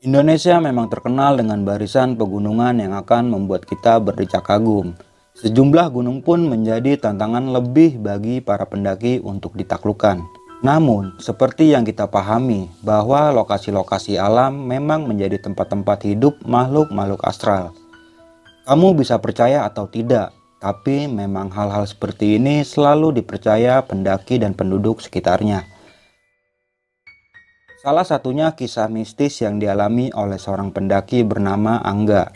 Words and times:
Indonesia 0.00 0.56
memang 0.56 0.88
terkenal 0.88 1.36
dengan 1.36 1.60
barisan 1.60 2.16
pegunungan 2.16 2.72
yang 2.80 2.96
akan 2.96 3.28
membuat 3.28 3.68
kita 3.68 4.00
berdecak 4.00 4.48
kagum. 4.48 4.96
Sejumlah 5.36 5.92
gunung 5.92 6.24
pun 6.24 6.40
menjadi 6.40 6.96
tantangan 6.96 7.52
lebih 7.52 8.00
bagi 8.00 8.40
para 8.40 8.64
pendaki 8.64 9.20
untuk 9.20 9.52
ditaklukkan. 9.60 10.24
Namun, 10.64 11.20
seperti 11.20 11.76
yang 11.76 11.84
kita 11.84 12.08
pahami 12.08 12.72
bahwa 12.80 13.28
lokasi-lokasi 13.44 14.16
alam 14.16 14.64
memang 14.64 15.04
menjadi 15.04 15.36
tempat-tempat 15.36 16.08
hidup 16.08 16.32
makhluk-makhluk 16.48 17.20
astral. 17.20 17.76
Kamu 18.64 18.96
bisa 18.96 19.20
percaya 19.20 19.68
atau 19.68 19.84
tidak, 19.84 20.32
tapi 20.64 21.12
memang 21.12 21.52
hal-hal 21.52 21.84
seperti 21.84 22.40
ini 22.40 22.64
selalu 22.64 23.20
dipercaya 23.20 23.84
pendaki 23.84 24.40
dan 24.40 24.56
penduduk 24.56 25.04
sekitarnya. 25.04 25.69
Salah 27.80 28.04
satunya 28.04 28.52
kisah 28.52 28.92
mistis 28.92 29.40
yang 29.40 29.56
dialami 29.56 30.12
oleh 30.12 30.36
seorang 30.36 30.68
pendaki 30.68 31.24
bernama 31.24 31.80
Angga. 31.80 32.28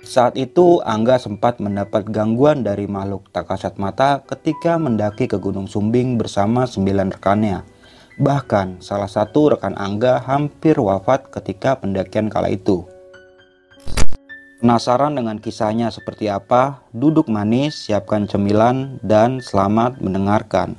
Saat 0.00 0.40
itu 0.40 0.80
Angga 0.80 1.20
sempat 1.20 1.60
mendapat 1.60 2.08
gangguan 2.08 2.64
dari 2.64 2.88
makhluk 2.88 3.28
tak 3.28 3.52
kasat 3.52 3.76
mata 3.76 4.24
ketika 4.24 4.80
mendaki 4.80 5.28
ke 5.28 5.36
Gunung 5.36 5.68
Sumbing 5.68 6.16
bersama 6.16 6.64
sembilan 6.64 7.12
rekannya. 7.12 7.60
Bahkan 8.24 8.80
salah 8.80 9.12
satu 9.12 9.52
rekan 9.52 9.76
Angga 9.76 10.24
hampir 10.24 10.80
wafat 10.80 11.28
ketika 11.28 11.76
pendakian 11.76 12.32
kala 12.32 12.48
itu. 12.48 12.80
Penasaran 14.64 15.12
dengan 15.12 15.36
kisahnya 15.44 15.92
seperti 15.92 16.32
apa? 16.32 16.80
Duduk 16.96 17.28
manis, 17.28 17.76
siapkan 17.76 18.24
cemilan, 18.24 18.96
dan 19.04 19.44
selamat 19.44 20.00
mendengarkan. 20.00 20.72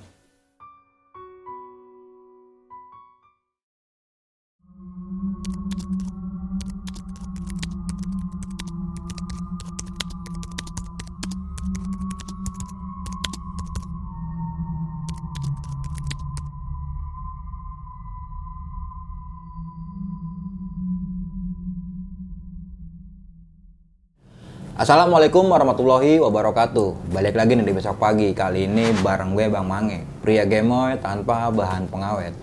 Assalamualaikum 24.81 25.45
warahmatullahi 25.45 26.17
wabarakatuh. 26.17 27.13
Balik 27.13 27.37
lagi 27.37 27.53
nih 27.53 27.69
di 27.69 27.73
besok 27.77 28.01
pagi. 28.01 28.33
Kali 28.33 28.65
ini 28.65 28.89
bareng 29.05 29.37
gue 29.37 29.45
Bang 29.45 29.69
Mange. 29.69 30.01
Pria 30.25 30.41
gemoy 30.41 30.97
tanpa 30.97 31.53
bahan 31.53 31.85
pengawet. 31.85 32.33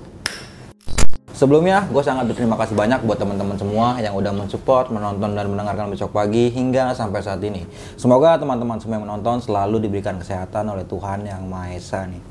Sebelumnya 1.34 1.90
gue 1.90 1.98
sangat 1.98 2.30
berterima 2.30 2.54
kasih 2.54 2.78
banyak 2.78 3.02
buat 3.02 3.18
teman-teman 3.18 3.58
semua 3.58 3.98
Yang 3.98 4.22
udah 4.22 4.32
mensupport, 4.38 4.86
menonton 4.86 5.34
dan 5.34 5.50
mendengarkan 5.50 5.90
besok 5.90 6.14
pagi 6.14 6.54
Hingga 6.54 6.94
sampai 6.94 7.26
saat 7.26 7.42
ini. 7.42 7.66
Semoga 7.98 8.38
teman-teman 8.38 8.78
semua 8.78 9.02
yang 9.02 9.10
menonton 9.10 9.42
selalu 9.42 9.90
diberikan 9.90 10.22
kesehatan 10.22 10.70
oleh 10.70 10.86
Tuhan 10.86 11.26
Yang 11.26 11.42
Maha 11.42 11.74
Esa 11.74 12.06
nih. 12.06 12.22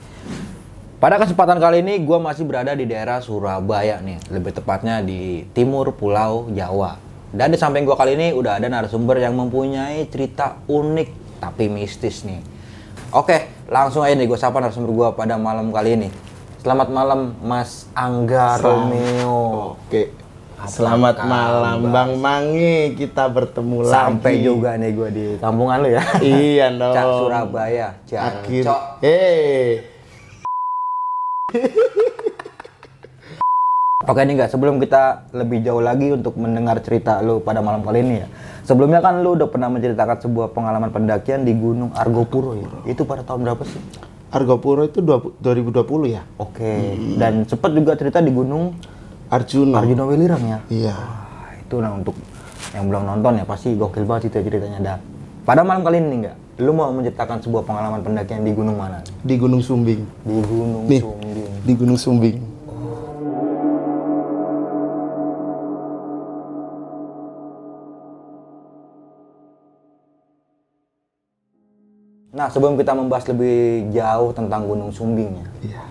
Pada 1.03 1.19
kesempatan 1.19 1.59
kali 1.59 1.83
ini 1.83 1.99
gue 2.07 2.15
masih 2.15 2.47
berada 2.47 2.71
di 2.71 2.87
daerah 2.87 3.19
Surabaya 3.19 3.99
nih. 3.99 4.23
Lebih 4.31 4.55
tepatnya 4.55 5.03
di 5.03 5.43
timur 5.51 5.91
pulau 5.99 6.47
Jawa 6.55 7.06
dan 7.31 7.51
di 7.51 7.57
samping 7.59 7.83
gua 7.83 7.99
kali 7.99 8.15
ini 8.15 8.31
udah 8.31 8.59
ada 8.59 8.67
narasumber 8.67 9.19
yang 9.19 9.35
mempunyai 9.35 10.07
cerita 10.07 10.63
unik 10.65 11.09
tapi 11.37 11.67
mistis 11.67 12.23
nih. 12.23 12.39
Oke, 13.11 13.67
langsung 13.67 14.03
aja 14.03 14.15
nih 14.15 14.27
gue 14.27 14.35
sapa 14.35 14.59
narasumber 14.59 14.91
gua 14.91 15.07
pada 15.15 15.39
malam 15.39 15.71
kali 15.71 15.95
ini. 15.95 16.09
Selamat 16.59 16.91
malam 16.91 17.35
Mas 17.39 17.87
Angga 17.93 18.59
Selamat. 18.59 18.91
Romeo. 18.91 19.39
Oke. 19.79 20.11
Selamat 20.65 21.21
kabar? 21.21 21.29
malam 21.29 21.93
Bang 21.93 22.11
Mangi, 22.17 22.97
kita 22.97 23.29
bertemu 23.29 23.85
Sampai 23.85 24.41
lagi. 24.41 24.49
juga 24.49 24.73
nih 24.73 24.89
gue 24.89 25.09
di 25.13 25.25
kampungan 25.37 25.85
lu 25.85 25.89
ya. 25.93 26.01
Iya 26.25 26.73
dong. 26.73 26.95
Cak 26.97 27.05
Surabaya, 27.21 27.87
Akhir. 28.09 28.63
Cok. 28.65 28.81
Eh, 29.05 29.85
Oke 34.07 34.23
nih 34.23 34.39
nggak 34.39 34.55
sebelum 34.55 34.79
kita 34.79 35.27
lebih 35.35 35.59
jauh 35.67 35.83
lagi 35.83 36.15
untuk 36.15 36.39
mendengar 36.39 36.79
cerita 36.79 37.19
lu 37.19 37.43
pada 37.43 37.59
malam 37.59 37.83
kali 37.83 37.99
ini 38.07 38.23
ya. 38.23 38.27
Sebelumnya 38.63 39.03
kan 39.03 39.19
lu 39.19 39.35
udah 39.35 39.51
pernah 39.51 39.67
menceritakan 39.67 40.23
sebuah 40.23 40.55
pengalaman 40.55 40.95
pendakian 40.95 41.43
di 41.43 41.51
Gunung 41.51 41.91
Argopuro 41.91 42.55
ya. 42.55 42.71
Itu 42.87 43.03
pada 43.03 43.27
tahun 43.27 43.43
berapa 43.43 43.67
sih? 43.67 43.83
Argopuro 44.31 44.87
itu 44.87 45.03
dua- 45.03 45.35
2020 45.43 46.07
ya? 46.07 46.23
Oke. 46.39 46.95
Dan 47.19 47.43
cepet 47.43 47.71
juga 47.75 47.99
cerita 47.99 48.23
di 48.23 48.31
Gunung 48.31 48.79
Arjuna. 49.27 49.83
Arjuna 49.83 50.03
Welirang 50.07 50.43
ya. 50.47 50.57
Iya. 50.71 50.95
Wah, 50.95 51.51
itu 51.59 51.75
nah 51.83 51.91
untuk 51.91 52.15
yang 52.71 52.87
belum 52.87 53.03
nonton 53.03 53.39
ya 53.39 53.43
pasti 53.43 53.75
gokil 53.75 54.07
banget 54.07 54.31
itu 54.31 54.39
ceritanya 54.39 54.79
dah. 54.79 54.97
Pada 55.43 55.67
malam 55.67 55.83
kali 55.83 55.99
ini 55.99 56.23
enggak, 56.23 56.35
lu 56.63 56.71
mau 56.71 56.87
menceritakan 56.95 57.43
sebuah 57.43 57.67
pengalaman 57.67 57.99
pendakian 57.99 58.47
di 58.47 58.55
gunung 58.55 58.79
mana? 58.79 59.03
Di 59.19 59.35
Gunung 59.35 59.59
Sumbing. 59.59 59.99
Di 60.23 60.37
Gunung 60.47 60.87
Nih, 60.87 61.03
Sumbing. 61.03 61.51
di 61.67 61.73
Gunung 61.75 61.99
Sumbing. 61.99 62.37
Nah, 72.37 72.53
sebelum 72.53 72.77
kita 72.77 72.93
membahas 72.93 73.25
lebih 73.33 73.89
jauh 73.89 74.29
tentang 74.29 74.69
Gunung 74.69 74.93
Sumbing 74.93 75.41
ya, 75.41 75.47
Iya. 75.73 75.83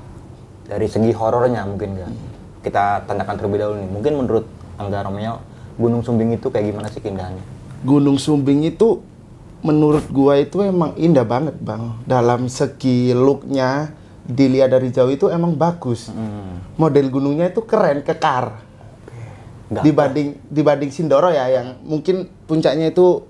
dari 0.70 0.86
segi 0.86 1.10
horornya 1.10 1.66
mungkin 1.66 1.98
enggak. 1.98 2.14
Kita 2.62 3.02
tanyakan 3.02 3.34
terlebih 3.34 3.58
dahulu 3.66 3.76
nih. 3.82 3.90
Mungkin 3.90 4.12
menurut 4.14 4.46
Angga 4.78 5.02
Romeo, 5.02 5.42
Gunung 5.74 6.06
Sumbing 6.06 6.38
itu 6.38 6.46
kayak 6.46 6.70
gimana 6.70 6.86
sih 6.86 7.02
keindahannya? 7.02 7.42
Gunung 7.82 8.22
Sumbing 8.22 8.62
itu 8.62 9.02
menurut 9.66 10.06
gua 10.06 10.38
itu 10.38 10.62
emang 10.62 10.94
indah 10.94 11.26
banget, 11.26 11.58
Bang. 11.58 11.98
Dalam 12.06 12.46
segi 12.46 13.10
looknya 13.10 13.90
dilihat 14.22 14.70
dari 14.70 14.94
jauh 14.94 15.10
itu 15.10 15.26
emang 15.26 15.58
bagus. 15.58 16.14
Hmm. 16.14 16.62
Model 16.78 17.10
gunungnya 17.10 17.50
itu 17.50 17.66
keren, 17.66 18.06
kekar. 18.06 18.62
Dibanding 19.66 20.38
dibanding 20.46 20.94
Sindoro 20.94 21.26
ya 21.34 21.50
yang 21.50 21.82
mungkin 21.82 22.30
puncaknya 22.46 22.94
itu 22.94 23.26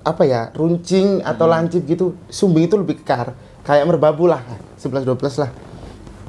apa 0.00 0.22
ya 0.24 0.48
runcing 0.52 1.20
atau 1.20 1.44
Hmm. 1.44 1.52
lancip 1.54 1.82
gitu 1.84 2.16
Sumbing 2.26 2.66
itu 2.66 2.76
lebih 2.80 3.04
kekar 3.04 3.36
kayak 3.62 3.84
merbabu 3.84 4.24
lah 4.24 4.40
11-12 4.76 5.40
lah 5.40 5.50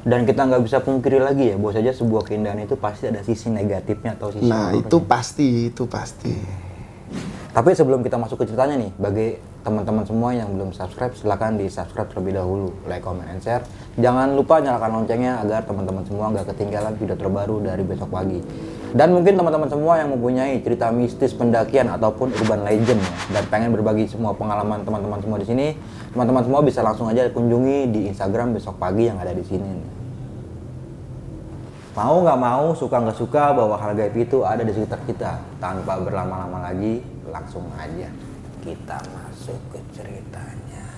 Dan 0.02 0.26
kita 0.26 0.42
nggak 0.44 0.66
bisa 0.66 0.82
pungkiri 0.82 1.22
lagi 1.22 1.54
ya, 1.54 1.56
bahwa 1.56 1.72
saja 1.72 1.94
sebuah 1.94 2.26
keindahan 2.26 2.58
itu 2.58 2.74
pasti 2.74 3.06
ada 3.06 3.22
sisi 3.22 3.46
negatifnya 3.48 4.18
atau 4.18 4.34
sisi 4.34 4.50
nah 4.50 4.74
itu 4.74 4.98
pasti 4.98 5.70
itu 5.70 5.86
pasti 5.86 6.34
Tapi 7.52 7.76
sebelum 7.76 8.00
kita 8.00 8.16
masuk 8.16 8.40
ke 8.40 8.48
ceritanya 8.48 8.80
nih, 8.80 8.90
bagi 8.96 9.36
teman-teman 9.60 10.08
semua 10.08 10.32
yang 10.32 10.56
belum 10.56 10.72
subscribe, 10.72 11.12
silahkan 11.12 11.52
di 11.52 11.68
subscribe 11.68 12.08
terlebih 12.08 12.40
dahulu, 12.40 12.72
like, 12.88 13.04
comment, 13.04 13.28
and 13.28 13.44
share. 13.44 13.60
Jangan 14.00 14.32
lupa 14.32 14.56
nyalakan 14.56 15.04
loncengnya 15.04 15.36
agar 15.36 15.60
teman-teman 15.68 16.00
semua 16.08 16.32
nggak 16.32 16.48
ketinggalan 16.48 16.96
video 16.96 17.12
terbaru 17.12 17.60
dari 17.60 17.84
besok 17.84 18.08
pagi. 18.08 18.40
Dan 18.92 19.16
mungkin 19.16 19.40
teman-teman 19.40 19.72
semua 19.72 19.96
yang 19.96 20.12
mempunyai 20.12 20.60
cerita 20.60 20.92
mistis 20.92 21.32
pendakian 21.32 21.88
ataupun 21.88 22.28
urban 22.28 22.60
legend 22.60 23.00
ya, 23.00 23.40
dan 23.40 23.44
pengen 23.48 23.72
berbagi 23.72 24.04
semua 24.04 24.36
pengalaman 24.36 24.84
teman-teman 24.84 25.16
semua 25.24 25.40
di 25.40 25.48
sini, 25.48 25.66
teman-teman 26.12 26.44
semua 26.44 26.60
bisa 26.60 26.84
langsung 26.84 27.08
aja 27.08 27.24
kunjungi 27.32 27.88
di 27.88 28.00
Instagram 28.12 28.52
besok 28.52 28.76
pagi 28.76 29.08
yang 29.08 29.16
ada 29.16 29.32
di 29.32 29.40
sini. 29.48 29.72
Mau 31.96 32.20
nggak 32.20 32.36
mau, 32.36 32.76
suka 32.76 33.00
nggak 33.00 33.16
suka 33.16 33.56
bahwa 33.56 33.80
hal 33.80 33.96
gaib 33.96 34.12
itu 34.12 34.44
ada 34.44 34.60
di 34.60 34.76
sekitar 34.76 35.00
kita. 35.08 35.40
Tanpa 35.56 35.96
berlama-lama 35.96 36.68
lagi, 36.68 37.00
langsung 37.32 37.64
aja 37.80 38.12
kita 38.60 39.00
masuk 39.08 39.56
ke 39.72 39.80
ceritanya. 39.96 40.91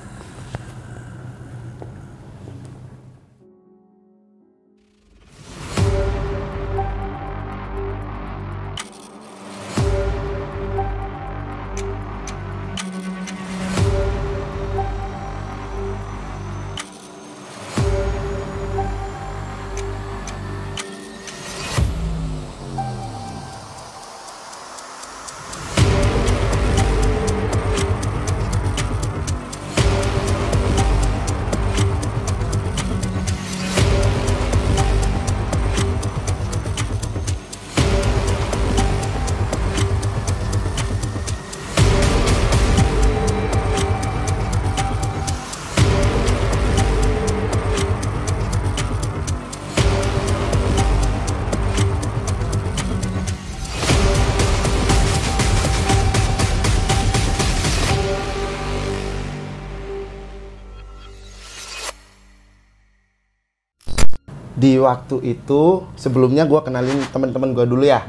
Waktu 64.85 65.25
itu 65.25 65.89
sebelumnya 65.97 66.45
gua 66.45 66.61
kenalin 66.61 67.01
teman-teman 67.09 67.57
gua 67.57 67.65
dulu 67.65 67.89
ya. 67.89 68.05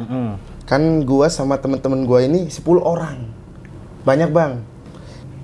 Kan 0.67 1.07
gua 1.07 1.31
sama 1.31 1.55
teman-teman 1.55 2.03
gua 2.03 2.27
ini 2.27 2.51
10 2.51 2.83
orang. 2.83 3.31
Banyak 4.03 4.29
bang. 4.35 4.59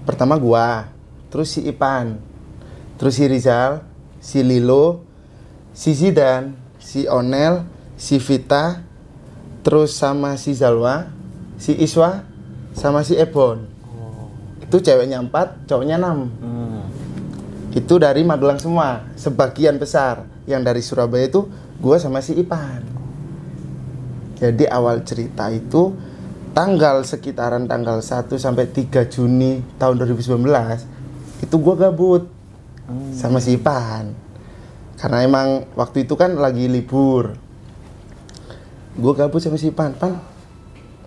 Pertama 0.03 0.35
gua 0.35 0.91
terus 1.31 1.55
si 1.55 1.63
Ipan 1.63 2.19
terus 2.99 3.15
si 3.17 3.23
Rizal 3.25 3.81
si 4.19 4.43
Lilo 4.43 5.07
si 5.71 5.95
Zidan 5.95 6.53
si 6.77 7.07
Onel 7.07 7.63
si 7.95 8.19
Vita 8.19 8.83
terus 9.63 9.95
sama 9.95 10.35
si 10.35 10.51
Zalwa 10.51 11.07
si 11.55 11.71
Iswa 11.79 12.27
sama 12.75 13.01
si 13.07 13.15
Ebon. 13.15 13.65
Itu 14.59 14.83
ceweknya 14.83 15.23
empat 15.23 15.65
cowoknya 15.65 15.95
enam. 15.97 16.29
Itu 17.71 17.95
dari 17.97 18.27
Magelang 18.27 18.59
semua 18.59 19.07
sebagian 19.15 19.79
besar 19.79 20.27
yang 20.49 20.65
dari 20.65 20.81
Surabaya 20.81 21.29
itu 21.29 21.45
gue 21.81 21.97
sama 21.97 22.21
si 22.21 22.38
Ipan. 22.38 22.81
Jadi 24.41 24.65
awal 24.65 25.05
cerita 25.05 25.53
itu 25.53 25.93
tanggal 26.51 27.05
sekitaran 27.05 27.69
tanggal 27.69 28.01
1 28.01 28.27
sampai 28.35 28.65
3 28.69 29.05
Juni 29.07 29.61
tahun 29.77 30.01
2019 30.01 30.41
itu 31.45 31.55
gue 31.57 31.75
gabut 31.77 32.23
sama 33.13 33.38
si 33.38 33.57
Ipan. 33.57 34.13
Karena 34.97 35.25
emang 35.25 35.65
waktu 35.73 36.05
itu 36.05 36.13
kan 36.13 36.38
lagi 36.38 36.69
libur. 36.69 37.33
Gue 38.97 39.13
gabut 39.17 39.41
sama 39.41 39.57
si 39.57 39.71
Ipan 39.71 39.95
Pan 39.97 40.13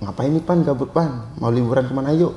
ngapain 0.02 0.28
nih 0.32 0.42
Pan 0.42 0.60
gabut 0.66 0.90
Pan? 0.90 1.32
Mau 1.38 1.48
liburan 1.48 1.86
ke 1.86 1.94
mana 1.94 2.10
yuk? 2.12 2.34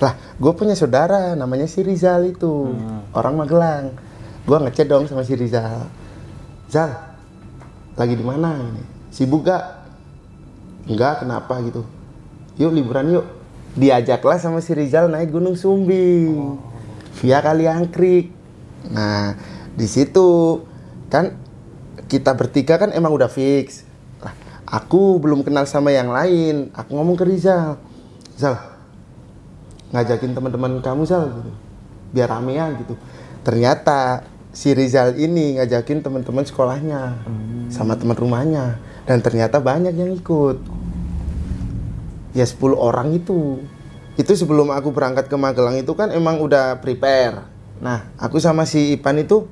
Lah 0.00 0.16
gue 0.36 0.52
punya 0.52 0.76
saudara 0.76 1.32
namanya 1.36 1.68
si 1.68 1.82
Rizal 1.84 2.32
itu 2.32 2.72
orang 3.12 3.34
Magelang. 3.36 3.84
Gue 4.46 4.56
ngechat 4.62 4.86
dong 4.86 5.10
sama 5.10 5.26
si 5.26 5.34
Rizal 5.34 6.05
Zal 6.66 6.90
lagi 7.96 8.14
di 8.18 8.24
mana 8.26 8.58
ini? 8.60 8.84
Sibuk 9.08 9.46
gak? 9.46 9.64
Enggak 10.86 11.24
kenapa 11.24 11.62
gitu? 11.64 11.82
Yuk 12.60 12.72
liburan 12.72 13.10
yuk. 13.10 13.26
Diajaklah 13.76 14.40
sama 14.40 14.64
si 14.64 14.72
Rizal 14.72 15.12
naik 15.12 15.32
Gunung 15.32 15.52
Sumbing 15.52 16.56
via 17.20 17.40
Kaliangkrik 17.40 18.32
nah 18.86 19.34
di 19.74 19.88
situ 19.90 20.62
kan 21.10 21.34
kita 22.06 22.38
bertiga 22.38 22.78
kan 22.78 22.94
emang 22.94 23.12
udah 23.12 23.26
fix. 23.26 23.82
Lah 24.22 24.32
aku 24.64 25.18
belum 25.18 25.42
kenal 25.42 25.66
sama 25.66 25.90
yang 25.90 26.14
lain. 26.14 26.70
Aku 26.72 26.94
ngomong 26.94 27.18
ke 27.18 27.26
Rizal 27.26 27.76
Zal 28.38 28.56
ngajakin 29.90 30.32
teman-teman 30.34 30.78
kamu 30.80 31.02
Zal 31.04 31.28
gitu. 31.28 31.50
Biar 32.14 32.30
ramean 32.30 32.78
gitu. 32.80 32.94
Ternyata 33.42 34.22
si 34.56 34.72
Rizal 34.72 35.20
ini 35.20 35.60
ngajakin 35.60 36.00
teman-teman 36.00 36.48
sekolahnya 36.48 37.20
sama 37.68 38.00
teman 38.00 38.16
rumahnya. 38.16 38.80
Dan 39.04 39.20
ternyata 39.20 39.60
banyak 39.60 39.92
yang 39.92 40.16
ikut. 40.16 40.56
Ya 42.32 42.48
10 42.48 42.72
orang 42.72 43.12
itu. 43.12 43.60
Itu 44.16 44.32
sebelum 44.32 44.72
aku 44.72 44.96
berangkat 44.96 45.28
ke 45.28 45.36
Magelang 45.36 45.76
itu 45.76 45.92
kan 45.92 46.08
emang 46.08 46.40
udah 46.40 46.80
prepare. 46.80 47.44
Nah 47.84 48.08
aku 48.16 48.40
sama 48.40 48.64
si 48.64 48.96
Ipan 48.96 49.20
itu 49.20 49.44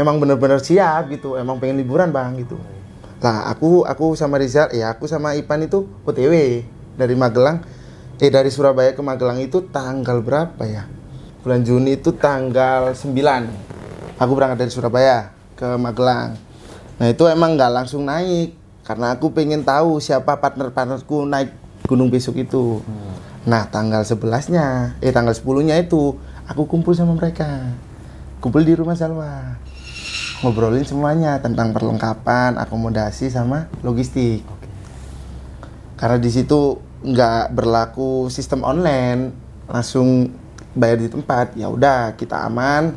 emang 0.00 0.16
bener-bener 0.16 0.64
siap 0.64 1.12
gitu. 1.12 1.36
Emang 1.36 1.60
pengen 1.60 1.76
liburan 1.76 2.08
bang 2.08 2.40
gitu. 2.40 2.56
Lah 3.20 3.52
aku 3.52 3.84
aku 3.84 4.16
sama 4.16 4.40
Rizal 4.40 4.72
ya 4.72 4.96
aku 4.96 5.04
sama 5.04 5.36
Ipan 5.36 5.68
itu 5.68 5.84
OTW 6.08 6.64
dari 6.96 7.12
Magelang. 7.12 7.60
Eh 8.16 8.32
dari 8.32 8.48
Surabaya 8.48 8.96
ke 8.96 9.04
Magelang 9.04 9.36
itu 9.40 9.68
tanggal 9.68 10.24
berapa 10.24 10.64
ya? 10.64 10.88
Bulan 11.44 11.60
Juni 11.64 12.00
itu 12.00 12.12
tanggal 12.16 12.96
9 12.96 13.79
aku 14.20 14.36
berangkat 14.36 14.68
dari 14.68 14.72
Surabaya 14.72 15.32
ke 15.56 15.80
Magelang. 15.80 16.36
Nah 17.00 17.06
itu 17.08 17.24
emang 17.24 17.56
nggak 17.56 17.72
langsung 17.72 18.04
naik 18.04 18.52
karena 18.84 19.16
aku 19.16 19.32
pengen 19.32 19.64
tahu 19.64 19.96
siapa 19.96 20.36
partner-partnerku 20.36 21.24
naik 21.24 21.56
gunung 21.88 22.12
besok 22.12 22.36
itu. 22.36 22.84
Nah 23.48 23.64
tanggal 23.72 24.04
11 24.04 24.52
nya 24.52 24.92
eh 25.00 25.08
tanggal 25.08 25.32
10 25.32 25.64
nya 25.64 25.80
itu 25.80 26.20
aku 26.44 26.68
kumpul 26.68 26.92
sama 26.92 27.16
mereka. 27.16 27.72
Kumpul 28.44 28.60
di 28.68 28.76
rumah 28.76 28.92
Salwa. 28.92 29.56
Ngobrolin 30.44 30.84
semuanya 30.84 31.40
tentang 31.40 31.72
perlengkapan 31.72 32.60
akomodasi 32.60 33.32
sama 33.32 33.72
logistik. 33.80 34.44
Karena 35.96 36.16
di 36.20 36.28
situ 36.32 36.80
nggak 37.00 37.56
berlaku 37.56 38.28
sistem 38.28 38.64
online 38.64 39.32
langsung 39.64 40.28
bayar 40.76 41.00
di 41.00 41.08
tempat 41.08 41.56
ya 41.56 41.72
udah 41.72 42.16
kita 42.16 42.44
aman 42.44 42.92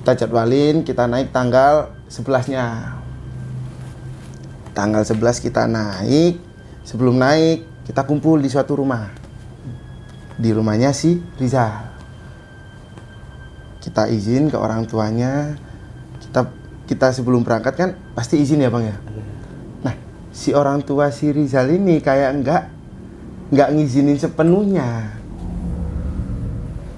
kita 0.00 0.24
jadwalin 0.24 0.80
kita 0.80 1.04
naik 1.04 1.28
tanggal 1.28 1.92
11 2.08 2.56
nya 2.56 2.96
tanggal 4.72 5.04
11 5.04 5.44
kita 5.44 5.68
naik 5.68 6.40
sebelum 6.88 7.20
naik 7.20 7.68
kita 7.90 8.06
kumpul 8.06 8.38
di 8.38 8.46
suatu 8.46 8.78
rumah. 8.78 9.10
Di 10.38 10.54
rumahnya 10.54 10.94
si 10.94 11.18
Rizal. 11.42 11.90
Kita 13.82 14.06
izin 14.06 14.46
ke 14.46 14.54
orang 14.54 14.86
tuanya. 14.86 15.58
Kita 16.22 16.46
kita 16.86 17.10
sebelum 17.10 17.42
berangkat 17.42 17.74
kan 17.74 17.90
pasti 18.14 18.38
izin 18.38 18.62
ya 18.62 18.70
bang 18.70 18.94
ya? 18.94 18.96
Nah 19.82 19.94
si 20.30 20.54
orang 20.54 20.86
tua 20.86 21.10
si 21.10 21.34
Rizal 21.34 21.74
ini 21.74 21.98
kayak 21.98 22.30
enggak 22.30 22.62
nggak 23.50 23.68
ngizinin 23.74 24.18
sepenuhnya. 24.22 25.18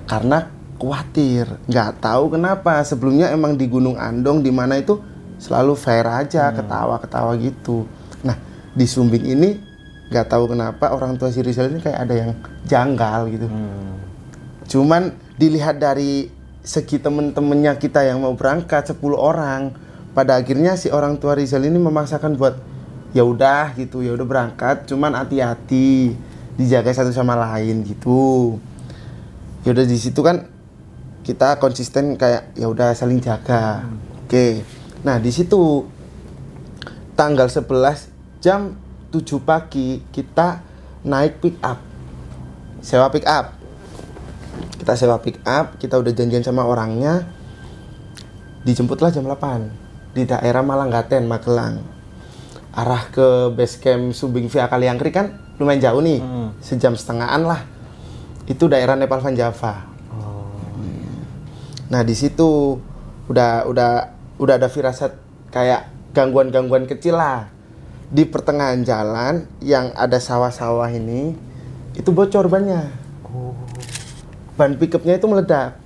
Karena 0.04 0.44
khawatir. 0.82 1.46
Nggak 1.70 2.02
tahu 2.02 2.34
kenapa. 2.34 2.82
Sebelumnya 2.82 3.30
emang 3.30 3.54
di 3.54 3.70
Gunung 3.70 3.94
Andong 3.94 4.42
di 4.42 4.50
mana 4.50 4.82
itu 4.82 4.98
selalu 5.38 5.78
fair 5.78 6.02
aja 6.10 6.50
ketawa 6.50 6.98
ketawa 6.98 7.38
gitu. 7.38 7.86
Nah 8.26 8.34
di 8.74 8.82
Sumbing 8.82 9.22
ini 9.22 9.54
nggak 10.10 10.26
tahu 10.28 10.50
kenapa 10.50 10.90
orang 10.90 11.16
tua 11.16 11.30
si 11.30 11.40
Rizal 11.40 11.70
ini 11.70 11.80
kayak 11.80 11.98
ada 12.02 12.14
yang 12.14 12.30
janggal 12.66 13.20
gitu. 13.30 13.46
Cuman 14.68 15.14
dilihat 15.40 15.80
dari 15.80 16.28
segi 16.62 17.00
temen-temennya 17.00 17.80
kita 17.80 18.06
yang 18.06 18.22
mau 18.22 18.36
berangkat 18.38 18.92
10 18.92 19.02
orang 19.16 19.74
pada 20.12 20.36
akhirnya 20.36 20.76
si 20.76 20.92
orang 20.92 21.16
tua 21.16 21.32
Rizal 21.34 21.64
ini 21.64 21.80
memaksakan 21.80 22.36
buat 22.36 22.54
ya 23.16 23.24
udah 23.24 23.72
gitu 23.80 24.04
ya 24.04 24.12
udah 24.12 24.26
berangkat. 24.28 24.84
Cuman 24.84 25.16
hati-hati 25.16 26.12
dijaga 26.60 26.92
satu 26.92 27.10
sama 27.10 27.32
lain 27.34 27.80
gitu. 27.88 28.60
Ya 29.64 29.72
udah 29.72 29.86
di 29.88 29.96
situ 29.96 30.20
kan 30.20 30.51
kita 31.22 31.62
konsisten 31.62 32.18
kayak 32.18 32.50
ya 32.58 32.66
udah 32.66 32.90
saling 32.98 33.22
jaga. 33.22 33.86
Oke. 34.26 34.66
Nah 35.06 35.22
di 35.22 35.30
situ 35.30 35.86
tanggal 37.14 37.46
11 37.46 38.42
jam 38.42 38.74
7 39.14 39.38
pagi 39.38 40.02
kita 40.10 40.66
naik 41.06 41.38
pick 41.38 41.56
up. 41.62 41.78
Sewa 42.82 43.06
pick 43.14 43.22
up. 43.22 43.54
Kita 44.82 44.98
sewa 44.98 45.22
pick 45.22 45.38
up 45.46 45.78
kita 45.78 46.02
udah 46.02 46.10
janjian 46.10 46.42
sama 46.42 46.66
orangnya. 46.66 47.22
Dijemputlah 48.66 49.14
jam 49.14 49.22
8 49.22 50.14
di 50.18 50.26
daerah 50.26 50.62
Malanggaten 50.66 51.22
Magelang. 51.30 51.86
Arah 52.74 53.04
ke 53.14 53.54
base 53.54 53.78
camp 53.78 54.10
Sumbing 54.10 54.50
via 54.50 54.66
Kaliangkri 54.66 55.14
kan 55.14 55.38
lumayan 55.62 55.78
jauh 55.78 56.02
nih. 56.02 56.18
Sejam 56.58 56.98
setengahan 56.98 57.46
lah. 57.46 57.62
Itu 58.50 58.66
daerah 58.66 58.98
Nepal 58.98 59.22
Van 59.22 59.38
Java 59.38 59.91
nah 61.92 62.00
di 62.00 62.16
situ 62.16 62.80
udah 63.28 63.68
udah 63.68 63.90
udah 64.40 64.54
ada 64.56 64.72
firasat 64.72 65.12
kayak 65.52 65.92
gangguan-gangguan 66.16 66.88
kecil 66.88 67.20
lah. 67.20 67.52
Di 68.12 68.28
pertengahan 68.28 68.80
jalan 68.84 69.48
yang 69.60 69.92
ada 69.92 70.16
sawah-sawah 70.16 70.88
ini 70.88 71.36
itu 71.92 72.08
bocor 72.08 72.48
bannya 72.48 72.88
ban 74.56 74.76
pickupnya 74.76 75.16
itu 75.16 75.28
meledak. 75.28 75.80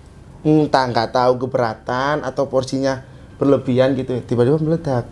Entah 0.47 0.85
nggak 0.87 1.11
tahu 1.11 1.33
keberatan 1.43 2.23
atau 2.23 2.47
porsinya 2.47 3.03
berlebihan 3.39 3.99
gitu 3.99 4.15
tiba-tiba 4.23 4.63
meledak. 4.63 5.11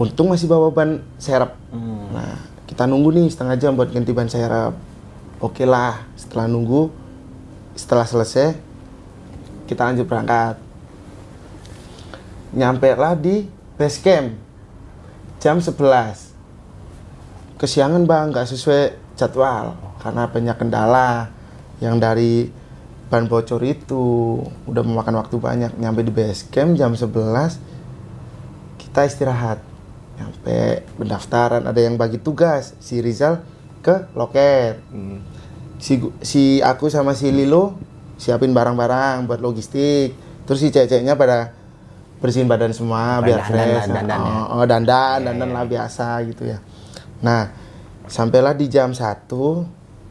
Untung 0.00 0.32
masih 0.32 0.46
bawa 0.48 0.70
ban 0.70 1.02
serep. 1.18 1.52
Nah 2.14 2.46
kita 2.66 2.86
nunggu 2.86 3.10
nih 3.14 3.26
setengah 3.30 3.56
jam 3.58 3.74
buat 3.74 3.90
ganti 3.90 4.14
ban 4.14 4.30
serep. 4.30 4.74
Oke 5.42 5.66
lah 5.66 6.06
setelah 6.14 6.46
nunggu 6.46 6.90
setelah 7.74 8.06
selesai 8.06 8.69
kita 9.70 9.86
lanjut 9.86 10.10
berangkat. 10.10 10.58
Nyampe 12.50 12.90
lah 12.98 13.14
di 13.14 13.46
base 13.78 14.02
camp 14.02 14.34
jam 15.38 15.62
11 15.62 17.62
kesiangan 17.62 18.02
bang 18.02 18.34
nggak 18.34 18.50
sesuai 18.50 19.14
jadwal 19.14 19.78
karena 20.02 20.26
banyak 20.26 20.56
kendala 20.58 21.30
yang 21.78 22.02
dari 22.02 22.50
ban 23.06 23.30
bocor 23.30 23.62
itu. 23.62 24.42
Udah 24.66 24.82
memakan 24.82 25.22
waktu 25.22 25.38
banyak 25.38 25.78
nyampe 25.78 26.02
di 26.02 26.10
base 26.10 26.50
camp 26.50 26.74
jam 26.74 26.98
11 26.98 27.62
kita 28.82 29.06
istirahat. 29.06 29.62
Nyampe 30.18 30.82
pendaftaran 30.98 31.62
ada 31.62 31.78
yang 31.78 31.94
bagi 31.94 32.18
tugas 32.18 32.74
si 32.82 32.98
Rizal 32.98 33.46
ke 33.86 34.10
loket. 34.18 34.82
Si 35.78 36.02
si 36.20 36.58
aku 36.60 36.90
sama 36.90 37.14
si 37.14 37.30
Lilo 37.30 37.78
siapin 38.20 38.52
barang-barang 38.52 39.24
buat 39.24 39.40
logistik. 39.40 40.12
Terus 40.44 40.60
si 40.60 40.68
cewek-ceweknya 40.68 41.16
pada 41.16 41.56
bersihin 42.20 42.44
badan 42.44 42.76
semua 42.76 43.24
biar 43.24 43.40
dandan 43.40 43.48
fresh. 43.48 43.72
lah, 43.72 43.86
dandan 43.88 44.20
ya. 44.20 44.28
oh, 44.28 44.44
oh, 44.60 44.64
dandan 44.68 45.18
dandan 45.24 45.50
lah 45.56 45.64
biasa 45.64 46.20
gitu 46.28 46.52
ya. 46.52 46.60
Nah 47.24 47.48
sampailah 48.04 48.52
di 48.52 48.68
jam 48.68 48.92
1 48.92 49.24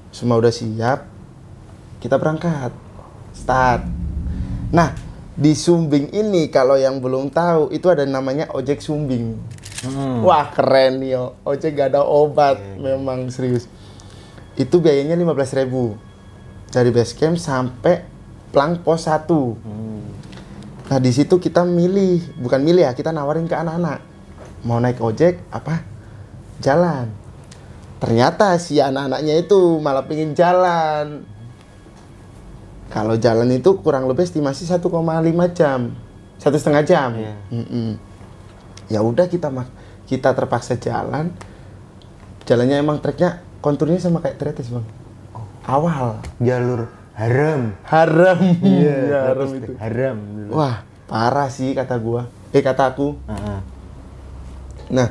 semua 0.09 0.41
udah 0.41 0.49
siap 0.49 1.05
kita 2.01 2.17
berangkat. 2.17 2.73
Start. 3.37 3.85
Nah 4.73 4.89
di 5.37 5.53
Sumbing 5.53 6.09
ini 6.11 6.49
kalau 6.49 6.75
yang 6.75 6.97
belum 6.97 7.29
tahu 7.29 7.69
itu 7.69 7.85
ada 7.93 8.09
namanya 8.09 8.49
ojek 8.57 8.81
Sumbing. 8.81 9.37
Hmm. 9.85 10.25
Wah 10.25 10.49
keren 10.49 11.05
nih 11.05 11.13
yo. 11.13 11.37
Ojek 11.45 11.77
gak 11.77 11.95
ada 11.95 12.03
obat, 12.03 12.59
memang 12.75 13.29
serius. 13.31 13.69
Itu 14.59 14.83
biayanya 14.83 15.15
15.000 15.15 16.08
dari 16.69 16.89
base 16.93 17.17
camp 17.17 17.38
sampai 17.38 18.05
plang 18.53 18.81
pos 18.81 19.05
1. 19.05 19.25
Nah 20.89 20.97
di 20.97 21.11
situ 21.13 21.38
kita 21.38 21.65
milih, 21.65 22.41
bukan 22.41 22.61
milih 22.65 22.89
ya, 22.89 22.93
kita 22.97 23.13
nawarin 23.13 23.45
ke 23.45 23.53
anak-anak 23.53 24.09
mau 24.63 24.79
naik 24.81 24.99
ojek 24.99 25.39
apa 25.53 25.83
jalan. 26.59 27.07
Ternyata 27.99 28.55
si 28.59 28.79
anak-anaknya 28.79 29.43
itu 29.43 29.79
malah 29.79 30.07
pengen 30.07 30.35
jalan. 30.35 31.23
Kalau 32.89 33.15
jalan 33.21 33.47
itu 33.53 33.77
kurang 33.85 34.09
lebih 34.09 34.25
estimasi 34.25 34.65
1,5 34.65 34.89
jam, 35.53 35.93
satu 36.41 36.57
setengah 36.57 36.83
jam. 36.88 37.09
Iya. 37.13 37.35
Mm-mm. 37.53 37.89
Ya 38.89 39.05
udah 39.05 39.29
kita 39.29 39.53
kita 40.09 40.33
terpaksa 40.33 40.79
jalan. 40.81 41.29
Jalannya 42.49 42.81
emang 42.81 42.97
treknya 42.97 43.45
konturnya 43.61 44.01
sama 44.01 44.25
kayak 44.25 44.41
tretes 44.41 44.73
bang. 44.73 44.81
Awal 45.69 46.17
Jalur 46.41 46.89
haram. 47.13 47.75
haram, 47.85 48.38
Iya, 48.63 48.95
Ya, 49.05 49.19
haram 49.29 49.45
terus 49.45 49.51
itu. 49.59 49.71
Haram 49.77 50.17
dulu. 50.17 50.51
Wah 50.55 50.81
parah 51.05 51.49
sih 51.51 51.75
kata 51.75 51.99
gua. 51.99 52.25
Eh 52.49 52.63
kata 52.63 52.95
aku. 52.95 53.13
Heeh. 53.27 53.59
Nah 54.95 55.07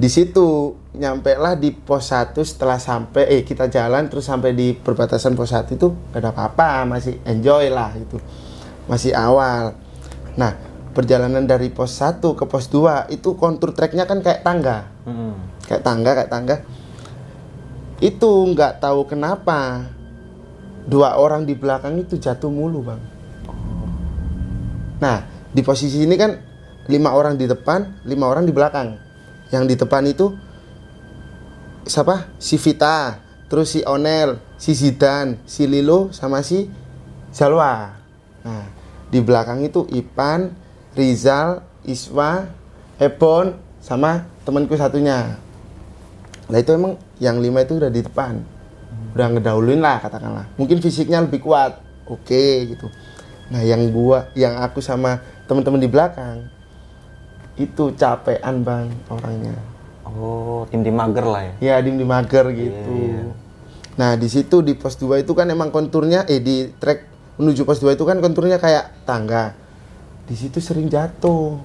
di 0.00 0.08
situ 0.08 0.72
nyampe 0.96 1.36
lah 1.36 1.54
di 1.60 1.70
pos 1.70 2.08
1 2.08 2.32
setelah 2.40 2.80
sampai 2.80 3.28
eh 3.28 3.42
kita 3.44 3.68
jalan 3.68 4.08
terus 4.08 4.24
sampai 4.24 4.56
di 4.56 4.72
perbatasan 4.72 5.36
pos 5.36 5.52
1 5.52 5.76
itu 5.76 5.92
gak 6.10 6.18
ada 6.24 6.32
apa-apa 6.32 6.88
masih 6.88 7.20
enjoy 7.28 7.68
lah 7.68 7.92
itu 7.94 8.16
masih 8.88 9.12
awal 9.12 9.76
nah 10.34 10.56
perjalanan 10.96 11.44
dari 11.44 11.68
pos 11.68 11.94
1 11.94 12.16
ke 12.24 12.44
pos 12.48 12.72
2 12.72 13.12
itu 13.12 13.36
kontur 13.36 13.76
treknya 13.76 14.08
kan 14.08 14.24
kayak 14.24 14.40
tangga 14.40 14.88
Mm-mm. 15.04 15.36
kayak 15.68 15.84
tangga 15.84 16.10
kayak 16.16 16.30
tangga 16.32 16.56
itu 18.00 18.30
nggak 18.56 18.80
tahu 18.80 19.04
kenapa 19.04 19.84
dua 20.86 21.16
orang 21.20 21.44
di 21.44 21.56
belakang 21.56 22.00
itu 22.00 22.16
jatuh 22.16 22.48
mulu 22.48 22.84
bang. 22.84 23.00
Nah 25.00 25.18
di 25.50 25.60
posisi 25.64 26.04
ini 26.04 26.14
kan 26.14 26.36
lima 26.86 27.12
orang 27.12 27.36
di 27.36 27.44
depan 27.48 28.04
lima 28.06 28.28
orang 28.28 28.44
di 28.46 28.52
belakang. 28.52 28.96
Yang 29.50 29.64
di 29.66 29.74
depan 29.80 30.02
itu 30.06 30.26
siapa? 31.84 32.30
Si 32.38 32.54
Vita 32.60 33.18
terus 33.50 33.74
si 33.74 33.82
Onel 33.82 34.38
si 34.54 34.78
Zidan 34.78 35.42
si 35.42 35.66
Lilo 35.66 36.14
sama 36.14 36.38
si 36.46 36.70
Zalwa 37.34 37.98
nah 38.46 38.70
di 39.10 39.18
belakang 39.18 39.66
itu 39.66 39.90
Ipan 39.90 40.54
Rizal 40.94 41.66
Iswa 41.82 42.46
Ebon 43.00 43.56
sama 43.80 44.28
temanku 44.44 44.76
satunya. 44.76 45.40
Nah 46.52 46.58
itu 46.60 46.70
emang 46.76 47.00
yang 47.16 47.40
lima 47.40 47.64
itu 47.64 47.80
udah 47.80 47.88
di 47.88 48.04
depan, 48.04 48.44
udah 49.14 49.26
ngedahuluin 49.36 49.80
lah 49.82 49.98
katakanlah. 50.02 50.46
Mungkin 50.54 50.78
fisiknya 50.78 51.22
lebih 51.22 51.42
kuat, 51.42 51.78
oke 52.06 52.44
gitu. 52.70 52.86
Nah 53.50 53.62
yang 53.66 53.90
gua, 53.90 54.30
yang 54.38 54.62
aku 54.62 54.78
sama 54.78 55.18
teman-teman 55.50 55.82
di 55.82 55.90
belakang 55.90 56.46
itu 57.58 57.92
capean 57.98 58.62
bang 58.62 58.86
orangnya. 59.10 59.54
Oh, 60.06 60.66
tim-tim 60.70 60.96
mager 60.96 61.26
lah 61.26 61.42
ya. 61.44 61.54
Ya 61.60 61.74
dim 61.84 61.98
di 61.98 62.06
mager 62.06 62.50
gitu. 62.50 62.90
iya. 62.90 63.30
Nah 63.94 64.16
di 64.16 64.26
situ 64.32 64.64
di 64.64 64.74
pos 64.74 64.96
2 64.96 65.22
itu 65.22 65.32
kan 65.36 65.46
emang 65.50 65.68
konturnya, 65.68 66.24
eh 66.26 66.40
di 66.40 66.72
trek 66.80 67.06
menuju 67.36 67.62
pos 67.68 67.78
2 67.82 67.94
itu 67.94 68.04
kan 68.08 68.18
konturnya 68.18 68.56
kayak 68.56 69.04
tangga. 69.04 69.54
Di 70.24 70.34
situ 70.34 70.58
sering 70.62 70.88
jatuh. 70.88 71.58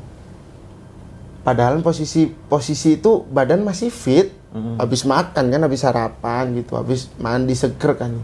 Padahal 1.45 1.77
posisi 1.85 2.25
posisi 2.25 2.97
itu 2.97 3.21
badan 3.29 3.61
masih 3.61 3.93
fit, 3.93 4.33
habis 4.79 5.03
makan 5.03 5.51
kan, 5.51 5.61
habis 5.61 5.81
sarapan 5.83 6.55
gitu, 6.55 6.79
habis 6.79 7.11
mandi 7.19 7.55
seger 7.55 7.99
kan. 7.99 8.15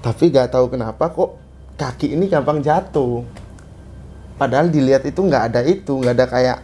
Tapi 0.00 0.32
gak 0.32 0.56
tahu 0.56 0.72
kenapa 0.72 1.12
kok 1.12 1.36
kaki 1.76 2.16
ini 2.16 2.26
gampang 2.30 2.64
jatuh. 2.64 3.22
Padahal 4.40 4.72
dilihat 4.72 5.04
itu 5.06 5.20
nggak 5.22 5.44
ada 5.52 5.60
itu, 5.62 5.92
nggak 6.02 6.14
ada 6.18 6.26
kayak 6.26 6.58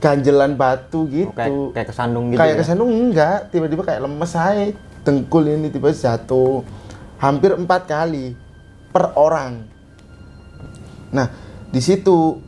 ganjelan 0.00 0.52
batu 0.54 1.08
gitu. 1.08 1.32
Oh, 1.32 1.36
kayak 1.36 1.52
kayak 1.72 1.88
kesandung 1.92 2.24
gitu. 2.30 2.38
kayak 2.40 2.54
ya? 2.56 2.60
kesandung 2.60 2.90
enggak, 2.92 3.38
tiba-tiba 3.48 3.82
kayak 3.84 4.00
lemes 4.04 4.32
aja. 4.36 4.64
Dengkul 5.04 5.44
ini 5.48 5.68
tiba 5.68 5.92
jatuh. 5.92 6.64
Hampir 7.20 7.52
empat 7.56 7.88
kali 7.88 8.36
per 8.92 9.12
orang. 9.16 9.64
Nah, 11.12 11.28
di 11.68 11.80
situ 11.80 12.40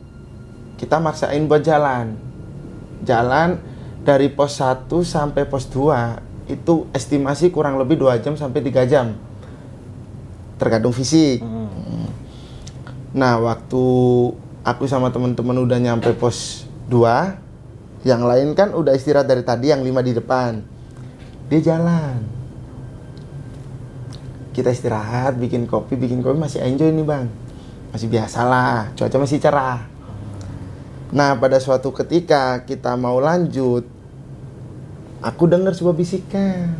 kita 0.77 0.97
maksain 1.01 1.45
buat 1.45 1.61
jalan. 1.61 2.17
Jalan 3.05 3.57
dari 4.07 4.31
pos 4.31 4.63
1 4.63 4.87
sampai 5.03 5.43
pos 5.43 5.67
2 5.67 6.47
itu 6.47 6.87
estimasi 6.95 7.51
kurang 7.51 7.75
lebih 7.75 7.99
2 7.99 8.23
jam 8.23 8.39
sampai 8.39 8.63
3 8.63 8.87
jam. 8.87 9.11
Tergantung 10.55 10.95
fisik. 10.95 11.43
Mm. 11.43 12.07
Nah, 13.11 13.35
waktu 13.43 13.83
aku 14.63 14.87
sama 14.87 15.11
teman-teman 15.11 15.59
udah 15.59 15.75
nyampe 15.75 16.15
pos 16.15 16.63
2, 16.87 18.07
yang 18.07 18.23
lain 18.23 18.55
kan 18.55 18.71
udah 18.71 18.95
istirahat 18.95 19.27
dari 19.27 19.43
tadi 19.43 19.75
yang 19.75 19.83
lima 19.83 19.99
di 19.99 20.15
depan. 20.15 20.63
Dia 21.51 21.75
jalan. 21.75 22.23
Kita 24.55 24.71
istirahat, 24.71 25.35
bikin 25.35 25.67
kopi, 25.67 25.99
bikin 25.99 26.23
kopi 26.23 26.39
masih 26.39 26.63
enjoy 26.63 26.95
nih, 26.95 27.03
Bang. 27.03 27.27
Masih 27.91 28.07
biasa 28.07 28.39
lah, 28.47 28.87
cuaca 28.95 29.17
masih 29.19 29.43
cerah. 29.43 29.83
Nah, 31.11 31.35
pada 31.35 31.59
suatu 31.59 31.91
ketika 31.91 32.63
kita 32.63 32.95
mau 32.95 33.19
lanjut, 33.19 33.96
aku 35.21 35.43
dengar 35.49 35.73
sebuah 35.73 35.95
bisikan. 35.97 36.77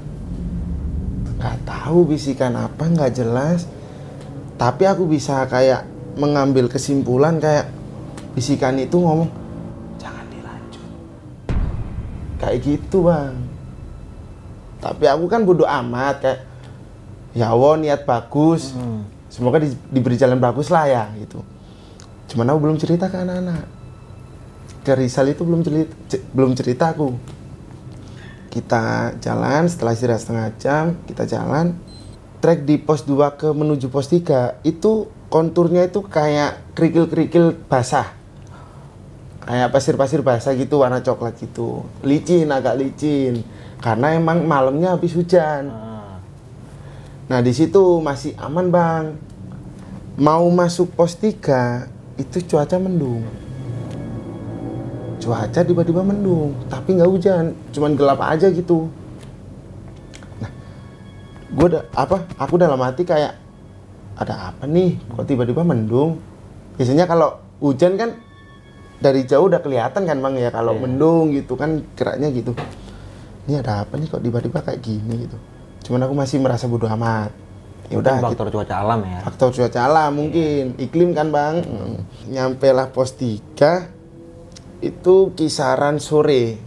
Gak 1.37 1.57
tahu 1.69 2.09
bisikan 2.09 2.57
apa, 2.57 2.89
nggak 2.89 3.13
jelas. 3.13 3.69
Tapi 4.57 4.89
aku 4.89 5.05
bisa 5.05 5.45
kayak 5.45 5.85
mengambil 6.17 6.65
kesimpulan 6.65 7.37
kayak 7.37 7.69
bisikan 8.33 8.73
itu 8.81 8.97
ngomong 8.97 9.29
jangan 10.01 10.25
dilanjut. 10.33 10.85
Kayak 12.41 12.57
gitu 12.65 13.05
bang. 13.05 13.37
Tapi 14.81 15.05
aku 15.05 15.25
kan 15.29 15.45
bodoh 15.45 15.69
amat 15.69 16.15
kayak 16.25 16.39
ya 17.37 17.53
Allah 17.53 17.77
niat 17.77 18.01
bagus. 18.09 18.73
Hmm. 18.73 19.05
Semoga 19.29 19.61
di- 19.61 19.77
diberi 19.93 20.17
jalan 20.17 20.41
bagus 20.41 20.73
lah 20.73 20.89
ya 20.89 21.05
gitu. 21.21 21.45
Cuman 22.33 22.49
aku 22.49 22.59
belum 22.65 22.77
cerita 22.81 23.13
ke 23.13 23.21
anak-anak. 23.21 23.65
Dari 24.81 25.05
Sal 25.05 25.29
itu 25.29 25.45
belum 25.45 25.61
cerita, 25.61 26.17
belum 26.33 26.57
cerita 26.57 26.97
aku. 26.97 27.36
Kita 28.57 29.13
jalan 29.21 29.69
setelah 29.69 29.93
istirahat 29.93 30.25
setengah 30.25 30.49
jam, 30.57 30.97
kita 31.05 31.29
jalan. 31.29 31.77
Trek 32.41 32.65
di 32.65 32.81
pos 32.81 33.05
2 33.05 33.37
ke 33.37 33.53
menuju 33.53 33.93
pos 33.93 34.09
3 34.09 34.65
itu 34.65 35.05
konturnya 35.29 35.85
itu 35.85 36.01
kayak 36.01 36.73
kerikil-kerikil 36.73 37.53
basah. 37.69 38.17
Kayak 39.45 39.69
pasir-pasir 39.69 40.25
basah 40.25 40.57
gitu 40.57 40.81
warna 40.81 41.05
coklat 41.05 41.37
gitu. 41.37 41.85
Licin, 42.01 42.49
agak 42.49 42.81
licin. 42.81 43.45
Karena 43.77 44.17
emang 44.17 44.41
malamnya 44.49 44.97
habis 44.97 45.13
hujan. 45.13 45.69
Ah. 45.69 46.17
Nah 47.29 47.39
di 47.45 47.53
situ 47.53 48.01
masih 48.01 48.33
aman 48.41 48.73
bang. 48.73 49.05
Mau 50.17 50.49
masuk 50.49 50.97
pos 50.97 51.13
3 51.13 51.85
itu 52.17 52.41
cuaca 52.49 52.81
mendung. 52.81 53.21
Cuaca 55.17 55.65
tiba-tiba 55.65 56.05
mendung, 56.05 56.53
tapi 56.69 56.93
nggak 56.93 57.09
hujan, 57.09 57.45
cuman 57.73 57.97
gelap 57.97 58.21
aja 58.21 58.53
gitu. 58.53 58.85
Nah, 60.37 60.51
gue 61.49 61.65
udah 61.73 61.83
apa? 61.97 62.21
Aku 62.37 62.61
dalam 62.61 62.77
hati 62.79 63.01
kayak 63.01 63.33
ada 64.13 64.53
apa 64.53 64.69
nih? 64.69 64.93
Kok 65.09 65.25
tiba-tiba 65.25 65.65
mendung? 65.65 66.21
Biasanya 66.77 67.09
kalau 67.09 67.41
hujan 67.57 67.97
kan 67.97 68.13
dari 68.97 69.25
jauh 69.25 69.49
udah 69.49 69.61
kelihatan 69.61 70.05
kan 70.05 70.17
bang 70.21 70.37
ya 70.37 70.49
kalau 70.53 70.77
Iya. 70.77 70.81
mendung 70.85 71.33
gitu 71.33 71.57
kan 71.57 71.81
geraknya 71.97 72.29
gitu. 72.29 72.53
Ini 73.49 73.65
ada 73.65 73.85
apa 73.85 73.97
nih 73.97 74.09
kok 74.09 74.21
tiba-tiba 74.21 74.61
kayak 74.61 74.81
gini 74.85 75.25
gitu. 75.25 75.37
Cuman 75.89 76.05
aku 76.05 76.13
masih 76.13 76.37
merasa 76.37 76.69
bodoh 76.69 76.89
amat. 76.93 77.33
Ya 77.87 78.03
udah, 78.03 78.19
faktor 78.19 78.51
cuaca 78.51 78.75
alam 78.83 78.99
ya. 78.99 79.23
faktor 79.23 79.49
cuaca 79.55 79.79
alam 79.79 80.11
mungkin 80.11 80.75
iklim 80.75 81.15
kan 81.15 81.31
bang 81.31 81.63
nyampe 82.27 82.67
lah 82.75 82.91
pos 82.91 83.15
3 83.15 83.96
itu 84.81 85.33
kisaran 85.33 85.97
sore. 85.97 86.61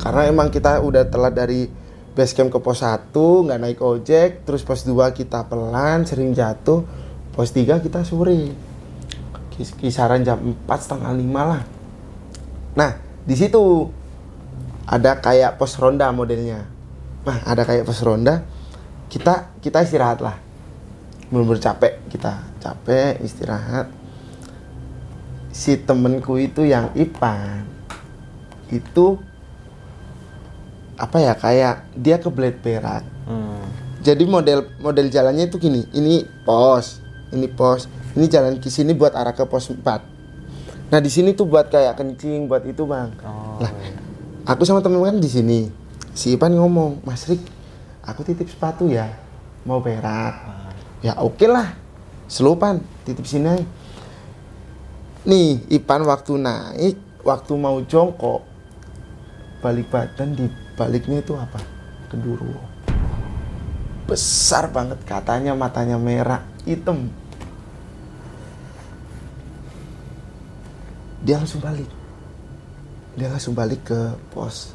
Karena 0.00 0.24
emang 0.28 0.48
kita 0.48 0.80
udah 0.80 1.04
telat 1.12 1.36
dari 1.36 1.68
base 2.16 2.32
camp 2.32 2.50
ke 2.50 2.58
pos 2.58 2.80
1 2.82 3.12
nggak 3.12 3.60
naik 3.60 3.80
ojek 3.80 4.42
terus 4.42 4.64
pos 4.66 4.82
2 4.82 5.12
kita 5.14 5.46
pelan 5.46 6.08
sering 6.08 6.32
jatuh 6.32 6.82
pos 7.36 7.52
3 7.52 7.84
kita 7.84 8.00
sore. 8.02 8.50
Kis- 9.52 9.76
kisaran 9.76 10.24
jam 10.24 10.40
4 10.40 10.80
setengah 10.80 11.12
lima 11.12 11.42
lah. 11.44 11.62
Nah 12.74 12.96
di 13.28 13.36
situ 13.36 13.92
ada 14.88 15.20
kayak 15.20 15.60
pos 15.60 15.76
ronda 15.76 16.08
modelnya. 16.10 16.64
Nah 17.28 17.38
ada 17.44 17.68
kayak 17.68 17.84
pos 17.84 18.00
ronda 18.00 18.40
kita 19.12 19.52
kita 19.60 19.84
istirahat 19.84 20.24
lah. 20.24 20.40
Bener-bener 21.28 21.60
capek 21.60 22.00
kita 22.08 22.40
capek 22.58 23.20
istirahat 23.20 23.99
si 25.50 25.76
temenku 25.76 26.38
itu 26.38 26.62
yang 26.62 26.94
Ipan 26.94 27.66
itu 28.70 29.18
apa 30.94 31.16
ya 31.18 31.32
kayak 31.34 31.90
dia 31.96 32.16
kebelet 32.20 32.60
berak 32.60 33.02
Hmm. 33.30 33.62
jadi 34.02 34.26
model 34.26 34.66
model 34.82 35.06
jalannya 35.06 35.46
itu 35.46 35.62
gini 35.62 35.86
ini 35.94 36.26
pos 36.42 36.98
ini 37.30 37.46
pos 37.46 37.86
ini 38.18 38.26
jalan 38.26 38.58
ke 38.58 38.66
sini 38.66 38.90
buat 38.90 39.14
arah 39.14 39.30
ke 39.30 39.46
pos 39.46 39.70
4 39.70 40.90
nah 40.90 40.98
di 40.98 41.06
sini 41.06 41.30
tuh 41.30 41.46
buat 41.46 41.70
kayak 41.70 41.94
kencing 41.94 42.50
buat 42.50 42.66
itu 42.66 42.82
bang. 42.82 43.14
Oh. 43.22 43.62
Lah, 43.62 43.70
aku 44.42 44.66
sama 44.66 44.82
temen 44.82 44.98
kan 44.98 45.22
di 45.22 45.30
sini. 45.30 45.70
Si 46.10 46.34
Ipan 46.34 46.50
ngomong 46.50 47.06
Mas 47.06 47.30
Rik 47.30 47.38
aku 48.02 48.26
titip 48.26 48.50
sepatu 48.50 48.90
ya 48.90 49.06
mau 49.62 49.78
berak 49.78 50.34
ya 51.06 51.14
oke 51.22 51.46
lah. 51.46 51.70
Selupan 52.26 52.82
titip 53.06 53.22
sini 53.22 53.46
aja. 53.46 53.62
Nih 55.24 55.68
Ipan 55.68 56.04
waktu 56.08 56.40
naik 56.40 56.96
waktu 57.20 57.52
mau 57.56 57.76
jongkok 57.84 58.40
balik 59.60 59.92
badan 59.92 60.32
di 60.32 60.48
baliknya 60.72 61.20
itu 61.20 61.36
apa? 61.36 61.60
Keduru. 62.08 62.56
Besar 64.08 64.72
banget 64.72 64.98
katanya 65.04 65.52
matanya 65.52 66.00
merah 66.00 66.42
hitam. 66.64 67.12
Dia 71.20 71.36
langsung 71.36 71.60
balik. 71.60 71.86
Dia 73.14 73.28
langsung 73.28 73.52
balik 73.52 73.84
ke 73.84 74.00
pos. 74.32 74.72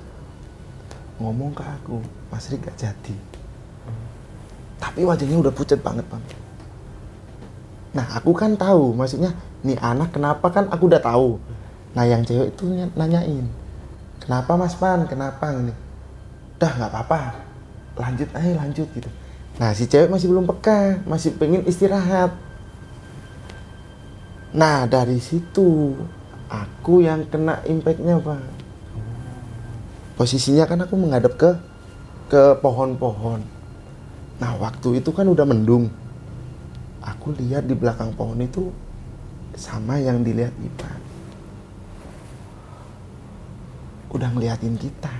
Ngomong 1.17 1.57
ke 1.57 1.63
aku 1.65 1.97
Mas 2.29 2.45
Rik 2.53 2.69
gak 2.69 2.77
jadi. 2.77 3.15
Tapi 4.77 5.01
wajahnya 5.01 5.41
udah 5.41 5.53
pucat 5.55 5.81
banget 5.81 6.05
bang 6.05 6.44
nah 7.95 8.05
aku 8.11 8.35
kan 8.35 8.59
tahu 8.59 8.91
maksudnya 8.91 9.31
nih 9.63 9.79
anak 9.79 10.11
kenapa 10.11 10.51
kan? 10.51 10.67
Aku 10.67 10.91
udah 10.91 10.99
tahu. 10.99 11.39
Nah 11.95 12.03
yang 12.03 12.27
cewek 12.27 12.51
itu 12.51 12.67
ny- 12.67 12.91
nanyain 12.93 13.47
kenapa 14.19 14.59
Mas 14.59 14.75
Pan? 14.75 15.07
Kenapa? 15.07 15.55
Ini. 15.55 15.73
Dah 16.59 16.71
nggak 16.75 16.91
apa-apa. 16.91 17.19
Lanjut 17.95 18.29
aja 18.35 18.51
lanjut 18.59 18.87
gitu. 18.91 19.09
Nah 19.55 19.71
si 19.71 19.87
cewek 19.87 20.11
masih 20.11 20.27
belum 20.27 20.43
peka 20.43 20.99
masih 21.07 21.39
pengen 21.39 21.63
istirahat. 21.63 22.35
Nah 24.51 24.83
dari 24.87 25.23
situ 25.23 25.95
aku 26.51 27.01
yang 27.01 27.23
kena 27.31 27.63
impactnya 27.63 28.19
pak. 28.19 28.43
Posisinya 30.19 30.67
kan 30.67 30.83
aku 30.83 30.95
menghadap 30.99 31.39
ke 31.39 31.51
ke 32.27 32.59
pohon-pohon. 32.59 33.39
Nah 34.39 34.51
waktu 34.59 34.99
itu 34.99 35.15
kan 35.15 35.27
udah 35.27 35.47
mendung 35.47 35.87
aku 37.05 37.37
lihat 37.37 37.69
di 37.69 37.77
belakang 37.77 38.11
pohon 38.17 38.41
itu 38.41 38.73
sama 39.55 40.01
yang 40.01 40.25
dilihat 40.25 40.51
Ipan 40.59 41.05
udah 44.15 44.31
ngeliatin 44.31 44.79
kita. 44.79 45.11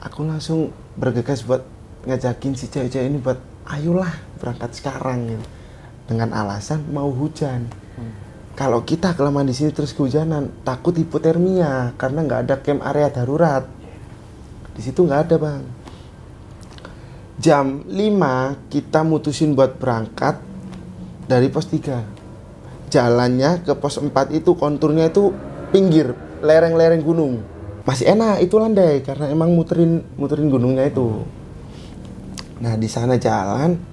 Aku 0.00 0.22
langsung 0.22 0.70
bergegas 0.94 1.42
buat 1.42 1.66
ngajakin 2.06 2.54
si 2.54 2.70
cewek-cewek 2.70 3.10
ini 3.10 3.18
buat 3.18 3.42
ayolah 3.68 4.14
berangkat 4.38 4.70
sekarang 4.78 5.34
gitu. 5.34 5.46
Dengan 6.06 6.30
alasan 6.32 6.86
mau 6.94 7.10
hujan. 7.10 7.66
Kalau 8.54 8.82
kita 8.86 9.14
kelamaan 9.14 9.50
di 9.50 9.54
sini 9.54 9.74
terus 9.74 9.94
kehujanan 9.94 10.50
takut 10.62 10.94
hipotermia 10.94 11.94
karena 11.98 12.22
nggak 12.24 12.40
ada 12.48 12.54
camp 12.62 12.80
area 12.86 13.10
darurat. 13.10 13.66
Di 14.74 14.80
situ 14.80 15.04
nggak 15.04 15.20
ada 15.26 15.36
bang 15.36 15.62
jam 17.40 17.88
5 17.88 18.68
kita 18.68 19.00
mutusin 19.00 19.56
buat 19.56 19.80
berangkat 19.80 20.36
dari 21.24 21.48
pos 21.48 21.72
3 21.72 22.92
jalannya 22.92 23.64
ke 23.64 23.72
pos 23.80 23.96
4 23.96 24.12
itu 24.36 24.52
konturnya 24.60 25.08
itu 25.08 25.32
pinggir 25.72 26.12
lereng-lereng 26.44 27.00
gunung. 27.00 27.40
Masih 27.88 28.12
enak 28.12 28.44
itu 28.44 28.60
landai 28.60 29.00
karena 29.00 29.32
emang 29.32 29.56
muterin 29.56 30.04
muterin 30.20 30.52
gunungnya 30.52 30.84
itu. 30.84 31.24
Nah 32.60 32.76
di 32.76 32.88
sana 32.90 33.16
jalan. 33.16 33.88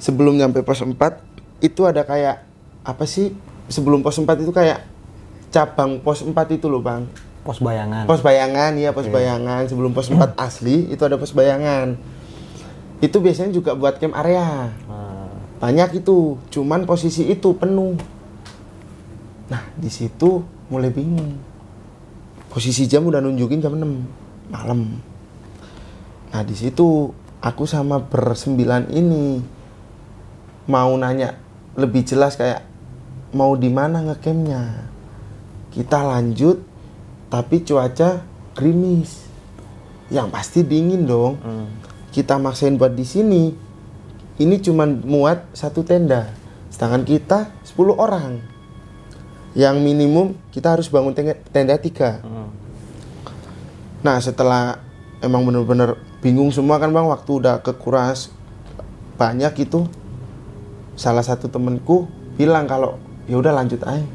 Sebelum 0.00 0.36
nyampe 0.36 0.64
pos 0.64 0.80
4 0.80 0.96
itu 1.60 1.84
ada 1.84 2.06
kayak 2.06 2.44
apa 2.86 3.04
sih? 3.04 3.34
Sebelum 3.68 4.00
pos 4.00 4.16
4 4.16 4.24
itu 4.40 4.52
kayak 4.54 4.84
cabang 5.52 6.00
pos 6.00 6.24
4 6.24 6.32
itu 6.54 6.70
loh 6.70 6.80
bang. 6.80 7.04
Pos 7.44 7.60
bayangan. 7.60 8.08
pos 8.08 8.24
bayangan 8.24 8.72
ya 8.80 8.96
pos 8.96 9.10
bayangan. 9.10 9.68
Sebelum 9.68 9.92
pos 9.92 10.08
4 10.08 10.38
asli 10.38 10.88
itu 10.88 11.02
ada 11.04 11.20
pos 11.20 11.36
bayangan 11.36 12.13
itu 13.02 13.16
biasanya 13.18 13.50
juga 13.54 13.74
buat 13.74 13.98
camp 13.98 14.14
area. 14.14 14.70
Ah. 14.90 15.30
banyak 15.64 16.04
itu 16.04 16.36
cuman 16.52 16.84
posisi 16.84 17.24
itu 17.30 17.56
penuh. 17.56 17.96
Nah 19.48 19.64
di 19.74 19.88
situ 19.88 20.44
mulai 20.68 20.92
bingung. 20.92 21.40
Posisi 22.52 22.84
jam 22.84 23.08
udah 23.08 23.18
nunjukin 23.24 23.64
jam 23.64 23.74
6 23.74 24.52
malam. 24.52 25.00
Nah 26.30 26.42
di 26.44 26.54
situ 26.54 27.10
aku 27.40 27.64
sama 27.64 28.02
bersembilan 28.02 28.92
ini 28.92 29.40
mau 30.68 30.92
nanya 30.96 31.36
lebih 31.76 32.06
jelas 32.06 32.38
kayak 32.38 32.64
mau 33.34 33.58
di 33.58 33.68
mana 33.68 34.04
ngecampnya? 34.04 34.90
Kita 35.74 36.06
lanjut 36.06 36.62
tapi 37.32 37.66
cuaca 37.66 38.22
gerimis. 38.54 39.26
Yang 40.12 40.28
pasti 40.30 40.60
dingin 40.62 41.08
dong. 41.08 41.34
Hmm. 41.42 41.68
Kita 42.14 42.38
maksain 42.38 42.78
buat 42.78 42.94
di 42.94 43.02
sini 43.02 43.50
ini 44.38 44.56
cuman 44.62 45.02
muat 45.02 45.50
satu 45.50 45.82
tenda 45.82 46.30
sedangkan 46.70 47.02
kita 47.02 47.38
10 47.66 47.74
orang 47.98 48.38
yang 49.54 49.78
minimum 49.82 50.34
kita 50.50 50.74
harus 50.78 50.86
bangun 50.86 51.10
tenda, 51.10 51.34
tenda 51.50 51.74
tiga 51.74 52.22
Hmm. 52.22 52.54
nah 54.06 54.22
setelah 54.22 54.78
emang 55.18 55.42
bener-bener 55.42 55.98
bingung 56.22 56.54
semua 56.54 56.78
kan 56.78 56.94
bang 56.94 57.10
waktu 57.10 57.30
udah 57.42 57.58
kekuras 57.66 58.30
banyak 59.18 59.66
itu 59.66 59.90
salah 60.94 61.26
satu 61.26 61.50
temenku 61.50 62.06
bilang 62.38 62.70
kalau 62.70 62.98
ya 63.26 63.38
udah 63.38 63.50
lanjut 63.50 63.82
aja 63.82 64.06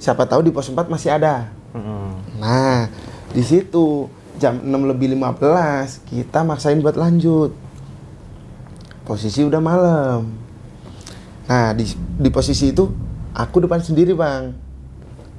siapa 0.00 0.24
tahu 0.24 0.48
di 0.48 0.50
pos 0.50 0.72
4 0.72 0.88
masih 0.88 1.12
ada 1.12 1.52
Hmm. 1.72 2.12
Nah, 2.36 2.84
di 3.32 3.40
situ 3.40 4.04
jam 4.42 4.58
6 4.58 4.90
lebih 4.90 5.14
15 5.14 6.10
kita 6.10 6.42
maksain 6.42 6.82
buat 6.82 6.98
lanjut. 6.98 7.54
Posisi 9.06 9.46
udah 9.46 9.62
malam. 9.62 10.26
Nah, 11.46 11.70
di, 11.78 11.86
di 11.94 12.30
posisi 12.34 12.74
itu 12.74 12.90
aku 13.30 13.62
depan 13.62 13.78
sendiri, 13.78 14.18
Bang. 14.18 14.58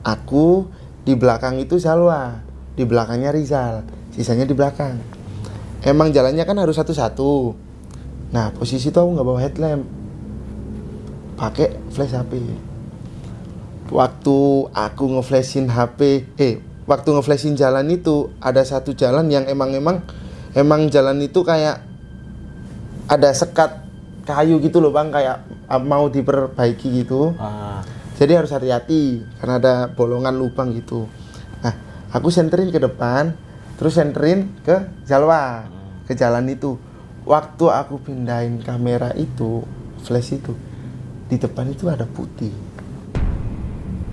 Aku 0.07 0.71
di 1.03 1.19
belakang 1.19 1.59
itu 1.59 1.75
Salwa, 1.79 2.39
di 2.79 2.87
belakangnya 2.87 3.35
Rizal, 3.35 3.83
sisanya 4.15 4.47
di 4.47 4.55
belakang. 4.55 4.95
Emang 5.83 6.15
jalannya 6.15 6.47
kan 6.47 6.55
harus 6.55 6.79
satu-satu. 6.79 7.55
Nah, 8.31 8.55
posisi 8.55 8.87
itu 8.87 8.95
aku 8.95 9.19
nggak 9.19 9.27
bawa 9.27 9.39
headlamp. 9.43 9.83
Pakai 11.35 11.75
flash 11.91 12.15
HP 12.15 12.39
waktu 13.93 14.37
aku 14.73 15.03
ngeflashin 15.17 15.69
HP 15.69 16.25
eh 16.41 16.57
waktu 16.83 17.15
ngeflashin 17.15 17.55
jalan 17.55 17.87
itu 17.91 18.31
ada 18.43 18.63
satu 18.63 18.91
jalan 18.91 19.31
yang 19.31 19.47
emang 19.47 19.71
emang 19.71 20.03
emang 20.51 20.91
jalan 20.91 21.19
itu 21.23 21.43
kayak 21.43 21.79
ada 23.07 23.29
sekat 23.31 23.83
kayu 24.23 24.59
gitu 24.63 24.79
loh 24.79 24.91
bang 24.91 25.11
kayak 25.11 25.43
ah, 25.67 25.79
mau 25.79 26.07
diperbaiki 26.07 27.03
gitu. 27.03 27.35
Ah. 27.39 27.83
jadi 28.13 28.39
harus 28.39 28.53
hati-hati 28.53 29.25
karena 29.41 29.59
ada 29.59 29.73
bolongan 29.91 30.35
lubang 30.37 30.71
gitu. 30.75 31.09
Nah 31.63 31.75
aku 32.13 32.29
senterin 32.31 32.71
ke 32.71 32.79
depan 32.79 33.35
terus 33.75 33.97
senterin 33.99 34.53
ke 34.63 35.03
Jalwa 35.07 35.67
ke 36.07 36.13
jalan 36.15 36.47
itu. 36.51 36.79
Waktu 37.23 37.65
aku 37.71 38.03
pindahin 38.03 38.59
kamera 38.59 39.15
itu 39.15 39.63
flash 40.03 40.35
itu 40.35 40.51
di 41.31 41.39
depan 41.39 41.71
itu 41.71 41.87
ada 41.87 42.03
putih. 42.03 42.51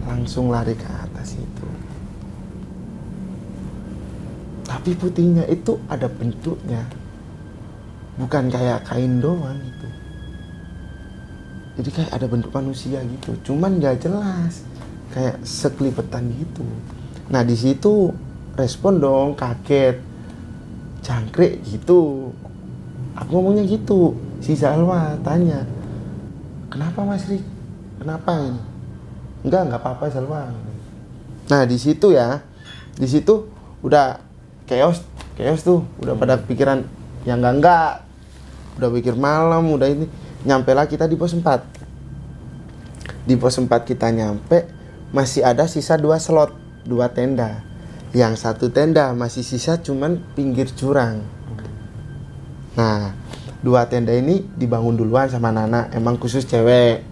Langsung 0.07 0.51
lari 0.51 0.75
ke 0.79 0.87
atas 0.87 1.35
itu 1.35 1.71
tapi 4.71 4.95
putihnya 4.95 5.43
itu 5.51 5.83
ada 5.91 6.07
bentuknya. 6.07 6.87
Bukan 8.15 8.47
kayak 8.47 8.87
kain 8.87 9.19
doang 9.19 9.59
itu. 9.59 9.89
Jadi 11.83 11.91
kayak 11.91 12.13
ada 12.15 12.27
bentuk 12.31 12.55
manusia 12.55 13.03
gitu. 13.03 13.35
Cuman 13.51 13.83
nggak 13.83 14.07
jelas. 14.07 14.63
Kayak 15.11 15.43
sekelipetan 15.43 16.31
gitu. 16.39 16.63
Nah 17.35 17.43
di 17.43 17.59
situ 17.59 18.15
respon 18.55 19.03
dong 19.03 19.35
kaget 19.35 19.99
jangkrik 21.03 21.67
gitu. 21.67 22.31
Aku 23.19 23.43
ngomongnya 23.43 23.67
gitu. 23.67 24.15
Si 24.39 24.55
Salwa 24.55 25.19
tanya 25.27 25.67
kenapa 26.71 27.03
Mas 27.03 27.27
Rik? 27.27 27.43
Kenapa 27.99 28.39
ini? 28.39 28.63
Enggak 29.43 29.61
enggak 29.67 29.83
apa-apa 29.83 30.07
Salwa 30.15 30.47
nah 31.51 31.67
di 31.67 31.75
situ 31.83 32.15
ya 32.15 32.39
di 32.95 33.11
situ 33.11 33.51
udah 33.83 34.30
chaos 34.71 35.03
chaos 35.35 35.67
tuh. 35.67 35.83
Udah 35.99 36.15
pada 36.15 36.39
pikiran 36.39 36.87
yang 37.27 37.43
enggak 37.43 37.59
enggak 37.59 37.91
udah 38.79 38.89
pikir 38.95 39.19
malam 39.19 39.67
udah 39.75 39.91
ini. 39.91 40.07
Nyampe 40.47 40.71
lah 40.73 40.87
kita 40.87 41.11
di 41.11 41.19
pos 41.19 41.35
4 41.35 41.43
di 43.27 43.35
pos 43.37 43.59
4 43.59 43.69
kita 43.85 44.09
nyampe 44.09 44.65
masih 45.13 45.45
ada 45.45 45.67
sisa 45.67 45.99
dua 45.99 46.23
slot 46.23 46.55
dua 46.87 47.11
tenda. 47.11 47.67
Yang 48.15 48.47
satu 48.47 48.71
tenda 48.71 49.11
masih 49.13 49.43
sisa 49.43 49.77
cuman 49.83 50.23
pinggir 50.39 50.71
jurang. 50.73 51.21
Nah 52.79 53.13
dua 53.61 53.85
tenda 53.91 54.15
ini 54.15 54.41
dibangun 54.57 54.97
duluan 54.97 55.29
sama 55.29 55.53
Nana 55.53 55.91
emang 55.93 56.17
khusus 56.17 56.47
cewek. 56.49 57.05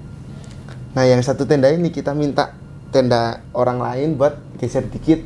Nah 0.97 1.05
yang 1.05 1.21
satu 1.21 1.45
tenda 1.45 1.69
ini 1.69 1.93
kita 1.93 2.17
minta 2.17 2.57
tenda 2.89 3.45
orang 3.53 3.77
lain 3.77 4.17
buat 4.17 4.41
geser 4.57 4.89
dikit 4.89 5.21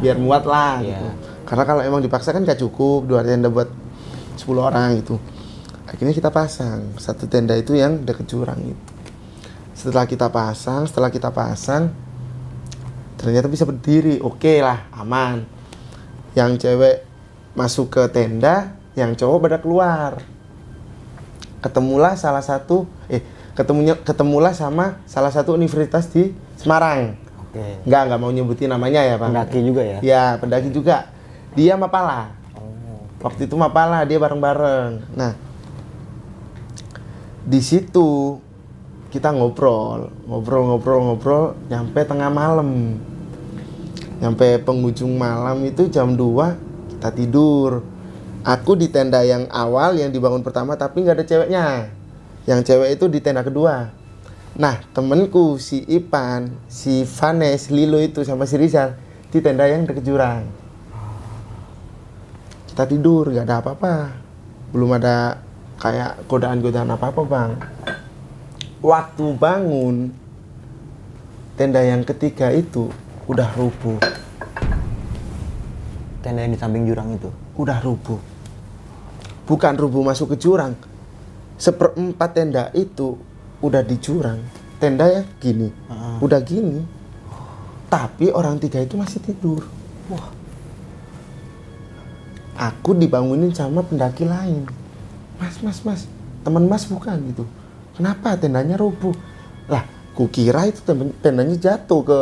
biar 0.00 0.16
muat 0.16 0.48
lah 0.48 0.80
Iya. 0.80 0.96
gitu 0.96 1.33
karena 1.44 1.64
kalau 1.68 1.80
emang 1.84 2.00
dipaksa 2.00 2.32
kan 2.32 2.42
gak 2.42 2.60
cukup 2.60 3.06
dua 3.06 3.20
tenda 3.22 3.52
buat 3.52 3.68
10 4.34 4.50
orang 4.58 4.98
gitu. 4.98 5.20
Akhirnya 5.86 6.16
kita 6.16 6.34
pasang. 6.34 6.96
Satu 6.98 7.30
tenda 7.30 7.54
itu 7.54 7.76
yang 7.78 8.02
deket 8.02 8.26
jurang 8.26 8.58
itu 8.64 8.94
setelah 9.84 10.08
kita 10.08 10.32
pasang 10.32 10.88
setelah 10.88 11.10
kita 11.12 11.28
pasang 11.28 11.92
ternyata 13.20 13.52
bisa 13.52 13.68
berdiri. 13.68 14.16
Oke 14.24 14.64
lah 14.64 14.88
aman. 14.96 15.44
Yang 16.32 16.64
cewek 16.64 16.96
masuk 17.52 17.92
ke 17.92 18.02
tenda 18.08 18.80
yang 18.96 19.12
cowok 19.12 19.38
pada 19.44 19.58
keluar. 19.60 20.10
Ketemulah 21.60 22.16
salah 22.16 22.40
satu 22.40 22.88
eh 23.12 23.20
ketemunya 23.52 24.00
ketemulah 24.00 24.56
sama 24.56 25.04
salah 25.04 25.28
satu 25.28 25.52
universitas 25.52 26.08
di 26.08 26.32
Semarang. 26.56 27.20
Oke. 27.44 27.84
nggak 27.86 28.02
nggak 28.08 28.18
mau 28.24 28.32
nyebutin 28.32 28.72
namanya 28.72 29.04
ya 29.04 29.20
pak. 29.20 29.28
Pendaki 29.30 29.60
juga 29.60 29.82
ya? 29.84 29.98
ya 30.00 30.24
pendaki 30.40 30.68
juga 30.72 31.12
dia 31.54 31.78
Mapala 31.78 32.44
waktu 33.24 33.48
itu 33.48 33.56
Mapala 33.56 34.04
dia 34.04 34.20
bareng-bareng. 34.20 35.16
Nah 35.16 35.32
di 37.44 37.60
situ 37.64 38.38
kita 39.08 39.32
ngobrol 39.32 40.12
ngobrol-ngobrol-ngobrol 40.28 41.56
nyampe 41.72 42.04
tengah 42.04 42.28
malam. 42.28 43.00
Nyampe 44.20 44.62
penghujung 44.62 45.16
malam 45.16 45.64
itu 45.64 45.88
jam 45.88 46.12
2 46.12 46.92
kita 46.96 47.08
tidur. 47.16 47.80
Aku 48.44 48.76
di 48.76 48.92
tenda 48.92 49.24
yang 49.24 49.48
awal 49.48 49.96
yang 49.96 50.12
dibangun 50.12 50.44
pertama 50.44 50.76
tapi 50.76 51.00
nggak 51.00 51.16
ada 51.16 51.24
ceweknya. 51.24 51.66
Yang 52.44 52.60
cewek 52.68 53.00
itu 53.00 53.04
di 53.08 53.24
tenda 53.24 53.40
kedua. 53.40 53.88
Nah 54.54 54.84
temenku 54.92 55.56
si 55.56 55.80
Ipan 55.88 56.52
si 56.68 57.08
Vanes 57.08 57.72
Lilo 57.72 57.96
itu 58.04 58.20
sama 58.20 58.44
si 58.44 58.60
Rizal 58.60 59.00
di 59.32 59.40
tenda 59.40 59.64
yang 59.64 59.88
deket 59.88 60.04
jurang 60.04 60.63
kita 62.74 62.90
tidur 62.90 63.30
nggak 63.30 63.46
ada 63.46 63.62
apa-apa. 63.62 63.94
Belum 64.74 64.98
ada 64.98 65.38
kayak 65.78 66.26
godaan-godaan 66.26 66.90
apa-apa 66.90 67.22
bang. 67.22 67.50
Waktu 68.82 69.30
bangun 69.38 70.10
tenda 71.54 71.86
yang 71.86 72.02
ketiga 72.02 72.50
itu 72.50 72.90
udah 73.30 73.46
rubuh. 73.54 74.02
Tenda 76.18 76.42
yang 76.42 76.50
di 76.50 76.58
samping 76.58 76.82
jurang 76.82 77.14
itu. 77.14 77.30
udah 77.54 77.78
rubuh. 77.78 78.18
Bukan 79.46 79.78
rubuh 79.78 80.02
masuk 80.02 80.34
ke 80.34 80.42
jurang. 80.42 80.74
Seperempat 81.54 82.34
tenda 82.34 82.74
itu 82.74 83.14
udah 83.62 83.86
di 83.86 84.02
jurang. 84.02 84.42
Tenda 84.82 85.06
ya 85.14 85.22
gini 85.38 85.70
udah 86.18 86.42
gini. 86.42 86.82
Tapi 87.86 88.34
orang 88.34 88.58
tiga 88.58 88.82
itu 88.82 88.98
masih 88.98 89.22
tidur. 89.22 89.62
Wah 90.10 90.42
aku 92.54 92.94
dibangunin 92.94 93.50
sama 93.50 93.82
pendaki 93.82 94.24
lain. 94.26 94.66
Mas 95.38 95.58
mas 95.60 95.78
mas. 95.82 96.00
Teman 96.46 96.64
mas 96.70 96.86
bukan 96.86 97.18
gitu. 97.30 97.44
Kenapa? 97.98 98.38
Tendanya 98.38 98.78
rubuh. 98.78 99.14
Lah 99.66 99.86
kukira 100.14 100.66
itu 100.70 100.82
tendanya 101.18 101.54
jatuh 101.58 102.00
ke 102.02 102.20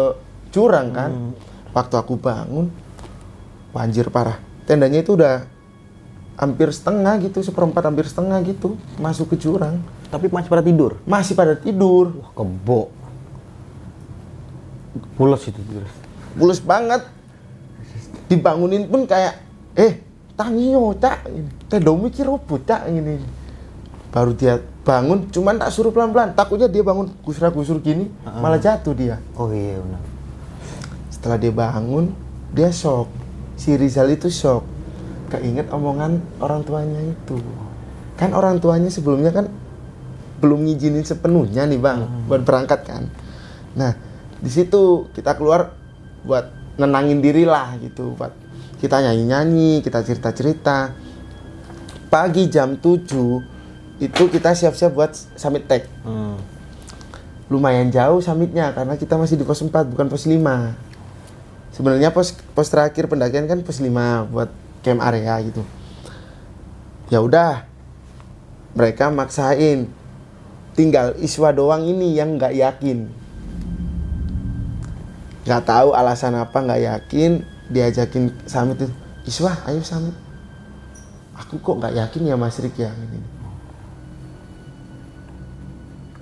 jurang 0.52 0.92
kan? 0.92 1.12
Waktu 1.72 1.94
aku 1.96 2.16
bangun 2.20 2.68
banjir 3.72 4.08
parah. 4.12 4.40
Tendanya 4.68 5.00
itu 5.00 5.16
udah 5.16 5.48
hampir 6.36 6.72
setengah 6.72 7.20
gitu 7.20 7.44
seperempat 7.44 7.84
hampir 7.88 8.08
setengah 8.08 8.40
gitu 8.44 8.76
masuk 9.00 9.36
ke 9.36 9.36
jurang. 9.40 9.80
Tapi 10.12 10.28
masih 10.28 10.48
pada 10.52 10.64
tidur. 10.64 11.00
masih 11.08 11.32
pada 11.32 11.56
tidur. 11.56 12.12
Wah, 12.20 12.30
kebo. 12.36 12.92
Pules 15.16 15.42
itu 15.48 15.56
tidur. 15.56 15.88
mulus 16.36 16.60
banget. 16.60 17.04
Dibangunin 18.28 18.88
pun 18.88 19.04
kayak 19.04 19.40
eh 19.76 20.11
tangio 20.34 20.96
cak 20.96 21.28
teh 21.68 21.80
do 21.80 21.96
mikir 21.96 22.24
robot 22.26 22.64
cak 22.64 22.88
ini 22.88 23.20
baru 24.12 24.36
dia 24.36 24.60
bangun 24.82 25.30
cuman 25.30 25.56
tak 25.62 25.70
suruh 25.72 25.94
pelan-pelan. 25.94 26.34
Takutnya 26.36 26.68
dia 26.68 26.82
bangun 26.84 27.08
gusur-gusur 27.24 27.80
gini 27.80 28.10
malah 28.26 28.58
jatuh 28.60 28.92
dia. 28.92 29.16
Oh 29.38 29.48
iya 29.54 29.78
benar. 29.78 30.02
setelah 31.08 31.38
dia 31.38 31.54
bangun 31.54 32.10
dia 32.50 32.74
shock. 32.74 33.06
Si 33.54 33.78
Rizal 33.78 34.10
itu 34.10 34.26
shock. 34.26 34.66
Keinget 35.30 35.70
omongan 35.70 36.18
orang 36.42 36.66
tuanya 36.66 36.98
itu. 36.98 37.38
Kan 38.18 38.34
orang 38.34 38.58
tuanya 38.58 38.90
sebelumnya 38.90 39.30
kan 39.30 39.46
belum 40.42 40.66
ngizinin 40.66 41.06
sepenuhnya 41.06 41.62
nih 41.70 41.78
bang 41.78 42.26
buat 42.26 42.42
berangkat 42.42 42.82
kan. 42.82 43.06
Nah 43.78 43.94
di 44.42 44.50
situ 44.50 45.06
kita 45.14 45.38
keluar 45.38 45.78
buat 46.26 46.50
nenangin 46.74 47.22
diri 47.22 47.46
lah 47.46 47.78
gitu 47.78 48.18
buat 48.18 48.34
kita 48.82 48.98
nyanyi 48.98 49.24
nyanyi 49.30 49.72
kita 49.78 50.02
cerita 50.02 50.34
cerita 50.34 50.78
pagi 52.10 52.50
jam 52.50 52.74
7 52.74 54.02
itu 54.02 54.22
kita 54.26 54.58
siap-siap 54.58 54.90
buat 54.90 55.14
summit 55.38 55.70
tag 55.70 55.86
Hmm. 56.02 56.34
lumayan 57.46 57.94
jauh 57.94 58.18
summitnya 58.18 58.74
karena 58.74 58.98
kita 58.98 59.14
masih 59.14 59.38
di 59.38 59.46
pos 59.46 59.62
4 59.62 59.70
bukan 59.86 60.10
pos 60.10 60.26
5 60.26 60.74
sebenarnya 61.70 62.10
pos 62.10 62.34
pos 62.58 62.68
terakhir 62.68 63.06
pendakian 63.06 63.46
kan 63.46 63.62
pos 63.62 63.78
5 63.78 64.26
buat 64.28 64.50
camp 64.82 65.00
area 65.00 65.38
gitu. 65.46 65.62
Ya 67.08 67.22
udah 67.22 67.64
mereka 68.74 69.12
maksain 69.12 69.86
tinggal 70.74 71.14
Iswa 71.20 71.52
doang 71.54 71.86
ini 71.86 72.16
yang 72.16 72.34
nggak 72.40 72.56
yakin. 72.56 73.08
Nggak 75.46 75.62
tahu 75.68 75.94
alasan 75.94 76.34
apa 76.34 76.56
nggak 76.56 76.82
yakin 76.82 77.51
diajakin 77.72 78.30
summit 78.44 78.76
itu 78.84 78.94
Iswa 79.24 79.56
ayo 79.66 79.80
summit 79.80 80.14
aku 81.34 81.56
kok 81.58 81.80
nggak 81.80 81.94
yakin 81.96 82.28
ya 82.28 82.36
Mas 82.36 82.60
Rik 82.60 82.76
ya 82.76 82.92
ini 82.92 83.42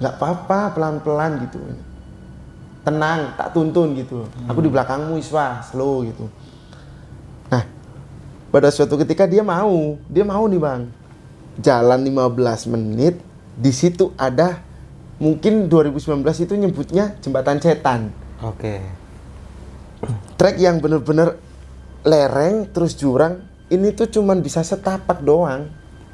nggak 0.01 0.17
apa-apa 0.17 0.73
pelan-pelan 0.73 1.45
gitu. 1.45 1.61
Tenang 2.81 3.37
tak 3.37 3.53
tuntun 3.53 3.93
gitu. 3.93 4.25
Aku 4.49 4.65
di 4.65 4.73
belakangmu 4.73 5.21
Iswa 5.21 5.61
slow 5.61 6.09
gitu. 6.09 6.25
Nah 7.53 7.69
pada 8.49 8.73
suatu 8.73 8.97
ketika 8.97 9.29
dia 9.29 9.45
mau 9.45 10.01
dia 10.09 10.25
mau 10.25 10.49
nih 10.49 10.57
bang. 10.57 10.83
Jalan 11.61 12.01
15 12.09 12.73
menit 12.73 13.21
di 13.53 13.69
situ 13.69 14.17
ada 14.17 14.65
mungkin 15.21 15.69
2019 15.69 16.49
itu 16.49 16.55
nyebutnya 16.57 17.21
jembatan 17.21 17.61
setan. 17.61 18.09
Oke. 18.41 19.00
Trek 20.37 20.57
yang 20.57 20.81
bener-bener 20.81 21.37
lereng 22.01 22.69
terus 22.73 22.97
jurang 22.97 23.45
ini 23.71 23.93
tuh 23.93 24.09
cuman 24.11 24.41
bisa 24.41 24.65
setapak 24.65 25.23
doang. 25.23 25.69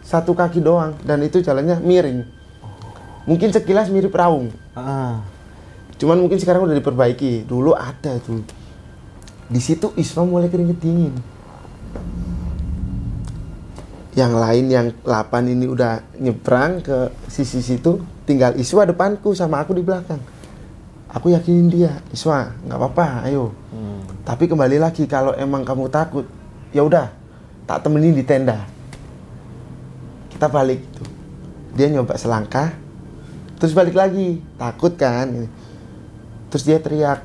Satu 0.07 0.39
kaki 0.39 0.63
doang 0.63 0.95
dan 1.03 1.19
itu 1.27 1.43
jalannya 1.43 1.83
miring. 1.83 2.23
Mungkin 3.27 3.51
sekilas 3.51 3.91
mirip 3.91 4.15
raung. 4.15 4.55
Ah. 4.77 5.23
cuman 5.97 6.21
mungkin 6.21 6.37
sekarang 6.37 6.69
udah 6.69 6.77
diperbaiki. 6.77 7.49
Dulu 7.49 7.75
ada 7.75 8.21
tuh. 8.23 8.45
Di 9.49 9.59
situ 9.59 9.91
Isma 9.97 10.29
mulai 10.29 10.53
keringet 10.53 10.79
dingin. 10.79 11.15
Yang 14.15 14.33
lain 14.37 14.65
yang 14.69 14.87
8 15.03 15.53
ini 15.53 15.67
udah 15.67 16.05
nyebrang 16.21 16.85
ke 16.85 17.11
sisi 17.27 17.65
situ 17.65 17.99
tinggal 18.29 18.55
Iswa 18.61 18.85
depanku 18.85 19.33
sama 19.33 19.61
aku 19.65 19.77
di 19.77 19.85
belakang 19.85 20.36
aku 21.17 21.33
yakinin 21.33 21.73
dia 21.73 22.05
Iswa 22.13 22.53
nggak 22.69 22.77
apa-apa 22.77 23.25
ayo. 23.25 23.57
Tapi 24.21 24.45
kembali 24.45 24.77
lagi 24.77 25.09
kalau 25.09 25.33
emang 25.33 25.65
kamu 25.65 25.89
takut 25.89 26.29
ya 26.77 26.85
udah 26.85 27.09
tak 27.65 27.89
temenin 27.89 28.13
di 28.13 28.21
tenda. 28.21 28.69
Kita 30.29 30.53
balik 30.53 30.85
gitu. 30.85 31.05
Dia 31.73 31.89
nyoba 31.89 32.21
selangkah 32.21 32.77
terus 33.57 33.73
balik 33.73 33.97
lagi 33.97 34.45
takut 34.61 34.93
kan 35.01 35.49
terus 36.53 36.69
dia 36.69 36.77
teriak 36.77 37.25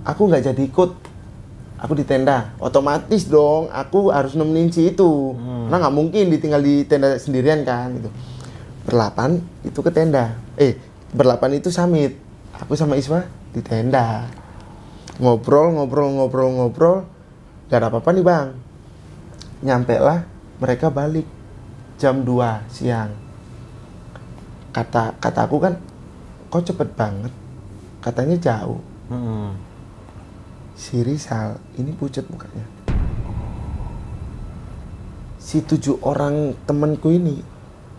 aku 0.00 0.32
nggak 0.32 0.48
jadi 0.48 0.62
ikut 0.64 0.90
aku 1.76 1.92
di 2.00 2.08
tenda. 2.08 2.56
Otomatis 2.64 3.28
dong 3.28 3.68
aku 3.68 4.08
harus 4.08 4.32
nemenin 4.32 4.72
si 4.72 4.88
itu. 4.88 5.36
Karena 5.68 5.84
nggak 5.84 5.94
mungkin 5.94 6.32
ditinggal 6.32 6.64
di 6.64 6.88
tenda 6.88 7.20
sendirian 7.20 7.60
kan 7.68 7.92
gitu. 7.92 8.08
Berlapan 8.88 9.36
itu 9.68 9.84
ke 9.84 9.92
tenda. 9.92 10.32
Eh 10.56 10.80
berlapan 11.12 11.60
itu 11.60 11.68
samit 11.68 12.27
aku 12.58 12.74
sama 12.74 12.98
Iswa 12.98 13.22
di 13.54 13.62
tenda. 13.62 14.26
Ngobrol 15.18 15.74
ngobrol 15.74 16.14
ngobrol 16.14 16.50
ngobrol. 16.58 16.98
Gak 17.70 17.78
ada 17.82 17.88
apa-apa 17.90 18.10
nih 18.14 18.24
bang. 18.24 18.48
Nyampe 19.62 19.96
lah 19.98 20.22
mereka 20.62 20.90
balik 20.90 21.26
jam 21.98 22.22
2 22.22 22.70
siang. 22.70 23.10
Kata 24.70 25.18
kata 25.18 25.40
aku 25.46 25.56
kan 25.58 25.74
kok 26.48 26.64
cepet 26.66 26.88
banget? 26.94 27.32
Katanya 28.02 28.36
jauh. 28.38 28.82
Hmm. 29.08 29.56
si 30.78 31.02
Rizal 31.02 31.58
ini 31.74 31.90
pucat 31.90 32.22
mukanya. 32.30 32.62
Si 35.42 35.58
tujuh 35.58 35.98
orang 36.06 36.54
temanku 36.68 37.10
ini 37.10 37.42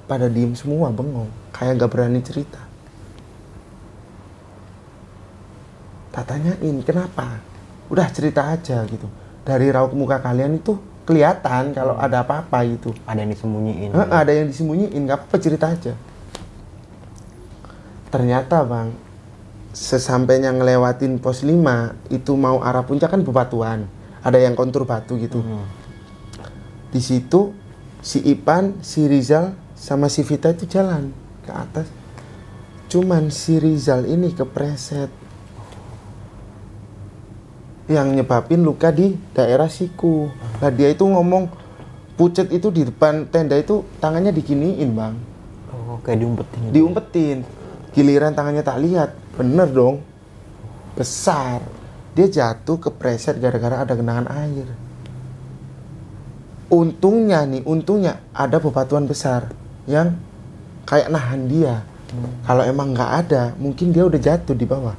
pada 0.07 0.31
diem 0.31 0.55
semua 0.55 0.87
bengong. 0.87 1.27
Kayak 1.51 1.83
gak 1.83 1.91
berani 1.91 2.23
cerita 2.23 2.69
tak 6.18 6.18
tanyain 6.29 6.77
kenapa? 6.85 7.41
Udah 7.89 8.05
cerita 8.13 8.53
aja 8.53 8.85
gitu. 8.85 9.09
Dari 9.41 9.73
raut 9.73 9.97
muka 9.97 10.21
kalian 10.21 10.61
itu 10.61 10.77
kelihatan 11.09 11.73
kalau 11.73 11.97
ada 11.97 12.21
apa-apa 12.21 12.61
gitu. 12.69 12.93
Ada 13.09 13.25
yang 13.25 13.33
disembunyiin. 13.33 13.89
Heeh, 13.97 14.13
ada 14.13 14.29
yang 14.29 14.45
disembunyiin 14.45 15.01
nggak 15.09 15.25
apa-apa 15.25 15.37
cerita 15.41 15.73
aja. 15.73 15.97
Ternyata 18.13 18.61
bang 18.61 18.93
sesampainya 19.73 20.53
ngelewatin 20.53 21.17
pos 21.21 21.41
5 21.41 22.13
itu 22.13 22.33
mau 22.37 22.61
arah 22.61 22.85
puncak 22.85 23.09
kan 23.09 23.25
bebatuan. 23.25 23.89
Ada 24.21 24.37
yang 24.37 24.53
kontur 24.53 24.85
batu 24.85 25.17
gitu. 25.17 25.41
Hmm. 25.41 25.65
di 26.89 26.97
situ 26.97 27.53
si 28.01 28.17
Ipan 28.25 28.81
si 28.81 29.05
Rizal 29.05 29.53
sama 29.77 30.09
si 30.09 30.25
Vita 30.25 30.49
itu 30.49 30.65
jalan 30.65 31.13
ke 31.45 31.53
atas. 31.53 31.85
Cuman 32.89 33.29
si 33.29 33.61
Rizal 33.61 34.09
ini 34.09 34.33
kepreset 34.33 35.18
yang 37.89 38.13
nyebabin 38.13 38.61
luka 38.61 38.93
di 38.93 39.17
daerah 39.33 39.65
siku. 39.65 40.29
Lah 40.61 40.69
dia 40.69 40.93
itu 40.93 41.01
ngomong 41.09 41.49
pucet 42.13 42.53
itu 42.53 42.69
di 42.69 42.85
depan 42.85 43.25
tenda 43.33 43.57
itu 43.57 43.81
tangannya 43.97 44.29
diginiin 44.29 44.93
bang. 44.93 45.17
Oh, 45.73 45.97
kayak 46.05 46.21
diumpetin. 46.21 46.59
gitu. 46.69 46.73
diumpetin. 46.77 47.37
Giliran 47.97 48.37
tangannya 48.37 48.61
tak 48.61 48.77
lihat. 48.85 49.17
Bener 49.33 49.65
dong. 49.73 50.05
Besar. 50.93 51.65
Dia 52.13 52.29
jatuh 52.29 52.77
kepreset 52.77 53.41
gara-gara 53.41 53.81
ada 53.81 53.97
genangan 53.97 54.29
air. 54.29 54.69
Untungnya 56.69 57.49
nih 57.49 57.65
untungnya 57.65 58.21
ada 58.29 58.61
bebatuan 58.61 59.09
besar 59.09 59.49
yang 59.89 60.13
kayak 60.85 61.09
nahan 61.09 61.49
dia. 61.49 61.81
Kalau 62.45 62.61
emang 62.61 62.93
nggak 62.93 63.11
ada 63.25 63.57
mungkin 63.57 63.89
dia 63.89 64.05
udah 64.05 64.21
jatuh 64.21 64.53
di 64.53 64.69
bawah. 64.69 64.93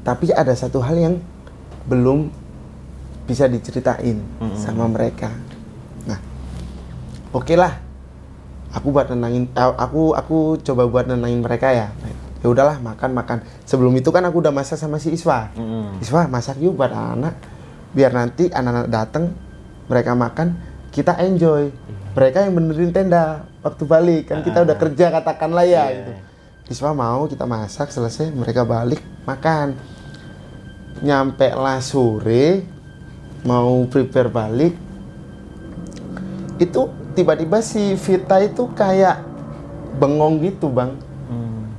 Tapi 0.00 0.32
ada 0.32 0.52
satu 0.56 0.80
hal 0.80 0.96
yang 0.96 1.16
belum 1.84 2.32
bisa 3.24 3.48
diceritain 3.48 4.20
sama 4.56 4.84
mereka. 4.88 5.32
Nah 6.04 6.20
oke 7.32 7.54
lah 7.56 7.80
aku 8.74 8.92
buat 8.92 9.08
nenangin 9.08 9.48
eh, 9.52 9.72
aku 9.80 10.12
aku 10.12 10.60
coba 10.60 10.84
buat 10.88 11.06
nenangin 11.08 11.40
mereka 11.40 11.72
ya. 11.72 11.88
Ya 12.44 12.46
udahlah 12.52 12.76
makan 12.76 13.16
makan. 13.16 13.38
Sebelum 13.64 13.96
itu 13.96 14.12
kan 14.12 14.20
aku 14.28 14.44
udah 14.44 14.52
masak 14.52 14.76
sama 14.76 15.00
si 15.00 15.16
Iswa. 15.16 15.48
Mm-mm. 15.56 16.04
Iswa 16.04 16.28
masak 16.28 16.60
yuk 16.60 16.76
buat 16.76 16.92
anak 16.92 17.40
biar 17.96 18.12
nanti 18.12 18.52
anak-anak 18.52 18.90
datang 18.92 19.32
mereka 19.88 20.12
makan 20.12 20.60
kita 20.92 21.16
enjoy. 21.24 21.72
Mereka 22.14 22.44
yang 22.44 22.52
benerin 22.54 22.92
tenda 22.92 23.48
waktu 23.64 23.82
balik 23.88 24.22
kan 24.28 24.44
kita 24.44 24.60
udah 24.60 24.76
kerja 24.76 25.08
katakanlah 25.08 25.64
ya 25.64 25.84
gitu. 25.88 26.12
Iswa 26.68 26.92
mau 26.92 27.24
kita 27.24 27.48
masak 27.48 27.88
selesai 27.88 28.28
mereka 28.32 28.68
balik 28.68 29.00
makan 29.24 29.76
nyampe 31.02 31.50
lah 31.50 31.82
sore 31.82 32.62
mau 33.44 33.84
prepare 33.90 34.30
balik 34.30 34.74
itu 36.56 36.86
tiba-tiba 37.12 37.58
si 37.60 37.98
Vita 37.98 38.38
itu 38.38 38.70
kayak 38.72 39.20
bengong 39.98 40.42
gitu 40.42 40.70
bang. 40.70 40.90
Hmm. 41.30 41.70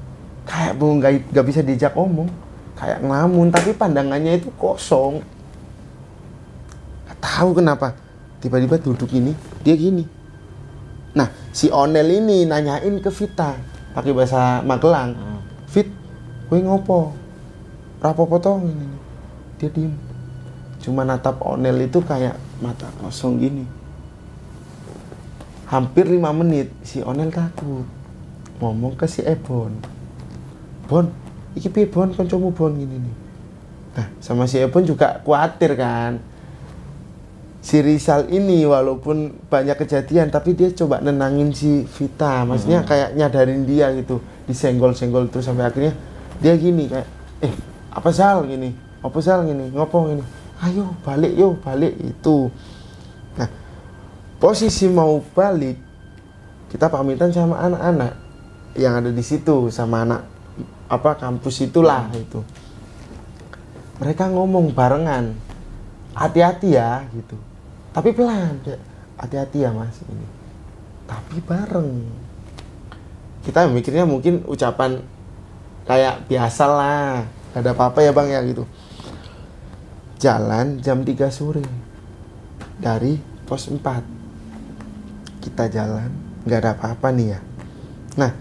kayak 0.47 0.73
bengong 0.79 0.99
gak, 0.99 1.13
gak 1.31 1.45
bisa 1.47 1.59
diajak 1.63 1.93
ngomong 1.95 2.27
kayak 2.75 2.99
ngelamun 3.03 3.47
tapi 3.51 3.71
pandangannya 3.71 4.39
itu 4.39 4.51
kosong. 4.59 5.23
Gak 7.07 7.19
tahu 7.23 7.55
kenapa 7.55 7.95
tiba-tiba 8.43 8.75
duduk 8.79 9.09
ini 9.15 9.31
dia 9.63 9.75
gini. 9.79 10.03
Nah 11.15 11.31
si 11.55 11.71
Onel 11.71 12.19
ini 12.19 12.43
nanyain 12.43 12.99
ke 12.99 13.09
Vita 13.09 13.55
pakai 13.95 14.11
bahasa 14.11 14.59
Magelang. 14.61 15.15
Fit 15.71 15.87
gue 16.51 16.59
ngopo? 16.61 17.15
Rapopo 18.03 18.37
toh? 18.37 18.59
ini 18.61 18.94
dia 19.59 19.69
diem. 19.71 19.93
Cuma 20.83 21.01
natap 21.01 21.41
Onel 21.41 21.89
itu 21.89 21.97
kayak 22.03 22.37
mata 22.61 22.85
kosong 23.01 23.41
gini. 23.41 23.65
Hampir 25.65 26.05
lima 26.05 26.29
menit 26.29 26.69
si 26.85 27.01
Onel 27.01 27.33
takut. 27.33 27.87
Ngomong 28.61 28.95
ke 28.95 29.03
si 29.03 29.19
Ebon 29.25 29.75
Bon. 30.87 31.09
Iki 31.57 31.67
piye 31.73 31.87
Bon? 31.89 32.07
Kancamu 32.13 32.53
Bon 32.53 32.71
gini 32.71 33.01
nih. 33.01 33.15
Nah 33.97 34.07
sama 34.21 34.45
si 34.45 34.61
Ebon 34.61 34.85
juga 34.85 35.19
khawatir 35.25 35.73
kan. 35.73 36.21
Si 37.65 37.81
Rizal 37.81 38.29
ini 38.29 38.61
walaupun 38.61 39.49
banyak 39.49 39.73
kejadian 39.81 40.29
tapi 40.29 40.53
dia 40.53 40.69
coba 40.69 41.01
nenangin 41.01 41.49
si 41.49 41.81
Vita. 41.97 42.45
Maksudnya 42.45 42.85
kayak 42.85 43.17
nyadarin 43.17 43.65
dia 43.65 43.89
gitu. 43.97 44.21
Disenggol-senggol 44.45 45.33
terus 45.33 45.49
sampai 45.49 45.65
akhirnya 45.65 45.97
dia 46.37 46.53
gini 46.53 46.85
kayak 46.85 47.07
eh 47.41 47.53
apa 47.89 48.11
Sal? 48.13 48.45
gini 48.45 48.84
apa 49.05 49.17
Sal 49.21 49.45
gini 49.45 49.69
ngopo 49.69 50.09
gini 50.09 50.25
ayo 50.65 50.95
balik 51.03 51.33
yo 51.35 51.53
balik. 51.59 51.93
Itu. 51.99 52.49
Nah 53.37 53.49
posisi 54.41 54.89
mau 54.89 55.19
balik 55.21 55.77
kita 56.71 56.89
pamitan 56.89 57.29
sama 57.31 57.61
anak-anak 57.61 58.13
yang 58.75 58.99
ada 58.99 59.11
di 59.13 59.23
situ 59.23 59.71
sama 59.71 60.03
anak 60.03 60.21
apa 60.89 61.17
kampus 61.19 61.63
itulah 61.63 62.09
itu. 62.17 62.41
Mereka 64.01 64.27
ngomong 64.27 64.75
barengan 64.75 65.37
hati-hati 66.11 66.75
ya 66.75 67.07
gitu. 67.15 67.37
Tapi 67.95 68.11
pelan 68.11 68.59
hati-hati 69.15 69.63
ya 69.63 69.71
mas 69.71 70.03
ini. 70.03 70.27
Tapi 71.07 71.39
bareng. 71.39 72.03
Kita 73.45 73.69
mikirnya 73.69 74.09
mungkin 74.09 74.41
ucapan 74.49 74.99
kayak 75.85 76.25
biasa 76.25 76.65
lah 76.65 77.23
gak 77.53 77.61
ada 77.61 77.71
apa-apa 77.71 78.03
ya 78.03 78.11
bang 78.11 78.27
ya 78.33 78.41
gitu 78.41 78.65
jalan 80.25 80.81
jam 80.81 81.05
3 81.05 81.29
sore 81.29 81.61
dari 82.81 83.21
pos 83.45 83.69
4 83.69 85.45
kita 85.45 85.69
jalan 85.69 86.09
nggak 86.49 86.59
ada 86.65 86.71
apa-apa 86.73 87.13
nih 87.13 87.27
ya 87.37 87.39
nah 88.17 88.31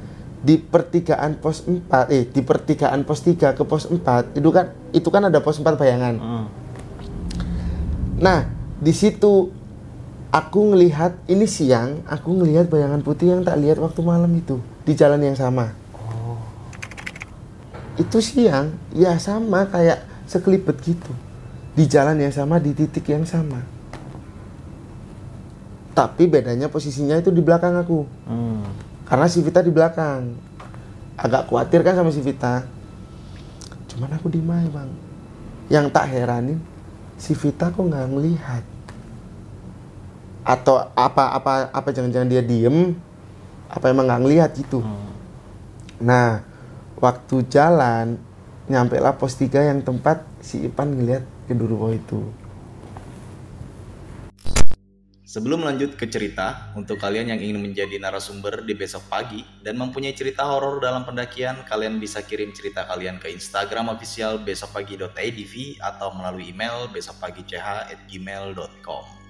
di 0.41 0.57
pertigaan 0.57 1.37
pos 1.37 1.69
4 1.69 2.09
eh 2.09 2.25
di 2.33 2.41
pertigaan 2.41 3.05
pos 3.05 3.21
3 3.21 3.53
ke 3.53 3.63
pos 3.69 3.85
4 3.93 4.41
itu 4.41 4.49
kan 4.49 4.73
itu 4.97 5.09
kan 5.13 5.29
ada 5.29 5.45
pos 5.45 5.61
4 5.61 5.77
bayangan 5.77 6.17
Hmm. 6.17 6.65
Nah, 8.15 8.47
di 8.79 8.95
situ 8.95 9.51
aku 10.31 10.61
ngelihat 10.71 11.19
ini 11.27 11.51
siang, 11.51 12.07
aku 12.07 12.31
ngelihat 12.31 12.71
bayangan 12.71 13.03
putih 13.03 13.35
yang 13.35 13.43
tak 13.43 13.59
lihat 13.59 13.83
waktu 13.83 14.01
malam 14.07 14.31
itu 14.39 14.63
di 14.87 14.95
jalan 14.95 15.19
yang 15.19 15.35
sama. 15.35 15.75
Itu 17.99 18.23
siang, 18.23 18.75
ya 18.95 19.19
sama 19.19 19.67
kayak 19.67 20.07
sekelibet 20.31 20.79
gitu. 20.87 21.11
Di 21.75 21.85
jalan 21.91 22.17
yang 22.23 22.31
sama, 22.31 22.63
di 22.63 22.71
titik 22.71 23.11
yang 23.11 23.27
sama. 23.27 23.63
Tapi 25.95 26.27
bedanya 26.27 26.67
posisinya 26.67 27.19
itu 27.19 27.31
di 27.31 27.43
belakang 27.43 27.75
aku. 27.79 28.03
Hmm. 28.27 28.67
Karena 29.07 29.27
si 29.31 29.39
Vita 29.43 29.63
di 29.63 29.71
belakang. 29.71 30.35
Agak 31.15 31.47
khawatir 31.47 31.87
kan 31.87 31.95
sama 31.95 32.11
si 32.11 32.19
Vita. 32.19 32.67
Cuman 33.91 34.11
aku 34.11 34.27
di 34.27 34.43
aja 34.43 34.71
bang. 34.75 34.91
Yang 35.71 35.87
tak 35.95 36.11
heranin, 36.11 36.59
si 37.15 37.35
Vita 37.39 37.71
kok 37.71 37.79
nggak 37.79 38.11
ngelihat. 38.11 38.65
Atau 40.43 40.83
apa 40.99 41.31
apa 41.31 41.71
apa 41.71 41.89
jangan-jangan 41.95 42.27
dia 42.27 42.43
diem? 42.43 42.99
Apa 43.71 43.95
emang 43.95 44.11
nggak 44.11 44.23
ngelihat 44.27 44.51
gitu? 44.59 44.83
Nah, 46.03 46.43
waktu 46.99 47.47
jalan 47.47 48.19
nyampe 48.67 48.99
lah 48.99 49.15
pos 49.15 49.39
3 49.39 49.71
yang 49.71 49.81
tempat 49.85 50.27
si 50.43 50.65
Ipan 50.67 50.91
ngelihat 50.91 51.23
kedurwo 51.45 51.93
itu. 51.95 52.33
Sebelum 55.25 55.65
lanjut 55.67 55.97
ke 55.99 56.07
cerita, 56.07 56.71
untuk 56.79 57.03
kalian 57.03 57.35
yang 57.35 57.43
ingin 57.43 57.59
menjadi 57.59 57.99
narasumber 57.99 58.63
di 58.63 58.79
besok 58.79 59.11
pagi 59.11 59.43
dan 59.67 59.75
mempunyai 59.75 60.15
cerita 60.15 60.47
horor 60.47 60.79
dalam 60.79 61.03
pendakian, 61.03 61.67
kalian 61.67 61.99
bisa 61.99 62.23
kirim 62.23 62.55
cerita 62.55 62.87
kalian 62.87 63.19
ke 63.19 63.35
Instagram 63.35 63.91
official 63.91 64.39
besokpagi.idv 64.47 65.83
atau 65.83 66.15
melalui 66.15 66.55
email 66.55 66.87
besokpagi.ch@gmail.com. 66.95 69.25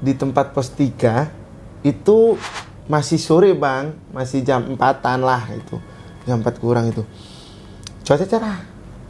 di 0.00 0.12
tempat 0.12 0.52
pos 0.52 0.68
3 0.72 1.86
itu 1.86 2.36
masih 2.86 3.18
sore 3.18 3.50
bang 3.56 3.96
masih 4.12 4.44
jam 4.44 4.62
empatan 4.62 5.24
lah 5.24 5.42
itu 5.50 5.80
jam 6.28 6.38
empat 6.38 6.60
kurang 6.60 6.92
itu 6.92 7.02
cuaca 8.06 8.26
cerah 8.26 8.58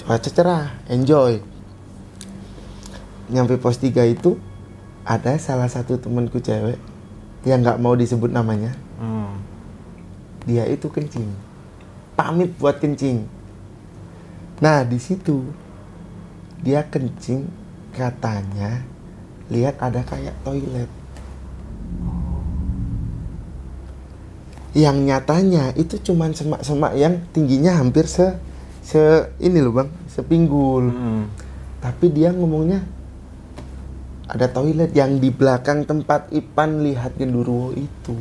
cuaca 0.06 0.30
cerah 0.30 0.70
enjoy. 0.86 1.42
Nyampe 3.26 3.58
pos 3.58 3.82
3 3.82 4.06
itu 4.06 4.38
ada 5.02 5.34
salah 5.42 5.66
satu 5.66 5.98
temanku 5.98 6.38
cewek 6.38 6.78
yang 7.42 7.66
nggak 7.66 7.82
mau 7.82 7.98
disebut 7.98 8.30
namanya. 8.30 8.70
Hmm. 9.02 9.42
dia 10.46 10.62
itu 10.70 10.86
kencing. 10.86 11.26
Pamit 12.14 12.54
buat 12.62 12.78
kencing. 12.78 13.26
Nah 14.62 14.86
di 14.86 15.02
situ 15.02 15.42
dia 16.62 16.86
kencing 16.86 17.50
katanya 17.90 18.86
lihat 19.50 19.74
ada 19.82 20.06
kayak 20.06 20.38
toilet. 20.46 20.86
Yang 24.70 24.96
nyatanya 25.02 25.74
itu 25.74 25.98
cuman 25.98 26.30
semak-semak 26.30 26.94
yang 26.94 27.26
tingginya 27.34 27.74
hampir 27.82 28.06
se 28.06 28.45
se 28.86 29.02
ini 29.42 29.58
loh 29.58 29.74
bang 29.74 29.90
sepinggul 30.06 30.94
Hmm. 30.94 31.26
tapi 31.82 32.06
dia 32.14 32.30
ngomongnya 32.30 32.86
ada 34.26 34.46
toilet 34.50 34.94
yang 34.94 35.18
di 35.22 35.30
belakang 35.30 35.86
tempat 35.86 36.34
Ipan 36.34 36.82
lihat 36.82 37.14
genderuwo 37.14 37.70
itu. 37.78 38.18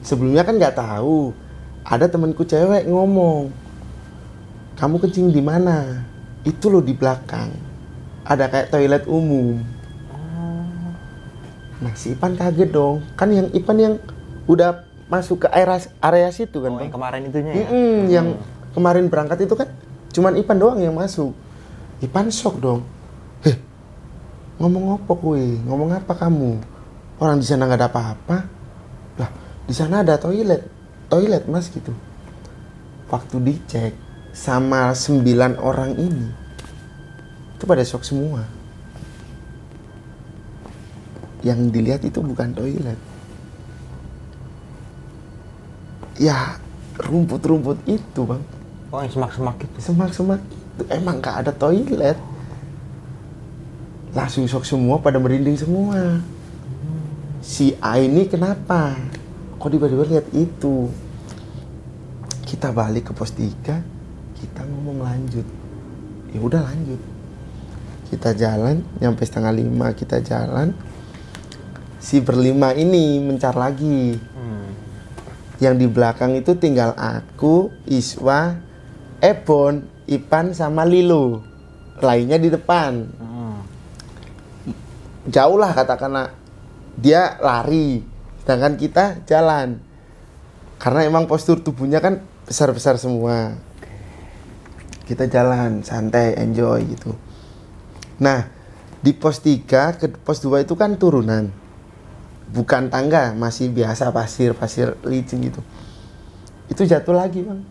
Sebelumnya 0.00 0.40
kan 0.40 0.56
nggak 0.56 0.72
tahu. 0.80 1.36
Ada 1.84 2.08
temanku 2.08 2.48
cewek 2.48 2.88
ngomong, 2.88 3.52
kamu 4.80 4.96
kencing 5.04 5.28
di 5.36 5.44
mana? 5.44 6.00
Itu 6.48 6.72
loh 6.72 6.80
di 6.80 6.96
belakang. 6.96 7.52
Ada 8.24 8.48
kayak 8.48 8.70
toilet 8.72 9.04
umum. 9.04 9.60
Nah 11.82 11.92
si 11.92 12.16
Ipan 12.16 12.38
kaget 12.38 12.72
dong. 12.72 13.04
Kan 13.20 13.36
yang 13.36 13.52
Ipan 13.52 13.76
yang 13.76 13.94
udah 14.48 14.80
masuk 15.12 15.44
ke 15.44 15.48
area 15.52 15.76
area 16.00 16.32
situ 16.32 16.56
kan 16.64 16.72
Oh, 16.72 16.80
bang. 16.80 16.88
yang 16.88 16.94
kemarin 16.96 17.20
itunya 17.28 17.52
ya? 17.52 17.66
Mm-mm, 17.68 17.96
yang 18.08 18.26
kemarin 18.72 19.04
berangkat 19.12 19.44
itu 19.44 19.52
kan 19.52 19.68
cuman 20.16 20.40
Ipan 20.40 20.56
doang 20.56 20.80
yang 20.80 20.96
masuk. 20.96 21.36
Ipan 22.00 22.32
shock 22.32 22.56
dong. 22.58 22.80
Heh, 23.44 23.60
ngomong 24.56 24.96
apa 24.96 25.12
kue? 25.12 25.60
Ngomong 25.68 25.92
apa 25.92 26.16
kamu? 26.16 26.56
Orang 27.20 27.36
di 27.38 27.46
sana 27.46 27.68
nggak 27.68 27.78
ada 27.78 27.88
apa-apa. 27.92 28.36
Lah, 29.20 29.30
di 29.68 29.74
sana 29.76 30.00
ada 30.00 30.16
toilet. 30.16 30.64
Toilet 31.12 31.44
mas 31.44 31.68
gitu. 31.68 31.92
Waktu 33.12 33.36
dicek 33.44 33.92
sama 34.32 34.96
sembilan 34.96 35.60
orang 35.60 35.92
ini, 36.00 36.26
itu 37.54 37.64
pada 37.68 37.84
shock 37.84 38.00
semua. 38.02 38.40
Yang 41.44 41.58
dilihat 41.68 42.00
itu 42.02 42.24
bukan 42.24 42.56
toilet. 42.56 43.11
Ya, 46.16 46.60
rumput-rumput 46.98 47.80
itu 47.88 48.20
bang. 48.26 48.42
Oh, 48.92 49.00
yang 49.00 49.12
semak-semak 49.12 49.56
itu. 49.64 49.78
semak-semak 49.80 50.40
itu. 50.44 50.82
Emang 50.92 51.20
gak 51.20 51.46
ada 51.46 51.52
toilet. 51.52 52.18
Langsung 54.12 54.44
shock 54.44 54.68
semua 54.68 55.00
pada 55.00 55.16
merinding 55.16 55.56
semua. 55.56 56.20
Si 57.40 57.72
A 57.80 57.96
ini 57.96 58.28
kenapa? 58.28 58.94
Kok 59.56 59.70
tiba-tiba 59.72 60.04
lihat 60.04 60.28
itu? 60.36 60.92
Kita 62.44 62.68
balik 62.70 63.08
ke 63.08 63.12
pos 63.16 63.32
3 63.32 64.02
kita 64.42 64.66
ngomong 64.66 65.06
lanjut. 65.06 65.46
Ya 66.34 66.40
udah 66.42 66.66
lanjut. 66.66 66.98
Kita 68.10 68.34
jalan 68.34 68.82
nyampe 68.98 69.22
setengah 69.22 69.54
lima 69.54 69.94
kita 69.94 70.18
jalan. 70.18 70.74
Si 72.02 72.18
berlima 72.18 72.74
ini 72.74 73.22
mencar 73.22 73.54
lagi. 73.54 74.18
Hmm. 74.18 74.61
Yang 75.62 75.78
di 75.78 75.86
belakang 75.86 76.34
itu 76.34 76.58
tinggal 76.58 76.90
aku, 76.98 77.70
Iswa, 77.86 78.58
Ebon, 79.22 79.86
Ipan 80.10 80.50
sama 80.58 80.82
Lilo. 80.82 81.38
Lainnya 82.02 82.34
di 82.42 82.50
depan. 82.50 82.92
Hmm. 83.14 83.62
Jauh 85.30 85.54
lah 85.54 85.70
katakanlah 85.70 86.34
dia 86.98 87.38
lari, 87.38 88.02
sedangkan 88.42 88.74
kita 88.74 89.04
jalan. 89.22 89.78
Karena 90.82 91.06
emang 91.06 91.30
postur 91.30 91.62
tubuhnya 91.62 92.02
kan 92.02 92.26
besar-besar 92.42 92.98
semua. 92.98 93.54
Kita 95.06 95.30
jalan 95.30 95.86
santai, 95.86 96.34
enjoy 96.42 96.90
gitu. 96.90 97.14
Nah, 98.18 98.50
di 98.98 99.14
pos 99.14 99.38
3 99.38 99.94
ke 99.94 100.10
pos 100.26 100.42
2 100.42 100.66
itu 100.66 100.74
kan 100.74 100.98
turunan. 100.98 101.61
Bukan 102.52 102.92
tangga, 102.92 103.32
masih 103.32 103.72
biasa 103.72 104.12
pasir, 104.12 104.52
pasir 104.52 104.92
licin 105.08 105.40
gitu. 105.40 105.64
Itu 106.68 106.84
jatuh 106.84 107.16
lagi, 107.16 107.40
Bang. 107.40 107.64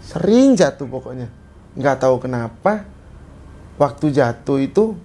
Sering 0.00 0.56
jatuh 0.56 0.88
pokoknya. 0.88 1.28
Nggak 1.76 2.00
tahu 2.00 2.16
kenapa 2.24 2.88
waktu 3.76 4.10
jatuh 4.10 4.58
itu 4.64 4.96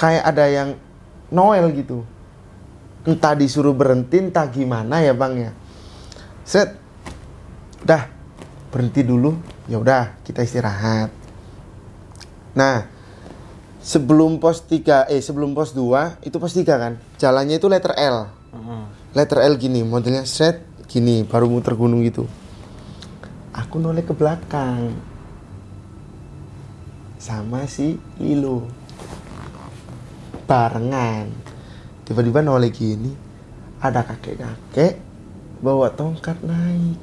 kayak 0.00 0.24
ada 0.32 0.48
yang 0.48 0.68
Noel 1.28 1.68
gitu. 1.76 2.08
Entah 3.04 3.36
disuruh 3.36 3.76
berhenti, 3.76 4.20
entah 4.20 4.48
gimana 4.48 5.04
ya, 5.04 5.12
Bang 5.12 5.36
ya. 5.36 5.52
Set. 6.48 6.72
Dah, 7.84 8.08
berhenti 8.72 9.04
dulu. 9.04 9.36
Ya 9.68 9.76
udah, 9.76 10.16
kita 10.24 10.40
istirahat. 10.40 11.12
Nah, 12.56 12.88
sebelum 13.82 14.38
pos 14.38 14.62
3 14.64 15.10
eh 15.10 15.18
sebelum 15.18 15.52
pos 15.52 15.74
2 15.74 16.22
itu 16.22 16.36
pos 16.38 16.54
3 16.54 16.64
kan. 16.78 16.92
Jalannya 17.18 17.58
itu 17.58 17.66
letter 17.66 17.92
L. 17.98 18.30
Hmm. 18.54 18.86
Letter 19.12 19.42
L 19.42 19.58
gini, 19.58 19.82
modelnya 19.82 20.24
set 20.24 20.62
gini, 20.86 21.26
baru 21.26 21.50
muter 21.50 21.74
gunung 21.74 22.00
gitu. 22.06 22.24
Aku 23.52 23.82
noleh 23.82 24.06
ke 24.06 24.14
belakang. 24.16 24.94
Sama 27.20 27.68
si 27.68 27.98
Lilo. 28.16 28.64
Barengan. 30.48 31.28
Tiba-tiba 32.06 32.40
noleh 32.40 32.72
gini, 32.72 33.12
ada 33.82 34.06
kakek-kakek 34.06 34.98
bawa 35.62 35.92
tongkat 35.92 36.38
naik. 36.42 36.98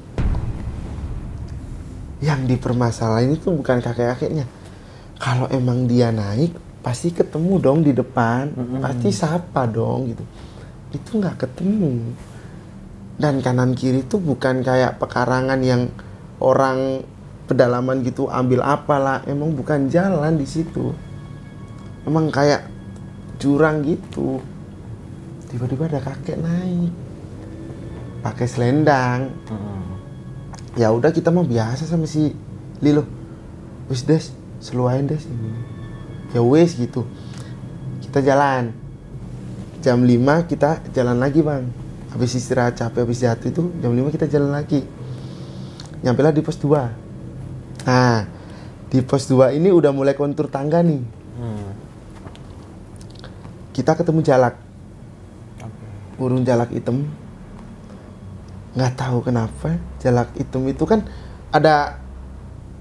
Yang 2.20 2.40
dipermasalahin 2.52 3.32
itu 3.38 3.48
bukan 3.48 3.80
kakek-kakeknya. 3.80 4.44
Kalau 5.16 5.48
emang 5.48 5.88
dia 5.88 6.12
naik, 6.12 6.52
pasti 6.80 7.12
ketemu 7.12 7.60
dong 7.60 7.84
di 7.84 7.92
depan, 7.92 8.52
pasti 8.80 9.12
sapa 9.12 9.68
dong 9.68 10.12
gitu. 10.12 10.24
Itu 10.96 11.20
nggak 11.20 11.36
ketemu. 11.46 12.16
Dan 13.20 13.44
kanan 13.44 13.76
kiri 13.76 14.00
itu 14.08 14.16
bukan 14.16 14.64
kayak 14.64 14.96
pekarangan 14.96 15.60
yang 15.60 15.92
orang 16.40 17.04
pedalaman 17.44 18.00
gitu 18.00 18.32
ambil 18.32 18.64
apalah, 18.64 19.20
emang 19.28 19.52
bukan 19.52 19.92
jalan 19.92 20.40
di 20.40 20.48
situ. 20.48 20.96
Emang 22.08 22.32
kayak 22.32 22.64
jurang 23.36 23.84
gitu. 23.84 24.40
Tiba-tiba 25.52 25.90
ada 25.90 26.00
kakek 26.00 26.40
naik. 26.40 26.92
Pakai 28.20 28.46
selendang, 28.48 29.32
Hmm. 29.48 29.96
ya 30.76 30.92
udah 30.92 31.08
kita 31.08 31.32
mah 31.32 31.44
biasa 31.44 31.88
sama 31.88 32.04
si 32.04 32.36
Lilo 32.84 33.04
wis 33.88 34.04
des 34.04 34.28
seluain 34.60 35.08
des 35.08 35.24
ya 36.34 36.40
wis 36.42 36.78
gitu. 36.78 37.06
Kita 38.02 38.22
jalan. 38.22 38.74
Jam 39.80 40.04
5 40.04 40.50
kita 40.50 40.84
jalan 40.92 41.16
lagi 41.16 41.40
bang. 41.40 41.64
Habis 42.10 42.36
istirahat 42.36 42.76
capek 42.76 43.06
habis 43.06 43.22
jatuh 43.22 43.48
itu 43.48 43.62
jam 43.80 43.92
5 43.94 44.14
kita 44.14 44.26
jalan 44.28 44.50
lagi. 44.52 44.84
Nyampe 46.00 46.20
lah 46.20 46.32
di 46.32 46.40
pos 46.40 46.56
2 46.56 47.10
nah 47.80 48.28
di 48.92 49.00
pos 49.00 49.24
2 49.24 49.56
ini 49.56 49.72
udah 49.72 49.92
mulai 49.94 50.12
kontur 50.12 50.50
tangga 50.52 50.84
nih. 50.84 51.02
Hmm. 51.40 51.72
kita 53.72 53.96
ketemu 53.96 54.20
jalak. 54.20 54.60
Burung 56.20 56.44
jalak 56.44 56.68
hitam. 56.68 57.08
Nggak 58.76 58.92
tahu 59.00 59.24
kenapa 59.24 59.80
jalak 60.04 60.36
hitam 60.36 60.68
itu 60.68 60.84
kan 60.84 61.08
ada 61.48 61.98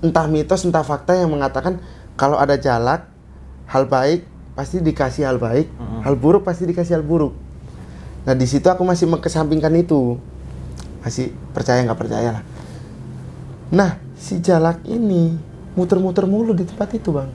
entah 0.03 0.27
mitos 0.27 0.67
entah 0.67 0.83
fakta 0.83 1.15
yang 1.15 1.31
mengatakan 1.31 1.79
kalau 2.19 2.35
ada 2.35 2.59
jalak 2.59 3.08
hal 3.69 3.85
baik 3.85 4.25
pasti 4.57 4.81
dikasih 4.81 5.29
hal 5.29 5.37
baik 5.37 5.69
hal 6.03 6.17
buruk 6.17 6.43
pasti 6.43 6.65
dikasih 6.65 6.99
hal 6.99 7.05
buruk. 7.05 7.31
Nah 8.25 8.35
di 8.35 8.43
situ 8.49 8.67
aku 8.67 8.83
masih 8.83 9.07
mengesampingkan 9.07 9.71
itu. 9.79 10.19
Masih 10.99 11.31
percaya 11.55 11.79
nggak 11.85 11.95
percaya 11.95 12.29
lah. 12.35 12.43
Nah 13.71 13.95
si 14.19 14.41
jalak 14.43 14.83
ini 14.83 15.37
muter-muter 15.77 16.27
mulu 16.27 16.51
di 16.51 16.67
tempat 16.67 16.91
itu 16.97 17.13
bang. 17.15 17.31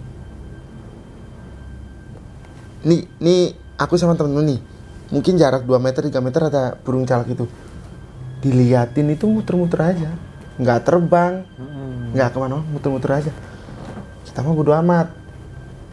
Nih 2.84 3.08
nih 3.22 3.56
aku 3.80 3.96
sama 3.96 4.12
temen-temen 4.18 4.58
nih 4.58 4.60
mungkin 5.08 5.40
jarak 5.40 5.64
2 5.64 5.80
meter 5.80 6.02
3 6.04 6.20
meter 6.20 6.40
ada 6.52 6.76
burung 6.84 7.08
jalak 7.08 7.32
itu. 7.32 7.48
Diliatin 8.44 9.08
itu 9.08 9.24
muter-muter 9.24 9.80
aja. 9.80 10.10
Nggak 10.60 10.84
terbang. 10.84 11.48
Nggak 12.12 12.28
ke 12.34 12.38
mana 12.42 12.60
muter-muter 12.60 13.24
aja. 13.24 13.32
Kita 14.28 14.44
mah 14.44 14.52
bodo 14.52 14.76
amat 14.76 15.23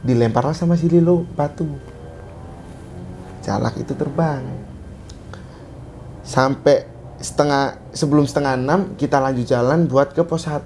dilemparlah 0.01 0.57
sama 0.57 0.77
si 0.77 0.89
Lilo 0.89 1.25
batu. 1.37 1.65
Jalak 3.41 3.77
itu 3.77 3.93
terbang. 3.97 4.41
Sampai 6.21 6.85
setengah 7.21 7.77
sebelum 7.93 8.25
setengah 8.25 8.57
enam 8.57 8.97
kita 8.97 9.21
lanjut 9.21 9.45
jalan 9.45 9.85
buat 9.85 10.17
ke 10.17 10.25
pos 10.25 10.49
1 10.49 10.65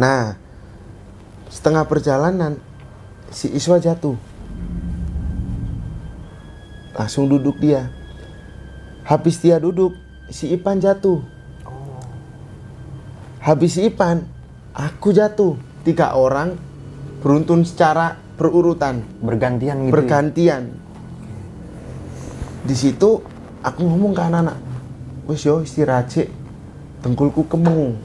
nah 0.00 0.40
setengah 1.52 1.84
perjalanan 1.84 2.56
si 3.28 3.52
Iswa 3.52 3.76
jatuh. 3.76 4.16
Langsung 6.96 7.28
duduk 7.28 7.60
dia. 7.60 7.92
Habis 9.04 9.40
dia 9.40 9.56
duduk 9.60 9.96
si 10.28 10.50
Ipan 10.52 10.80
jatuh. 10.80 11.24
Habis 13.40 13.78
si 13.78 13.88
Ipan 13.88 14.24
aku 14.76 15.12
jatuh. 15.14 15.56
Tiga 15.86 16.12
orang 16.18 16.58
beruntun 17.18 17.62
secara 17.62 18.14
berurutan 18.34 19.02
Bergantian 19.18 19.76
gitu. 19.80 19.86
ya? 19.86 19.92
bergantian 19.92 20.62
di 22.62 22.74
situ 22.74 23.22
aku 23.60 23.80
ngomong 23.80 24.12
ke 24.12 24.22
anak-anak 24.22 24.58
wes 25.24 25.42
yo 25.42 25.60
istirahat 25.60 26.06
sih 26.08 26.28
tengkulku 27.00 27.46
kemung 27.46 27.98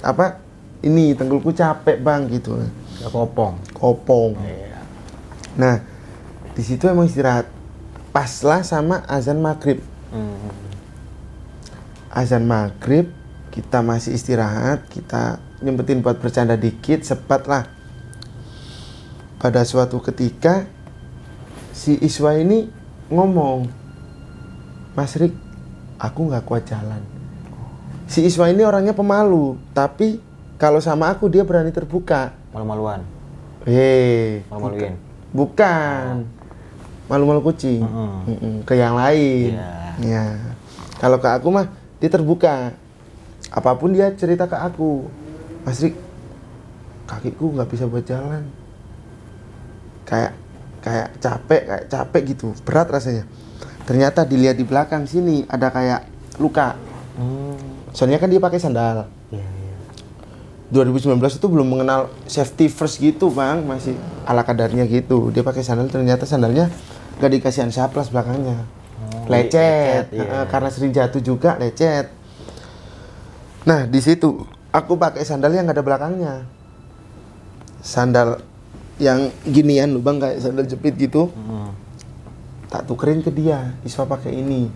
apa 0.00 0.42
ini 0.80 1.12
tengkulku 1.12 1.50
capek 1.50 1.98
bang 1.98 2.26
gitu 2.28 2.58
Ya, 2.98 3.08
kopong. 3.08 3.58
kopong 3.72 4.38
Iya. 4.38 4.78
nah 5.54 5.76
di 6.52 6.62
situ 6.62 6.86
emang 6.86 7.06
istirahat 7.06 7.50
pas 8.10 8.30
lah 8.42 8.62
sama 8.62 9.02
azan 9.06 9.38
maghrib 9.38 9.80
Hmm. 10.12 10.52
azan 12.10 12.44
maghrib 12.44 13.08
kita 13.48 13.80
masih 13.80 14.12
istirahat 14.12 14.84
kita 14.86 15.40
nyempetin 15.58 15.98
buat 15.98 16.20
bercanda 16.20 16.52
dikit 16.52 17.00
sepat 17.00 17.48
lah 17.48 17.64
pada 19.42 19.66
suatu 19.66 19.98
ketika 19.98 20.70
si 21.74 21.98
Iswa 21.98 22.38
ini 22.38 22.70
ngomong 23.10 23.66
Mas 24.94 25.18
Rik 25.18 25.34
aku 25.98 26.30
nggak 26.30 26.46
kuat 26.46 26.62
jalan. 26.70 27.02
Si 28.06 28.22
Iswa 28.22 28.54
ini 28.54 28.62
orangnya 28.62 28.94
pemalu 28.94 29.58
tapi 29.74 30.22
kalau 30.62 30.78
sama 30.78 31.10
aku 31.10 31.26
dia 31.26 31.42
berani 31.42 31.74
terbuka. 31.74 32.30
Malu-maluan. 32.54 33.02
hei 33.66 34.46
Malu-maluin. 34.46 34.94
bukan. 35.34 36.22
Malu-malu 37.10 37.42
kucing. 37.42 37.82
Mm-mm, 37.82 38.62
ke 38.62 38.78
yang 38.78 38.94
lain. 38.94 39.58
Iya. 39.58 39.74
ya 40.06 40.24
kalau 41.02 41.18
ke 41.18 41.26
aku 41.26 41.50
mah 41.50 41.66
dia 41.98 42.14
terbuka. 42.14 42.78
Apa 43.50 43.74
pun 43.74 43.90
dia 43.90 44.14
cerita 44.14 44.46
ke 44.46 44.54
aku. 44.54 45.10
Mas 45.66 45.82
Rik 45.82 45.98
kakiku 47.10 47.58
nggak 47.58 47.66
bisa 47.74 47.90
buat 47.90 48.06
jalan 48.06 48.61
kayak 50.12 50.32
kayak 50.84 51.08
capek 51.16 51.62
kayak 51.64 51.84
capek 51.88 52.22
gitu. 52.36 52.52
Berat 52.68 52.92
rasanya. 52.92 53.24
Ternyata 53.88 54.28
dilihat 54.28 54.60
di 54.60 54.68
belakang 54.68 55.08
sini 55.08 55.48
ada 55.48 55.72
kayak 55.72 56.04
luka. 56.36 56.76
Hmm. 57.12 57.60
soalnya 57.92 58.16
kan 58.16 58.32
dia 58.32 58.40
pakai 58.40 58.56
sandal. 58.56 59.04
Iya, 59.28 59.44
iya. 59.44 59.76
2019 60.72 61.20
itu 61.20 61.44
belum 61.44 61.68
mengenal 61.68 62.08
safety 62.24 62.72
first 62.72 63.04
gitu 63.04 63.28
bang. 63.28 63.60
Masih 63.68 63.96
ala 64.24 64.40
kadarnya 64.40 64.88
gitu. 64.88 65.28
Dia 65.28 65.44
pakai 65.44 65.60
sandal 65.60 65.92
ternyata 65.92 66.24
sandalnya 66.24 66.72
gak 67.20 67.32
dikasih 67.36 67.68
ansaplas 67.68 68.08
belakangnya. 68.08 68.64
Oh, 68.64 69.28
lecet, 69.28 70.08
lecet, 70.08 70.24
iya. 70.24 70.48
Karena 70.48 70.68
sering 70.72 70.92
jatuh 70.96 71.20
juga 71.20 71.60
lecet. 71.60 72.08
Nah 73.68 73.84
di 73.84 74.00
situ 74.00 74.48
aku 74.72 74.96
pakai 74.96 75.20
sandal 75.28 75.52
yang 75.52 75.68
gak 75.68 75.76
ada 75.76 75.84
belakangnya. 75.84 76.34
Sandal 77.84 78.40
yang 79.00 79.32
ginian 79.48 79.96
lu 79.96 80.00
bang 80.04 80.20
kayak 80.20 80.40
sandal 80.40 80.68
jepit 80.68 80.94
gitu 80.96 81.32
Hmm. 81.32 81.72
tak 82.68 82.88
tukerin 82.88 83.24
ke 83.24 83.32
dia 83.32 83.76
Iswa 83.84 84.08
pakai 84.08 84.32
ini 84.32 84.68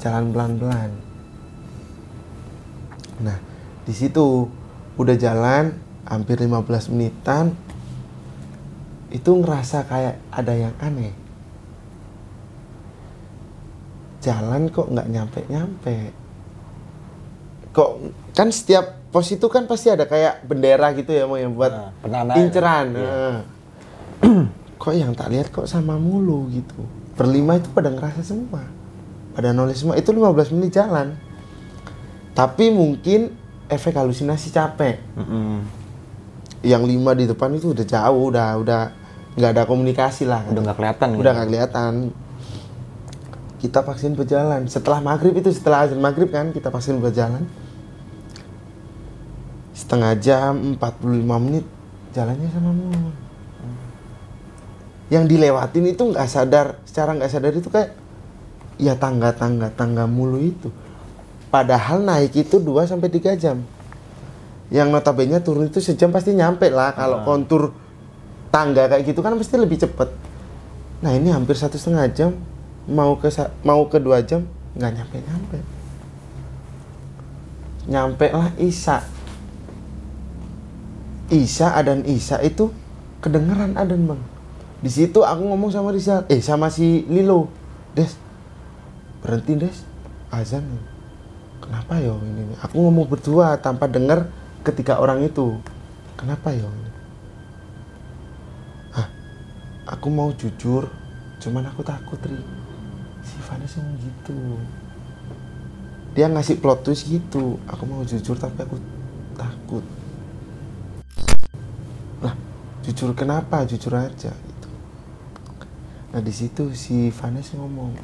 jalan 0.00 0.30
pelan-pelan. 0.34 0.90
Nah 3.20 3.38
di 3.84 3.94
situ 3.94 4.48
udah 4.96 5.16
jalan 5.18 5.76
hampir 6.08 6.40
15 6.40 6.90
menitan 6.90 7.54
itu 9.10 9.30
ngerasa 9.30 9.86
kayak 9.86 10.16
ada 10.30 10.54
yang 10.54 10.74
aneh. 10.80 11.14
Jalan 14.20 14.68
kok 14.68 14.88
nggak 14.92 15.08
nyampe 15.08 15.40
nyampe 15.48 15.96
kok 17.70 18.02
kan 18.34 18.50
setiap 18.50 18.98
pos 19.10 19.26
itu 19.26 19.42
kan 19.46 19.66
pasti 19.66 19.88
ada 19.88 20.04
kayak 20.04 20.42
bendera 20.42 20.90
gitu 20.92 21.10
ya 21.10 21.24
mau 21.24 21.34
yang 21.34 21.50
buat 21.50 21.68
Nah, 21.68 21.90
penanda. 21.98 22.32
inceran. 22.36 22.86
Heeh. 22.92 23.36
kok 24.76 24.92
yang 24.92 25.12
tak 25.12 25.28
lihat 25.28 25.50
kok 25.50 25.66
sama 25.66 25.94
mulu 25.94 26.48
gitu 26.48 26.80
berlima 27.12 27.54
itu 27.54 27.68
pada 27.68 27.88
ngerasa 27.88 28.22
semua 28.22 28.64
pada 29.30 29.50
nulis 29.50 29.76
semua 29.76 29.92
itu 29.94 30.08
15 30.08 30.24
menit 30.50 30.72
jalan 30.72 31.20
tapi 32.32 32.70
mungkin 32.70 33.36
efek 33.66 33.92
halusinasi 33.92 34.48
capek 34.48 34.96
Mm-mm. 35.14 35.60
yang 36.62 36.80
lima 36.82 37.12
di 37.12 37.24
depan 37.24 37.52
itu 37.52 37.70
udah 37.70 37.84
jauh 37.84 38.24
udah 38.26 38.56
udah 38.56 38.82
nggak 39.30 39.50
ada 39.52 39.62
komunikasi 39.64 40.24
lah 40.24 40.42
Udah 40.44 40.62
nggak 40.62 40.76
kelihatan. 40.76 41.08
udah 41.10 41.18
gitu. 41.18 41.28
nggak 41.30 41.48
kelihatan 41.48 41.92
kita 43.58 43.80
vaksin 43.80 44.12
berjalan 44.14 44.64
setelah 44.64 44.98
maghrib 44.98 45.34
itu 45.34 45.50
setelah 45.50 45.84
azan 45.84 45.98
maghrib 45.98 46.28
kan 46.28 46.50
kita 46.50 46.68
vaksin 46.68 46.96
berjalan 46.98 47.44
setengah 49.80 50.12
jam 50.20 50.76
45 50.76 51.44
menit 51.44 51.64
jalannya 52.12 52.48
sama 52.52 52.70
mulu 52.76 53.10
yang 55.10 55.26
dilewatin 55.26 55.90
itu 55.90 56.02
nggak 56.06 56.28
sadar 56.30 56.78
secara 56.86 57.18
nggak 57.18 57.30
sadar 57.32 57.52
itu 57.56 57.66
kayak 57.66 57.98
ya 58.78 58.94
tangga 58.94 59.34
tangga 59.34 59.68
tangga 59.74 60.06
mulu 60.06 60.38
itu. 60.38 60.70
Padahal 61.50 62.06
naik 62.06 62.46
itu 62.46 62.62
2 62.62 62.86
sampai 62.86 63.10
3 63.10 63.34
jam. 63.34 63.58
Yang 64.70 64.88
notabene 64.94 65.42
turun 65.42 65.66
itu 65.66 65.82
sejam 65.82 66.14
pasti 66.14 66.30
nyampe 66.30 66.70
lah. 66.70 66.94
Kalau 66.94 67.26
kontur 67.26 67.74
tangga 68.54 68.86
kayak 68.86 69.02
gitu 69.02 69.18
kan 69.18 69.34
pasti 69.34 69.58
lebih 69.58 69.82
cepet. 69.82 70.08
Nah 71.02 71.10
ini 71.10 71.34
hampir 71.34 71.58
satu 71.58 71.74
setengah 71.74 72.06
jam. 72.14 72.30
Mau 72.86 73.18
ke 73.18 73.28
mau 73.66 73.82
ke 73.90 73.98
dua 73.98 74.22
jam 74.22 74.46
nggak 74.70 74.92
nyampe 74.94 75.16
nyampe 75.18 75.58
nyampe 77.90 78.26
lah 78.30 78.54
Isa 78.54 79.02
Isa 81.30 81.78
adan 81.78 82.02
Isa 82.10 82.42
itu 82.42 82.74
kedengeran 83.22 83.78
adan 83.78 84.10
bang. 84.10 84.22
Di 84.82 84.90
situ 84.90 85.22
aku 85.22 85.46
ngomong 85.46 85.70
sama 85.70 85.94
Rizal 85.94 86.26
eh 86.26 86.42
sama 86.42 86.66
si 86.74 87.06
Lilo. 87.06 87.46
Des 87.94 88.18
berhenti 89.22 89.54
Des. 89.54 89.78
Azan 90.30 90.62
kenapa 91.58 91.98
yo 91.98 92.14
ini 92.22 92.54
aku 92.62 92.78
ngomong 92.78 93.10
berdua 93.10 93.58
tanpa 93.58 93.90
dengar 93.90 94.30
ketiga 94.62 95.02
orang 95.02 95.26
itu 95.26 95.58
kenapa 96.14 96.54
yo? 96.54 96.70
Hah, 98.94 99.10
aku 99.90 100.06
mau 100.06 100.30
jujur 100.30 100.86
cuman 101.42 101.66
aku 101.66 101.82
takut 101.82 102.18
Ri. 102.22 102.38
Si 103.26 103.42
Vanessa 103.42 103.82
ngomong 103.82 103.98
gitu. 103.98 104.38
Dia 106.14 106.30
ngasih 106.30 106.62
plot 106.62 106.86
twist 106.86 107.10
gitu. 107.10 107.58
Aku 107.66 107.82
mau 107.90 108.06
jujur 108.06 108.38
tapi 108.38 108.62
aku 108.62 108.78
takut 109.34 109.82
jujur 112.86 113.12
kenapa? 113.12 113.64
Jujur 113.68 113.92
aja 113.96 114.32
gitu. 114.32 114.68
Nah 116.10 116.20
di 116.20 116.32
situ 116.32 116.74
si 116.74 117.12
Vanessa 117.12 117.56
ngomong 117.56 117.94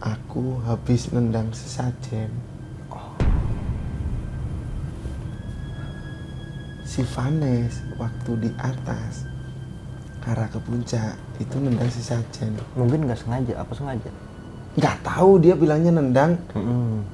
aku 0.00 0.60
habis 0.68 1.10
nendang 1.10 1.50
sesajen. 1.54 2.30
Si 6.84 7.02
Vanes 7.02 7.82
waktu 7.98 8.30
di 8.38 8.50
atas 8.54 9.26
arah 10.24 10.48
ke 10.48 10.62
puncak 10.62 11.18
itu 11.42 11.56
nendang 11.58 11.90
sesajen. 11.90 12.54
Mungkin 12.78 13.04
nggak 13.04 13.18
sengaja, 13.18 13.60
apa 13.60 13.72
sengaja? 13.74 14.10
nggak 14.74 14.96
tahu 15.06 15.38
dia 15.38 15.54
bilangnya 15.54 15.94
nendang. 15.94 16.34
Mm-mm. 16.54 17.06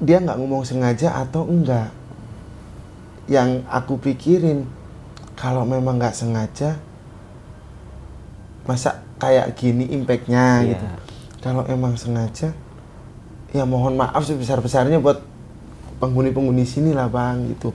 dia 0.00 0.16
nggak 0.16 0.38
ngomong 0.40 0.64
sengaja 0.64 1.12
atau 1.20 1.44
enggak 1.44 1.92
yang 3.28 3.60
aku 3.68 4.00
pikirin 4.00 4.64
kalau 5.40 5.64
memang 5.64 5.96
nggak 5.96 6.12
sengaja 6.12 6.76
masa 8.68 9.00
kayak 9.16 9.56
gini 9.56 9.88
impactnya 9.90 10.62
Iya. 10.62 10.68
gitu 10.76 10.86
kalau 11.40 11.64
emang 11.66 11.96
sengaja 11.96 12.52
ya 13.50 13.64
mohon 13.64 13.96
maaf 13.96 14.22
sebesar 14.22 14.60
besarnya 14.60 15.00
buat 15.00 15.24
penghuni-penghuni 15.98 16.62
sini 16.62 16.92
lah 16.92 17.08
bang 17.08 17.50
gitu 17.50 17.72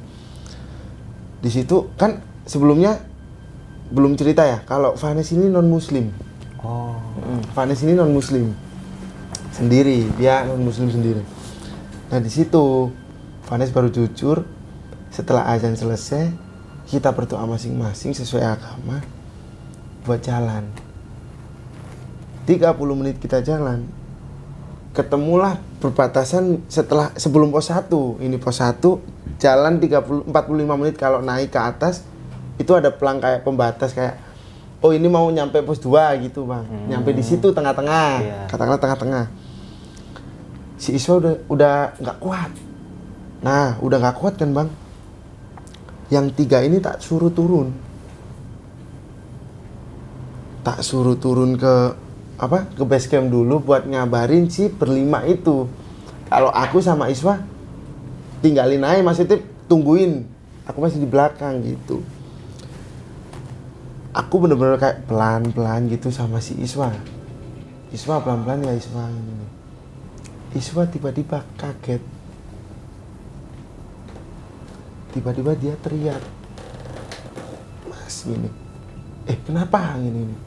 di 1.41 1.49
situ 1.49 1.89
kan 1.97 2.21
sebelumnya 2.45 3.01
belum 3.89 4.13
cerita 4.15 4.45
ya 4.45 4.61
kalau 4.63 4.93
Vanes 4.95 5.29
ini 5.31 5.49
non 5.49 5.67
muslim 5.67 6.09
Oh. 6.65 6.97
Vanes 7.53 7.85
ini 7.85 7.93
non 7.93 8.09
muslim 8.09 8.49
sendiri 9.53 10.09
dia 10.17 10.49
non 10.49 10.65
muslim 10.65 10.89
sendiri 10.89 11.21
nah 12.09 12.17
di 12.17 12.25
situ 12.25 12.89
Vanes 13.45 13.69
baru 13.69 13.93
jujur 13.93 14.41
setelah 15.13 15.45
azan 15.53 15.77
selesai 15.77 16.33
kita 16.85 17.09
berdoa 17.11 17.45
masing-masing 17.45 18.13
sesuai 18.13 18.45
agama 18.45 19.01
buat 20.05 20.21
jalan. 20.21 20.69
30 22.45 22.61
menit 22.93 23.17
kita 23.17 23.41
jalan 23.41 23.89
ketemulah 24.95 25.59
perbatasan 25.83 26.63
setelah 26.71 27.11
sebelum 27.19 27.51
pos 27.51 27.67
1 27.67 27.91
ini 28.23 28.39
pos 28.39 28.63
1 28.63 28.79
jalan 29.43 29.81
30 29.81 30.31
45 30.31 30.79
menit 30.79 30.95
kalau 30.95 31.19
naik 31.19 31.51
ke 31.51 31.59
atas 31.59 32.07
itu 32.55 32.71
ada 32.71 32.93
pelang 32.95 33.19
kayak 33.19 33.43
pembatas 33.43 33.91
kayak 33.91 34.15
oh 34.79 34.95
ini 34.95 35.11
mau 35.11 35.27
nyampe 35.27 35.59
pos 35.67 35.83
2 35.83 36.23
gitu 36.23 36.47
bang. 36.47 36.63
Nyampe 36.87 37.11
di 37.11 37.25
situ 37.25 37.51
tengah-tengah 37.51 38.09
Iya. 38.23 38.39
katakanlah 38.47 38.79
tengah-tengah. 38.79 39.25
Si 40.79 40.95
Iswa 40.95 41.19
udah 41.19 41.33
udah 41.51 41.75
nggak 41.99 42.17
kuat. 42.23 42.51
Nah 43.43 43.75
udah 43.83 43.97
nggak 43.99 44.15
kuat 44.15 44.39
kan 44.39 44.53
bang 44.55 44.69
yang 46.13 46.29
tiga 46.33 46.61
ini 46.61 46.77
tak 46.77 47.01
suruh 47.01 47.33
turun. 47.33 47.73
Tak 50.65 50.81
suruh 50.81 51.17
turun 51.17 51.57
ke 51.57 51.75
apa 52.35 52.67
ke 52.67 52.83
base 52.83 53.07
camp 53.07 53.31
dulu 53.31 53.63
buat 53.63 53.87
ngabarin 53.87 54.49
si 54.49 54.69
berlima 54.69 55.23
itu. 55.25 55.69
Kalau 56.29 56.49
aku 56.51 56.81
sama 56.81 57.09
Iswa 57.09 57.41
tinggalin 58.41 58.85
aja 58.85 59.01
maksudnya 59.01 59.41
tungguin. 59.69 60.25
Aku 60.65 60.81
masih 60.81 60.97
di 60.97 61.09
belakang 61.09 61.61
gitu. 61.61 62.01
Aku 64.15 64.41
bener-bener 64.41 64.81
kayak 64.81 65.05
pelan-pelan 65.05 65.85
gitu 65.91 66.09
sama 66.09 66.41
si 66.41 66.57
Iswa. 66.57 66.89
Iswa 67.93 68.21
pelan-pelan 68.25 68.65
ya 68.65 68.73
Iswa. 68.73 69.05
Ini 69.05 69.47
Iswa 70.57 70.87
tiba-tiba 70.89 71.45
kaget 71.59 72.14
tiba-tiba 75.15 75.55
dia 75.55 75.73
teriak 75.79 76.19
mas 77.87 78.27
gini 78.27 78.65
eh 79.25 79.37
kenapa 79.41 79.97
gini 79.97 80.29
ini? 80.29 80.37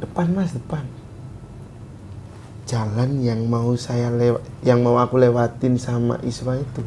Depan 0.00 0.32
mas 0.32 0.50
depan. 0.56 0.84
Jalan 2.64 3.20
yang 3.20 3.44
mau 3.44 3.76
saya 3.76 4.08
lewat 4.08 4.40
yang 4.64 4.80
mau 4.80 4.96
aku 4.96 5.20
lewatin 5.20 5.76
sama 5.76 6.16
Iswa 6.24 6.56
itu 6.56 6.82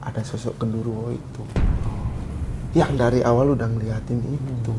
ada 0.00 0.24
sosok 0.24 0.56
genderuwo 0.56 1.12
itu 1.12 1.42
yang 2.72 2.96
dari 2.96 3.20
awal 3.20 3.52
udah 3.52 3.68
ngeliatin 3.68 4.20
itu. 4.24 4.74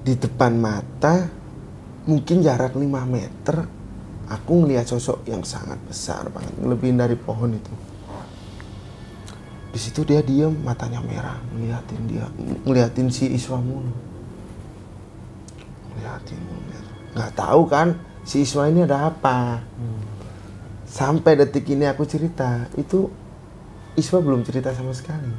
Di 0.00 0.16
depan 0.16 0.56
mata 0.56 1.28
mungkin 2.08 2.40
jarak 2.40 2.72
5 2.72 2.80
meter 3.04 3.56
aku 4.30 4.62
ngeliat 4.62 4.86
sosok 4.86 5.26
yang 5.26 5.42
sangat 5.42 5.76
besar 5.90 6.30
banget 6.30 6.54
ngelebihin 6.62 6.96
dari 7.02 7.18
pohon 7.18 7.50
itu. 7.50 7.74
Di 9.70 9.78
situ 9.78 10.06
dia 10.06 10.22
diem 10.22 10.54
matanya 10.62 11.02
merah 11.02 11.38
ngeliatin 11.54 12.02
dia 12.06 12.26
ngeliatin 12.62 13.10
si 13.10 13.26
Iswa 13.26 13.58
mulu. 13.58 13.90
Ngeliatin 15.94 16.38
ngeliatin. 16.38 16.94
nggak 17.10 17.32
tahu 17.34 17.62
kan 17.66 17.98
si 18.22 18.46
Iswa 18.46 18.70
ini 18.70 18.86
ada 18.86 19.10
apa. 19.10 19.66
Sampai 20.86 21.34
detik 21.34 21.66
ini 21.70 21.86
aku 21.90 22.06
cerita 22.06 22.70
itu 22.78 23.10
Iswa 23.98 24.22
belum 24.22 24.46
cerita 24.46 24.70
sama 24.70 24.94
sekali. 24.94 25.30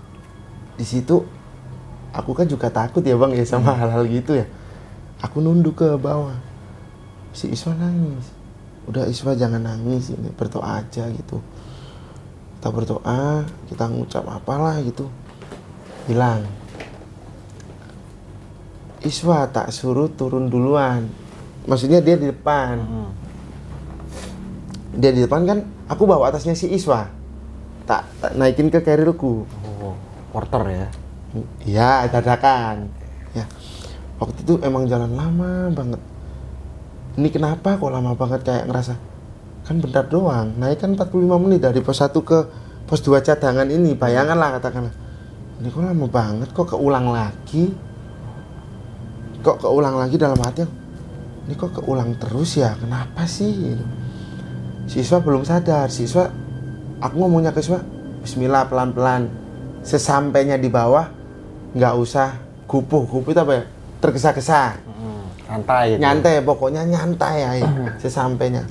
Di 0.75 0.83
situ 0.83 1.23
aku 2.11 2.31
kan 2.35 2.43
juga 2.47 2.67
takut 2.67 3.03
ya 3.03 3.15
bang 3.15 3.39
ya 3.39 3.47
sama 3.47 3.71
hal-hal 3.71 4.03
gitu 4.11 4.35
ya. 4.35 4.47
Aku 5.23 5.39
nunduk 5.39 5.79
ke 5.79 5.95
bawah. 5.95 6.35
Si 7.31 7.47
Iswa 7.47 7.71
nangis 7.75 8.40
udah 8.89 9.05
Iswa 9.09 9.37
jangan 9.37 9.61
nangis 9.61 10.13
ini 10.13 10.29
berdoa 10.33 10.81
aja 10.81 11.09
gitu 11.11 11.41
kita 12.57 12.69
berdoa 12.69 13.45
kita 13.69 13.83
ngucap 13.89 14.25
apalah 14.25 14.77
gitu 14.81 15.09
hilang 16.09 16.45
Iswa 19.01 19.49
tak 19.49 19.73
suruh 19.73 20.09
turun 20.13 20.49
duluan 20.49 21.09
maksudnya 21.65 22.01
dia 22.01 22.17
di 22.17 22.29
depan 22.29 22.81
dia 24.97 25.11
di 25.13 25.25
depan 25.25 25.45
kan 25.45 25.59
aku 25.89 26.05
bawa 26.05 26.29
atasnya 26.29 26.57
si 26.57 26.69
Iswa 26.69 27.09
tak, 27.85 28.05
tak 28.21 28.37
naikin 28.37 28.69
ke 28.69 28.81
carrierku 28.81 29.45
Oh, 29.81 29.97
porter 30.29 30.61
ya. 30.69 30.87
Iya, 31.65 31.91
dadakan. 32.05 32.85
Ya. 33.33 33.49
Waktu 34.21 34.45
itu 34.45 34.53
emang 34.61 34.85
jalan 34.85 35.17
lama 35.17 35.73
banget. 35.73 36.01
Ini 37.19 37.27
kenapa 37.27 37.75
kok 37.75 37.91
lama 37.91 38.15
banget 38.15 38.47
kayak 38.47 38.71
ngerasa 38.71 38.95
kan 39.67 39.77
bentar 39.77 40.07
doang. 40.07 40.55
Naik 40.57 40.83
kan 40.83 40.95
45 40.95 41.43
menit 41.43 41.59
dari 41.63 41.83
pos 41.83 41.99
1 41.99 42.11
ke 42.23 42.39
pos 42.87 42.99
2 43.03 43.19
cadangan 43.19 43.67
ini. 43.67 43.93
Bayangan 43.95 44.37
lah 44.39 44.57
katakanlah. 44.57 44.95
Ini 45.61 45.67
kok 45.69 45.83
lama 45.83 46.07
banget 46.07 46.49
kok 46.55 46.67
keulang 46.75 47.11
lagi. 47.11 47.69
Kok 49.41 49.57
keulang 49.57 49.97
lagi 49.97 50.21
dalam 50.21 50.37
hati 50.37 50.61
Ini 51.49 51.53
kok 51.57 51.81
keulang 51.81 52.13
terus 52.21 52.61
ya? 52.61 52.77
Kenapa 52.77 53.25
sih? 53.25 53.75
Siswa 54.85 55.19
belum 55.19 55.43
sadar. 55.43 55.89
Siswa 55.91 56.29
aku 57.01 57.15
ngomongnya 57.17 57.51
ke 57.51 57.59
siswa, 57.59 57.81
Bismillah 58.21 58.69
pelan-pelan. 58.69 59.27
Sesampainya 59.81 60.61
di 60.61 60.69
bawah, 60.69 61.09
nggak 61.73 61.93
usah 61.97 62.37
gupuh 62.69 63.09
itu 63.09 63.39
apa 63.41 63.53
ya? 63.57 63.63
Tergesa-gesa, 63.97 64.77
Santai 65.51 65.83
gitu. 65.91 65.99
nyantai. 65.99 66.35
Pokoknya 66.47 66.81
nyantai 66.87 67.35
ya. 67.43 67.51
Sesampainya, 67.99 68.63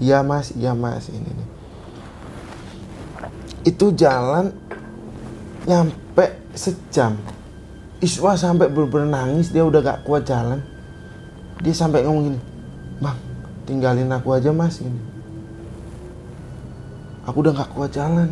iya 0.00 0.24
mas, 0.24 0.56
iya 0.56 0.72
mas 0.72 1.12
ini 1.12 1.28
nih. 1.28 1.48
Itu 3.68 3.92
jalan 3.92 4.56
nyampe 5.68 6.40
sejam. 6.56 7.20
Iswa 8.00 8.32
sampai 8.36 8.72
bener-bener 8.72 9.08
nangis, 9.08 9.52
dia 9.52 9.64
udah 9.64 9.80
gak 9.84 10.00
kuat 10.08 10.24
jalan. 10.24 10.60
Dia 11.60 11.72
sampai 11.72 12.04
ngomong 12.04 12.32
gini, 12.32 12.40
bang, 13.00 13.18
tinggalin 13.64 14.12
aku 14.12 14.36
aja 14.36 14.52
mas 14.52 14.80
ini. 14.84 15.00
Aku 17.24 17.40
udah 17.42 17.52
gak 17.56 17.72
kuat 17.72 17.92
jalan. 17.92 18.30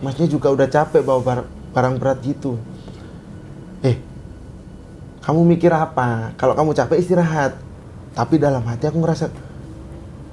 Masnya 0.00 0.26
juga 0.26 0.50
udah 0.50 0.66
capek 0.66 1.04
bawa 1.04 1.20
bar- 1.20 1.48
barang 1.76 1.94
berat 2.00 2.18
gitu. 2.24 2.56
Kamu 5.28 5.44
mikir 5.44 5.68
apa? 5.68 6.32
Kalau 6.40 6.56
kamu 6.56 6.72
capek 6.72 7.04
istirahat. 7.04 7.60
Tapi 8.16 8.40
dalam 8.40 8.64
hati 8.64 8.88
aku 8.88 8.96
ngerasa, 9.04 9.28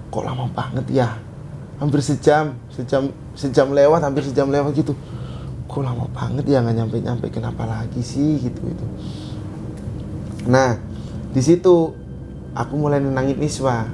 kok 0.07 0.23
lama 0.23 0.47
banget 0.55 0.87
ya? 0.87 1.19
Hampir 1.83 1.99
sejam, 1.99 2.55
sejam, 2.71 3.11
sejam 3.35 3.75
lewat, 3.75 3.99
hampir 4.07 4.23
sejam 4.23 4.47
lewat 4.47 4.71
gitu. 4.71 4.95
Kok 5.67 5.83
lama 5.83 6.07
banget 6.15 6.47
ya 6.47 6.63
nggak 6.63 6.79
nyampe-nyampe? 6.79 7.27
Kenapa 7.27 7.67
lagi 7.67 7.99
sih 7.99 8.39
gitu 8.39 8.63
itu? 8.71 8.85
Nah, 10.47 10.79
di 11.35 11.43
situ 11.43 11.91
aku 12.55 12.73
mulai 12.79 13.03
nenangin 13.03 13.35
Iswa. 13.43 13.91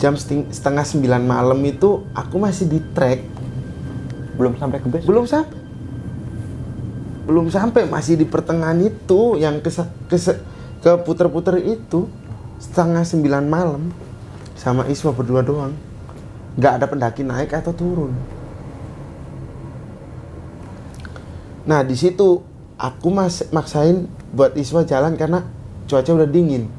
Jam 0.00 0.16
setengah 0.16 0.84
sembilan 0.88 1.28
malam 1.28 1.60
itu 1.60 2.04
aku 2.16 2.40
masih 2.40 2.68
di 2.68 2.80
trek 2.92 3.20
Belum 4.36 4.52
sampai 4.60 4.80
ke 4.80 4.88
base. 4.92 5.04
belum 5.08 5.24
sampai 5.24 5.55
belum 7.26 7.50
sampai 7.50 7.90
masih 7.90 8.14
di 8.14 8.24
pertengahan 8.24 8.78
itu 8.78 9.34
yang 9.34 9.58
ke 9.58 9.68
ke, 10.06 10.16
ke 10.78 10.90
puter-puter 11.02 11.58
itu 11.58 12.06
setengah 12.62 13.02
sembilan 13.02 13.44
malam 13.50 13.90
sama 14.54 14.86
Iswa 14.86 15.10
berdua 15.10 15.42
doang. 15.42 15.74
Nggak 16.54 16.72
ada 16.78 16.86
pendaki 16.86 17.26
naik 17.26 17.50
atau 17.50 17.74
turun. 17.74 18.14
Nah 21.66 21.82
di 21.82 21.98
situ 21.98 22.46
aku 22.78 23.10
mas 23.10 23.42
maksain 23.50 24.06
buat 24.30 24.54
Iswa 24.54 24.86
jalan 24.86 25.18
karena 25.18 25.42
cuaca 25.90 26.10
udah 26.14 26.30
dingin. 26.30 26.70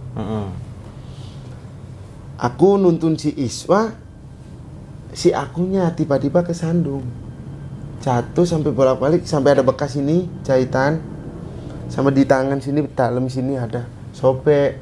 Aku 2.40 2.80
nuntun 2.80 3.20
si 3.20 3.36
Iswa 3.36 3.92
si 5.12 5.36
akunya 5.36 5.92
tiba-tiba 5.92 6.48
kesandung 6.48 7.27
jatuh 8.02 8.46
sampai 8.46 8.72
bolak-balik 8.74 9.26
sampai 9.26 9.58
ada 9.58 9.64
bekas 9.66 9.98
ini 9.98 10.30
jahitan. 10.46 11.02
Sama 11.88 12.12
di 12.12 12.28
tangan 12.28 12.60
sini 12.60 12.84
dalam 12.92 13.32
sini 13.32 13.56
ada. 13.56 13.88
Sobek. 14.12 14.76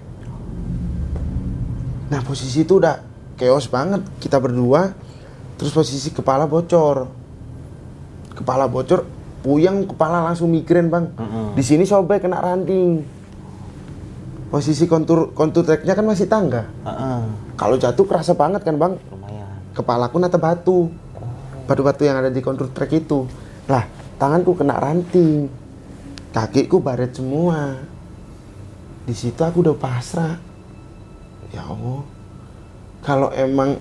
Nah 2.09 2.21
posisi 2.25 2.65
itu 2.65 2.81
udah 2.81 2.97
chaos 3.37 3.69
banget. 3.69 4.01
Kita 4.17 4.41
berdua 4.41 4.93
terus 5.55 5.71
posisi 5.71 6.09
kepala 6.11 6.49
bocor. 6.49 7.07
Kepala 8.35 8.65
bocor 8.67 9.05
puyeng 9.45 9.85
kepala 9.85 10.25
langsung 10.25 10.49
migrain 10.49 10.89
bang. 10.89 11.05
Mm-mm. 11.13 11.53
di 11.53 11.61
sini 11.61 11.85
sobek 11.85 12.25
kena 12.25 12.41
ranting. 12.41 13.05
Posisi 14.49 14.89
kontur 14.89 15.29
kontur 15.37 15.61
treknya 15.61 15.93
kan 15.93 16.05
masih 16.09 16.25
tangga. 16.25 16.65
Heeh. 16.85 17.21
kalau 17.55 17.77
jatuh 17.77 18.03
kerasa 18.09 18.33
banget 18.33 18.65
kan 18.65 18.75
bang? 18.75 18.93
Lumayan. 19.13 19.47
kepalaku 19.77 20.17
nata 20.17 20.41
batu 20.41 20.89
batu-batu 21.65 22.05
yang 22.05 22.21
ada 22.21 22.29
di 22.29 22.39
kontur 22.39 22.69
trek 22.71 22.93
itu. 22.93 23.25
Lah 23.65 23.85
tanganku 24.21 24.53
kena 24.53 24.77
ranting. 24.77 25.49
Kakiku 26.31 26.79
baret 26.79 27.17
semua. 27.17 27.81
Di 29.05 29.13
situ 29.13 29.41
aku 29.41 29.65
udah 29.65 29.77
pasrah. 29.77 30.37
Ya 31.53 31.61
allah 31.65 32.05
kalau 33.05 33.29
emang 33.37 33.77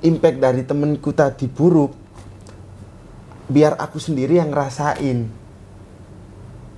impact 0.00 0.38
dari 0.40 0.64
temenku 0.64 1.12
tadi 1.12 1.44
buruk 1.44 1.92
biar 3.52 3.76
aku 3.76 4.00
sendiri 4.00 4.40
yang 4.40 4.48
ngerasain. 4.48 5.28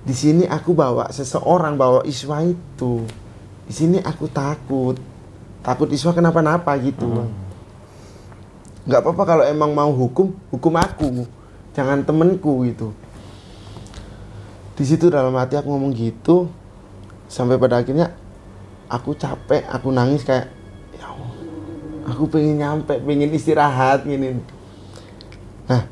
Di 0.07 0.15
sini 0.15 0.43
aku 0.47 0.71
bawa 0.71 1.11
seseorang 1.11 1.75
bawa 1.75 2.03
Iswa 2.07 2.43
itu. 2.43 3.03
Di 3.67 3.73
sini 3.75 3.99
aku 3.99 4.27
takut. 4.31 4.95
Takut 5.63 5.91
Iswa 5.91 6.15
kenapa-napa 6.15 6.75
gitu. 6.79 7.07
Bang 7.07 7.46
nggak 8.87 9.03
apa-apa 9.03 9.23
kalau 9.27 9.43
emang 9.43 9.75
mau 9.75 9.91
hukum 9.91 10.31
hukum 10.47 10.73
aku 10.79 11.27
jangan 11.75 12.01
temenku 12.07 12.63
gitu. 12.65 12.95
Di 14.79 14.87
situ 14.87 15.11
dalam 15.11 15.35
hati 15.35 15.59
aku 15.59 15.67
ngomong 15.67 15.91
gitu 15.91 16.47
sampai 17.27 17.59
pada 17.59 17.83
akhirnya 17.83 18.15
aku 18.87 19.11
capek 19.13 19.67
aku 19.67 19.91
nangis 19.91 20.23
kayak 20.23 20.47
ya 20.95 21.11
aku 22.07 22.31
pengen 22.31 22.63
nyampe 22.63 22.95
pengen 23.03 23.35
istirahat 23.35 24.07
gini. 24.07 24.39
Nah 25.67 25.83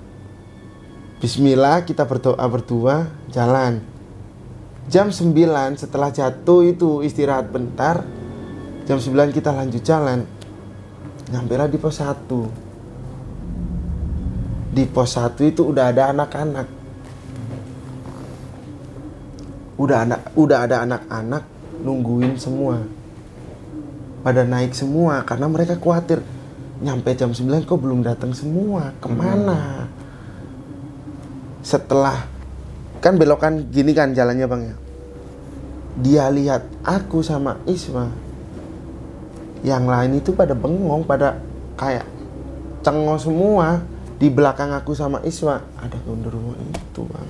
Bismillah 1.20 1.84
kita 1.84 2.08
berdoa 2.08 2.46
berdua 2.48 3.12
jalan. 3.28 3.84
Jam 4.88 5.10
9 5.12 5.36
setelah 5.76 6.14
jatuh 6.14 6.62
itu 6.64 7.02
istirahat 7.04 7.50
bentar 7.52 8.06
jam 8.88 9.02
9 9.02 9.36
kita 9.36 9.52
lanjut 9.52 9.84
jalan. 9.84 10.24
Nyampe 11.28 11.58
lah 11.60 11.68
di 11.68 11.76
pos 11.82 12.00
1 12.00 12.65
di 14.76 14.84
pos 14.84 15.16
1 15.16 15.40
itu 15.48 15.72
udah 15.72 15.96
ada 15.96 16.12
anak-anak. 16.12 16.68
Udah 19.80 20.04
anak 20.04 20.20
udah 20.36 20.68
ada 20.68 20.84
anak-anak 20.84 21.44
nungguin 21.80 22.36
semua. 22.36 22.84
Pada 24.20 24.44
naik 24.44 24.76
semua 24.76 25.24
karena 25.24 25.48
mereka 25.48 25.80
khawatir 25.80 26.20
nyampe 26.84 27.16
jam 27.16 27.32
9 27.32 27.64
kok 27.64 27.80
belum 27.80 28.04
datang 28.04 28.36
semua? 28.36 28.92
Ke 29.00 29.08
mana? 29.08 29.88
Setelah 31.64 32.28
kan 33.00 33.16
belokan 33.16 33.72
gini 33.72 33.96
kan 33.96 34.12
jalannya 34.12 34.44
bang 34.44 34.62
ya. 34.68 34.76
Dia 35.96 36.26
lihat 36.28 36.68
aku 36.84 37.24
sama 37.24 37.64
Isma. 37.64 38.12
Yang 39.64 39.84
lain 39.88 40.12
itu 40.20 40.36
pada 40.36 40.52
bengong 40.52 41.08
pada 41.08 41.40
kayak 41.80 42.04
cengok 42.84 43.18
semua 43.24 43.95
di 44.16 44.32
belakang 44.32 44.72
aku 44.72 44.96
sama 44.96 45.20
Isma 45.28 45.60
ada 45.76 45.98
gondorwo 46.08 46.56
itu 46.56 47.04
bang. 47.04 47.30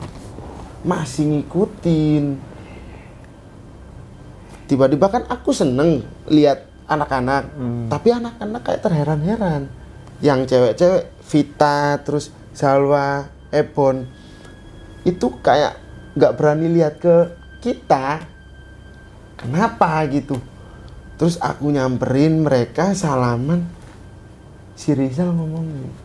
Masih 0.85 1.25
ngikutin. 1.33 2.25
Tiba-tiba 4.69 5.07
kan 5.09 5.23
aku 5.29 5.49
seneng 5.49 6.05
lihat 6.29 6.65
anak-anak 6.85 7.49
tapi 7.89 8.13
anak-anak 8.13 8.61
kayak 8.61 8.81
terheran-heran. 8.85 9.69
Yang 10.21 10.39
cewek-cewek 10.53 11.03
Vita 11.25 11.97
terus 12.05 12.29
Salwa 12.53 13.25
Ebon. 13.49 14.05
Itu 15.01 15.41
kayak 15.41 15.81
nggak 16.13 16.33
berani 16.37 16.67
lihat 16.69 17.01
ke 17.01 17.33
kita. 17.65 18.21
Kenapa 19.41 20.05
gitu? 20.13 20.37
Terus 21.17 21.41
aku 21.41 21.73
nyamperin 21.73 22.45
mereka 22.45 22.93
salaman. 22.93 23.65
Si 24.75 24.91
Rizal 24.93 25.31
ngomong 25.33 26.04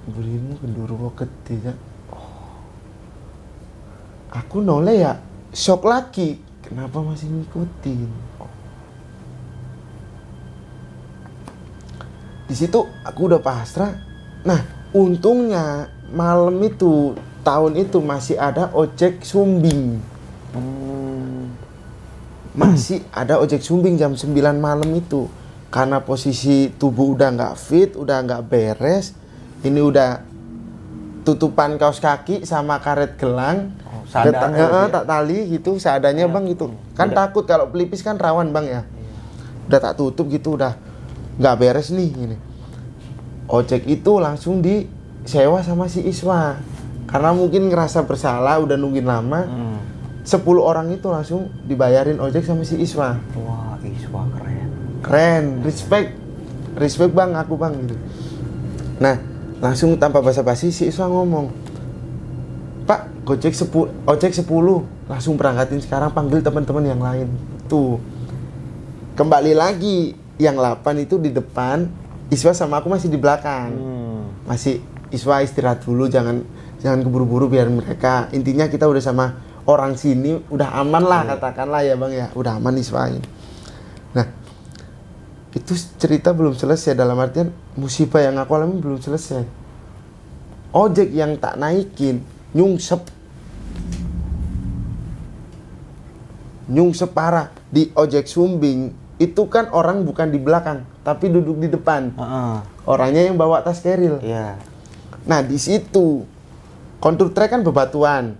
cak 0.00 0.16
berimu 0.16 0.56
gendurwo 0.64 1.12
gede 1.12 1.54
cak. 1.60 1.78
Aku 4.30 4.62
noleh 4.62 5.04
ya 5.04 5.12
shock 5.52 5.84
lagi. 5.84 6.40
Kenapa 6.64 7.02
masih 7.02 7.28
ngikutin? 7.28 8.10
Di 12.46 12.54
situ 12.54 12.80
aku 13.04 13.20
udah 13.26 13.42
pasrah. 13.42 13.92
Nah 14.46 14.90
untungnya 14.94 15.90
malam 16.14 16.62
itu 16.62 17.14
tahun 17.42 17.76
itu 17.76 17.98
masih 18.00 18.38
ada 18.38 18.70
ojek 18.72 19.26
sumbing. 19.26 19.98
Masih 22.54 23.02
ada 23.14 23.38
ojek 23.38 23.62
sumbing 23.62 23.98
jam 23.98 24.14
9 24.14 24.30
malam 24.58 24.90
itu. 24.94 25.26
Karena 25.70 26.02
posisi 26.02 26.70
tubuh 26.74 27.14
udah 27.14 27.30
nggak 27.30 27.54
fit 27.54 27.94
udah 27.94 28.26
nggak 28.26 28.42
beres 28.50 29.14
ini 29.62 29.80
udah 29.80 30.24
tutupan 31.22 31.76
kaos 31.76 31.98
kaki 31.98 32.42
sama 32.42 32.78
karet 32.78 33.14
gelang. 33.14 33.76
Seadanya 34.06 34.34
Ket- 34.50 34.66
gitu 34.66 34.78
ya? 34.80 34.90
tak 34.90 35.04
tali 35.06 35.38
gitu 35.48 35.70
seadanya 35.76 36.24
bang 36.26 36.44
gitu. 36.46 36.66
Kan 36.92 37.10
takut 37.10 37.44
kalau 37.44 37.68
pelipis 37.68 38.00
kan 38.00 38.16
rawan 38.16 38.50
bang 38.50 38.66
ya. 38.66 38.82
Udah 39.66 39.78
tak 39.80 39.94
tutup 39.94 40.26
gitu 40.26 40.54
udah 40.54 40.74
nggak 41.36 41.56
beres 41.56 41.88
nih 41.88 42.10
ini 42.10 42.36
ojek 43.46 43.86
itu 43.86 44.12
langsung 44.16 44.58
disewa 44.58 45.60
sama 45.60 45.86
si 45.86 46.02
Iswa. 46.02 46.58
Karena 47.06 47.30
mungkin 47.30 47.66
ngerasa 47.66 48.02
bersalah 48.02 48.58
udah 48.58 48.74
nungguin 48.74 49.02
lama 49.04 49.40
Hmm. 49.42 49.78
10 50.20 50.42
orang 50.60 50.90
itu 50.90 51.06
langsung 51.06 51.48
dibayarin 51.64 52.18
ojek 52.18 52.42
sama 52.42 52.62
si 52.62 52.76
Iswa. 52.76 53.14
Wah, 53.36 53.78
Iswa 53.80 54.20
keren. 54.32 54.68
keren 55.00 55.44
respect. 55.62 56.18
Respect 56.72 57.10
bang 57.12 57.34
aku 57.34 57.54
bang 57.54 57.78
gitu. 57.78 57.94
Nah 58.98 59.16
langsung 59.60 59.92
tanpa 60.00 60.24
basa-basi 60.24 60.72
si 60.72 60.88
Iswa 60.88 61.06
ngomong 61.06 61.52
pak 62.88 63.22
gojek 63.28 63.52
10 63.52 64.08
ojek 64.08 64.32
10 64.32 64.48
langsung 65.06 65.36
berangkatin 65.36 65.84
sekarang 65.84 66.10
panggil 66.10 66.40
teman-teman 66.40 66.84
yang 66.84 66.98
lain. 66.98 67.28
Tuh. 67.68 68.00
Kembali 69.14 69.52
lagi 69.52 70.16
yang 70.40 70.56
8 70.56 71.04
itu 71.04 71.20
di 71.20 71.30
depan 71.30 71.86
Iswa 72.32 72.56
sama 72.56 72.80
aku 72.80 72.88
masih 72.88 73.12
di 73.12 73.20
belakang. 73.20 73.70
Hmm. 73.70 74.22
masih 74.48 74.82
Iswa 75.10 75.42
istirahat 75.44 75.84
dulu 75.84 76.08
jangan 76.08 76.42
jangan 76.80 77.04
keburu-buru 77.04 77.52
biar 77.52 77.68
mereka. 77.68 78.32
Intinya 78.32 78.66
kita 78.66 78.88
udah 78.88 79.02
sama 79.04 79.26
orang 79.68 79.94
sini 79.94 80.40
udah 80.48 80.72
aman 80.80 81.04
lah 81.04 81.36
katakanlah 81.36 81.84
ya 81.84 81.94
bang 82.00 82.12
ya. 82.16 82.26
Udah 82.32 82.56
aman 82.56 82.74
Iswa 82.80 83.12
ini 83.12 83.20
nah 83.22 83.39
itu 85.50 85.72
cerita 85.98 86.30
belum 86.30 86.54
selesai 86.54 86.94
dalam 86.94 87.18
artian 87.18 87.50
musibah 87.74 88.22
yang 88.22 88.38
aku 88.38 88.54
alami 88.54 88.78
belum 88.78 89.02
selesai 89.02 89.42
ojek 90.70 91.10
yang 91.10 91.34
tak 91.42 91.58
naikin 91.58 92.22
nyungsep 92.54 93.02
nyungsep 96.70 97.10
parah 97.10 97.50
di 97.66 97.90
ojek 97.98 98.30
sumbing 98.30 98.94
itu 99.18 99.42
kan 99.50 99.68
orang 99.74 100.06
bukan 100.06 100.30
di 100.30 100.38
belakang 100.38 100.86
tapi 101.02 101.26
duduk 101.26 101.58
di 101.58 101.68
depan 101.68 102.14
Heeh. 102.14 102.56
orangnya 102.86 103.26
yang 103.26 103.34
bawa 103.34 103.60
tas 103.66 103.82
keril 103.82 104.22
Iya. 104.22 104.70
Nah 105.28 105.44
di 105.44 105.58
situ 105.60 106.24
kontur 107.02 107.32
trek 107.32 107.52
kan 107.52 107.60
bebatuan. 107.64 108.36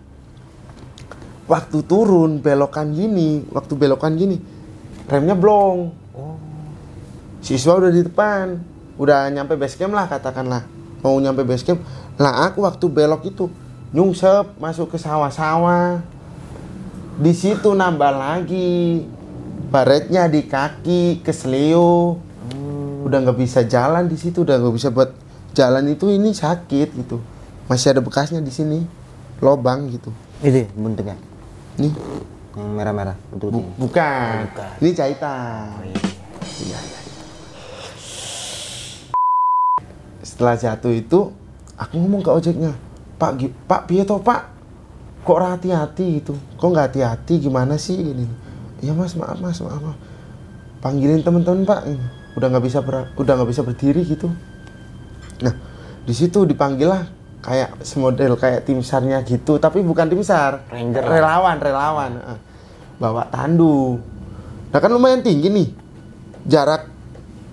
Waktu 1.50 1.82
turun 1.82 2.38
belokan 2.38 2.94
gini, 2.94 3.42
waktu 3.50 3.74
belokan 3.74 4.14
gini, 4.14 4.38
remnya 5.10 5.34
blong. 5.34 5.90
Siswa 7.40 7.72
udah 7.74 7.88
di 7.88 8.02
depan, 8.02 8.60
udah 8.96 9.28
nyampe 9.28 9.56
base 9.56 9.74
camp 9.74 9.92
lah 9.92 10.06
katakanlah. 10.06 10.64
Mau 11.00 11.16
nyampe 11.16 11.40
base 11.42 11.64
camp, 11.64 11.80
lah 12.16 12.44
aku 12.44 12.62
waktu 12.62 12.84
belok 12.86 13.24
itu 13.24 13.48
nyungsep 13.90 14.56
masuk 14.56 14.92
ke 14.92 14.98
sawah-sawah. 14.98 16.04
Di 17.16 17.32
situ 17.32 17.72
nambah 17.72 18.12
lagi, 18.12 19.04
baretnya 19.66 20.24
di 20.24 20.44
kaki, 20.44 21.20
kesleo, 21.20 22.20
udah 23.00 23.18
nggak 23.18 23.38
bisa 23.38 23.64
jalan 23.64 24.04
di 24.04 24.14
situ 24.14 24.40
udah 24.40 24.56
nggak 24.56 24.74
bisa 24.76 24.88
buat 24.88 25.10
jalan 25.50 25.88
itu 25.88 26.06
ini 26.06 26.30
sakit 26.30 26.88
gitu 26.94 27.18
masih 27.66 27.90
ada 27.90 27.98
bekasnya 27.98 28.38
di 28.38 28.50
sini 28.50 28.84
lobang 29.38 29.88
gitu 29.88 30.12
Itu 30.38 30.68
buntingnya. 30.74 31.16
nih 31.76 31.90
Yang 32.50 32.70
merah-merah. 32.70 33.16
Betul. 33.30 33.48
bu- 33.56 33.72
bukan. 33.78 34.46
ini 34.78 34.90
jahitan 34.90 35.80
Iya, 36.60 36.78
iya. 36.78 36.99
Setelah 40.40 40.56
jatuh 40.56 40.96
itu 40.96 41.36
aku 41.76 42.00
ngomong 42.00 42.24
ke 42.24 42.32
ojeknya 42.32 42.72
pak 43.20 43.36
pak 43.68 43.84
piye 43.84 44.08
toh 44.08 44.24
pak? 44.24 44.48
Kok 45.20 45.36
hati-hati 45.36 46.24
gitu? 46.24 46.32
Kok 46.56 46.64
nggak 46.72 46.96
hati-hati? 46.96 47.44
Gimana 47.44 47.76
sih? 47.76 48.00
Gini 48.00 48.24
iya 48.80 48.96
mas 48.96 49.12
maaf 49.20 49.36
mas 49.36 49.60
maaf, 49.60 49.84
maaf. 49.84 50.00
panggilin 50.80 51.20
temen-temen 51.20 51.68
pak 51.68 51.84
Ini. 51.84 52.06
udah 52.40 52.46
nggak 52.56 52.64
bisa 52.64 52.80
ber- 52.80 53.12
udah 53.20 53.32
nggak 53.36 53.50
bisa 53.52 53.60
berdiri 53.60 54.00
gitu. 54.08 54.32
Nah 55.44 55.52
di 56.08 56.14
situ 56.16 56.48
dipanggil 56.48 56.88
lah 56.88 57.04
kayak 57.44 57.84
semodel 57.84 58.40
kayak 58.40 58.64
tim 58.64 58.80
sarnya 58.80 59.20
gitu 59.28 59.60
tapi 59.60 59.84
bukan 59.84 60.08
tim 60.08 60.24
sar. 60.24 60.64
Ranger. 60.72 61.04
Relawan 61.04 61.60
relawan 61.60 62.12
bawa 62.96 63.28
tandu. 63.28 64.00
Nah 64.72 64.80
kan 64.80 64.88
lumayan 64.88 65.20
tinggi 65.20 65.52
nih. 65.52 65.68
Jarak 66.48 66.88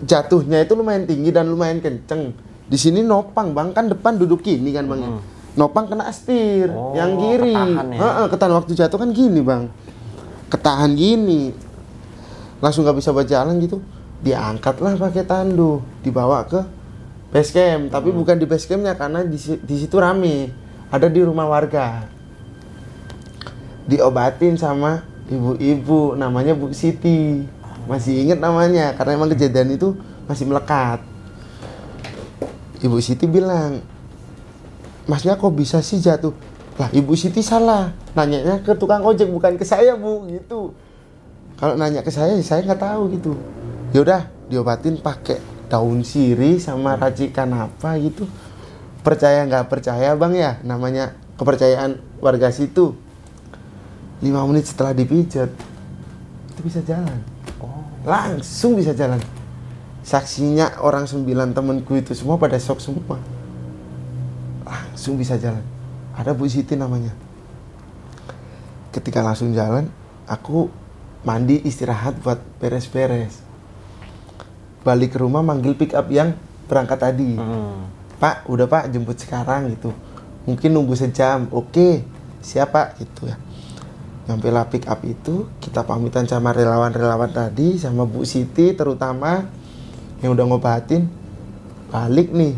jatuhnya 0.07 0.63
itu 0.63 0.71
lumayan 0.71 1.03
tinggi 1.03 1.35
dan 1.35 1.51
lumayan 1.51 1.83
kenceng 1.83 2.46
di 2.67 2.77
sini 2.77 2.99
nopang 3.01 3.55
bang. 3.55 3.71
Kan 3.71 3.87
depan 3.87 4.15
duduk 4.15 4.43
gini 4.43 4.75
kan 4.75 4.83
bang 4.85 4.99
ya. 5.01 5.09
nopang 5.57 5.89
kena 5.89 6.05
setir 6.13 6.69
Oh, 6.69 6.93
yang 6.93 7.17
kiri. 7.17 7.55
ketahan 7.55 7.87
ya. 7.89 8.27
Ketahan. 8.29 8.51
Waktu 8.61 8.71
jatuh 8.77 8.97
kan 8.99 9.09
gini 9.09 9.39
bang. 9.41 9.63
Ketahan 10.47 10.91
gini. 10.93 11.51
Langsung 12.61 12.85
nggak 12.85 12.97
bisa 12.99 13.09
berjalan 13.09 13.57
gitu. 13.57 13.81
Diangkat 14.21 14.77
lah 14.79 14.93
pakai 14.95 15.23
tandu. 15.23 15.81
Dibawa 16.03 16.45
ke 16.45 16.61
base 17.33 17.51
camp. 17.51 17.89
Tapi 17.89 18.09
bukan 18.11 18.37
di 18.37 18.45
base 18.45 18.67
campnya 18.67 18.93
karena 18.93 19.23
di, 19.23 19.37
di 19.39 19.75
situ 19.75 19.95
rame. 19.97 20.51
Ada 20.93 21.09
di 21.09 21.19
rumah 21.23 21.47
warga. 21.47 22.05
Diobatin 23.87 24.59
sama 24.59 25.01
ibu-ibu. 25.25 26.13
Namanya 26.13 26.51
Bu 26.53 26.69
Siti. 26.75 27.47
Masih 27.87 28.27
inget 28.27 28.39
namanya 28.43 28.91
karena 28.99 29.15
emang 29.15 29.31
kejadian 29.31 29.71
itu 29.71 29.95
masih 30.27 30.43
melekat 30.43 30.99
Ibu 32.77 32.97
Siti 33.01 33.25
bilang 33.25 33.81
Masnya 35.07 35.39
kok 35.39 35.55
bisa 35.55 35.79
sih 35.79 36.03
jatuh. 36.03 36.35
Lah 36.75 36.91
Ibu 36.91 37.15
Siti 37.15 37.39
salah. 37.39 37.95
Nanyanya 38.13 38.59
ke 38.59 38.75
tukang 38.75 39.01
ojek 39.07 39.31
bukan 39.31 39.55
ke 39.55 39.63
saya 39.63 39.95
Bu 39.95 40.27
gitu. 40.27 40.75
Kalau 41.57 41.73
nanya 41.79 42.03
ke 42.03 42.11
saya 42.11 42.35
saya 42.43 42.61
nggak 42.67 42.81
tahu 42.83 43.01
gitu. 43.15 43.33
Yaudah 43.95 44.27
diobatin 44.51 44.99
pakai 44.99 45.39
daun 45.71 46.03
sirih 46.03 46.59
sama 46.59 46.99
racikan 46.99 47.49
apa 47.55 47.95
gitu. 48.03 48.27
Percaya 49.01 49.47
nggak 49.47 49.71
percaya 49.71 50.11
bang 50.19 50.33
ya? 50.35 50.51
Namanya 50.67 51.15
kepercayaan 51.39 52.03
warga 52.19 52.51
situ. 52.51 52.93
Lima 54.19 54.43
menit 54.43 54.67
setelah 54.67 54.91
dipijat 54.91 55.49
itu 56.51 56.61
bisa 56.61 56.83
jalan. 56.83 57.23
Langsung 58.03 58.75
bisa 58.75 58.91
jalan 58.91 59.23
saksinya 60.07 60.79
orang 60.79 61.03
sembilan 61.03 61.51
temenku 61.51 61.99
itu 61.99 62.15
semua 62.15 62.39
pada 62.39 62.55
shock 62.55 62.79
semua. 62.79 63.19
Langsung 64.63 65.19
bisa 65.19 65.35
jalan. 65.35 65.59
Ada 66.15 66.31
Bu 66.31 66.47
Siti 66.47 66.79
namanya. 66.79 67.11
Ketika 68.95 69.19
langsung 69.19 69.51
jalan 69.51 69.91
aku 70.23 70.71
mandi 71.27 71.59
istirahat 71.67 72.23
buat 72.23 72.39
beres-beres. 72.63 73.43
Balik 74.87 75.13
ke 75.13 75.17
rumah 75.19 75.43
manggil 75.43 75.75
pick 75.75 75.91
up 75.91 76.07
yang 76.07 76.39
berangkat 76.71 77.03
tadi. 77.03 77.35
Pak 78.17 78.47
udah 78.47 78.63
Pak 78.71 78.87
jemput 78.95 79.19
sekarang 79.19 79.75
gitu. 79.75 79.91
Mungkin 80.47 80.71
nunggu 80.71 80.95
sejam. 80.95 81.51
Oke 81.51 82.07
siapa 82.39 82.95
gitu 82.95 83.27
ya. 83.27 83.35
Nyampe 84.31 84.47
lah 84.55 84.71
pick 84.71 84.87
up 84.87 85.03
itu 85.03 85.51
kita 85.59 85.83
pamitan 85.83 86.23
sama 86.31 86.55
relawan-relawan 86.55 87.31
tadi 87.31 87.75
sama 87.75 88.07
Bu 88.07 88.23
Siti 88.23 88.71
terutama 88.71 89.56
yang 90.21 90.33
udah 90.33 90.45
ngobatin 90.49 91.05
balik 91.93 92.33
nih. 92.33 92.55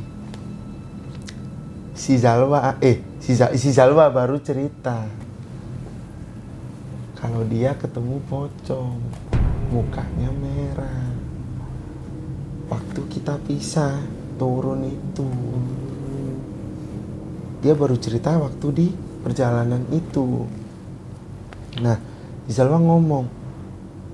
Si 1.94 2.16
Zalwa 2.16 2.80
eh 2.80 3.04
si, 3.20 3.36
si 3.36 3.70
Zalwa 3.76 4.08
baru 4.08 4.40
cerita. 4.40 5.04
Kalau 7.20 7.44
dia 7.44 7.76
ketemu 7.76 8.24
pocong 8.32 8.96
mukanya 9.76 10.32
merah. 10.32 11.12
Waktu 12.72 13.02
kita 13.12 13.36
pisah 13.44 14.00
turun 14.40 14.88
itu. 14.88 15.28
Dia 17.60 17.76
baru 17.76 18.00
cerita 18.00 18.40
waktu 18.40 18.68
di 18.72 18.88
perjalanan 19.20 19.84
itu. 19.92 20.48
Nah 21.84 22.00
Zalwa 22.48 22.80
ngomong 22.80 23.26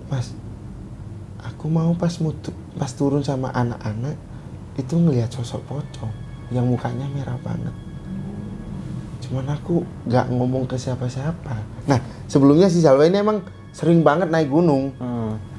mas 0.10 0.34
aku 1.46 1.70
mau 1.70 1.94
pas 1.94 2.14
mutu, 2.22 2.50
pas 2.76 2.90
turun 2.90 3.22
sama 3.22 3.54
anak-anak 3.54 4.18
itu 4.76 4.94
ngelihat 4.98 5.32
sosok 5.32 5.62
pocong 5.70 6.12
yang 6.52 6.68
mukanya 6.68 7.08
merah 7.10 7.38
banget. 7.42 7.74
Cuman 9.26 9.46
aku 9.50 9.82
nggak 10.06 10.30
ngomong 10.30 10.70
ke 10.70 10.78
siapa-siapa. 10.78 11.56
Nah 11.90 12.00
sebelumnya 12.30 12.70
si 12.70 12.82
Zalwa 12.84 13.06
ini 13.10 13.18
emang 13.22 13.42
sering 13.74 14.06
banget 14.06 14.30
naik 14.30 14.52
gunung. 14.52 14.94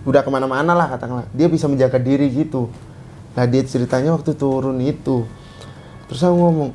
Udah 0.06 0.22
ke 0.22 0.30
mana-mana 0.30 0.70
lah 0.70 0.86
katakanlah. 0.86 1.26
Dia 1.34 1.50
bisa 1.50 1.66
menjaga 1.66 1.98
diri 1.98 2.30
gitu. 2.30 2.70
Nah 3.34 3.44
dia 3.50 3.66
ceritanya 3.66 4.14
waktu 4.14 4.38
turun 4.38 4.78
itu. 4.78 5.26
Terus 6.06 6.22
aku 6.22 6.36
ngomong 6.38 6.70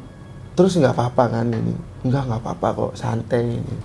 terus 0.51 0.75
nggak 0.75 0.91
apa-apa 0.91 1.39
kan 1.39 1.47
ini? 1.47 1.71
Enggak 2.03 2.27
nggak 2.27 2.41
apa-apa 2.43 2.67
kok 2.75 2.93
santai 2.99 3.55
ini. 3.55 3.77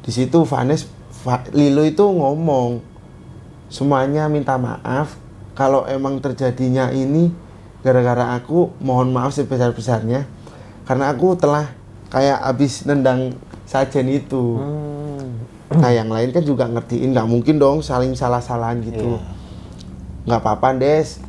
Di 0.00 0.10
situ 0.14 0.46
Vanes 0.48 0.88
Va- 1.26 1.44
Lilo 1.52 1.82
itu 1.82 2.00
ngomong 2.06 2.95
semuanya 3.68 4.30
minta 4.30 4.54
maaf. 4.56 5.18
Kalau 5.56 5.88
emang 5.88 6.20
terjadinya 6.20 6.92
ini 6.92 7.32
gara-gara 7.80 8.36
aku 8.36 8.76
mohon 8.84 9.08
maaf 9.10 9.32
sebesar-besarnya. 9.32 10.28
Karena 10.84 11.10
aku 11.10 11.34
telah 11.34 11.72
kayak 12.12 12.44
abis 12.44 12.86
nendang 12.86 13.34
sajen 13.66 14.06
itu. 14.12 14.60
Nah 15.72 15.90
yang 15.90 16.12
lain 16.12 16.30
kan 16.30 16.44
juga 16.44 16.70
ngertiin. 16.70 17.10
Nggak 17.16 17.28
mungkin 17.28 17.56
dong 17.58 17.80
saling 17.82 18.14
salah-salahan 18.14 18.84
gitu. 18.84 19.18
Nggak 20.28 20.40
apa-apa 20.44 20.76
des 20.78 21.25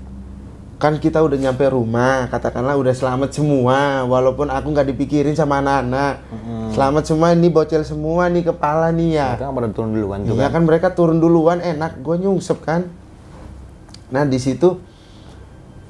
kan 0.78 1.02
kita 1.02 1.26
udah 1.26 1.38
nyampe 1.42 1.66
rumah 1.74 2.30
katakanlah 2.30 2.78
udah 2.78 2.94
selamat 2.94 3.34
semua 3.34 4.06
walaupun 4.06 4.46
aku 4.54 4.70
nggak 4.70 4.94
dipikirin 4.94 5.34
sama 5.34 5.58
anak-anak 5.58 6.22
selamat 6.70 7.04
semua 7.10 7.34
ini 7.34 7.50
bocil 7.50 7.82
semua 7.82 8.30
nih 8.30 8.46
kepala 8.46 8.94
nih 8.94 9.18
ya 9.18 9.30
Mereka 9.34 9.50
kan 9.50 9.54
pada 9.58 9.70
turun 9.74 9.90
duluan 9.98 10.20
tuh 10.22 10.38
Iya 10.38 10.46
kan. 10.46 10.54
kan 10.54 10.62
mereka 10.70 10.88
turun 10.94 11.18
duluan 11.18 11.60
enak, 11.66 11.98
gue 12.06 12.16
nyungsep 12.22 12.62
kan. 12.62 12.86
Nah 14.14 14.24
di 14.30 14.38
situ 14.38 14.78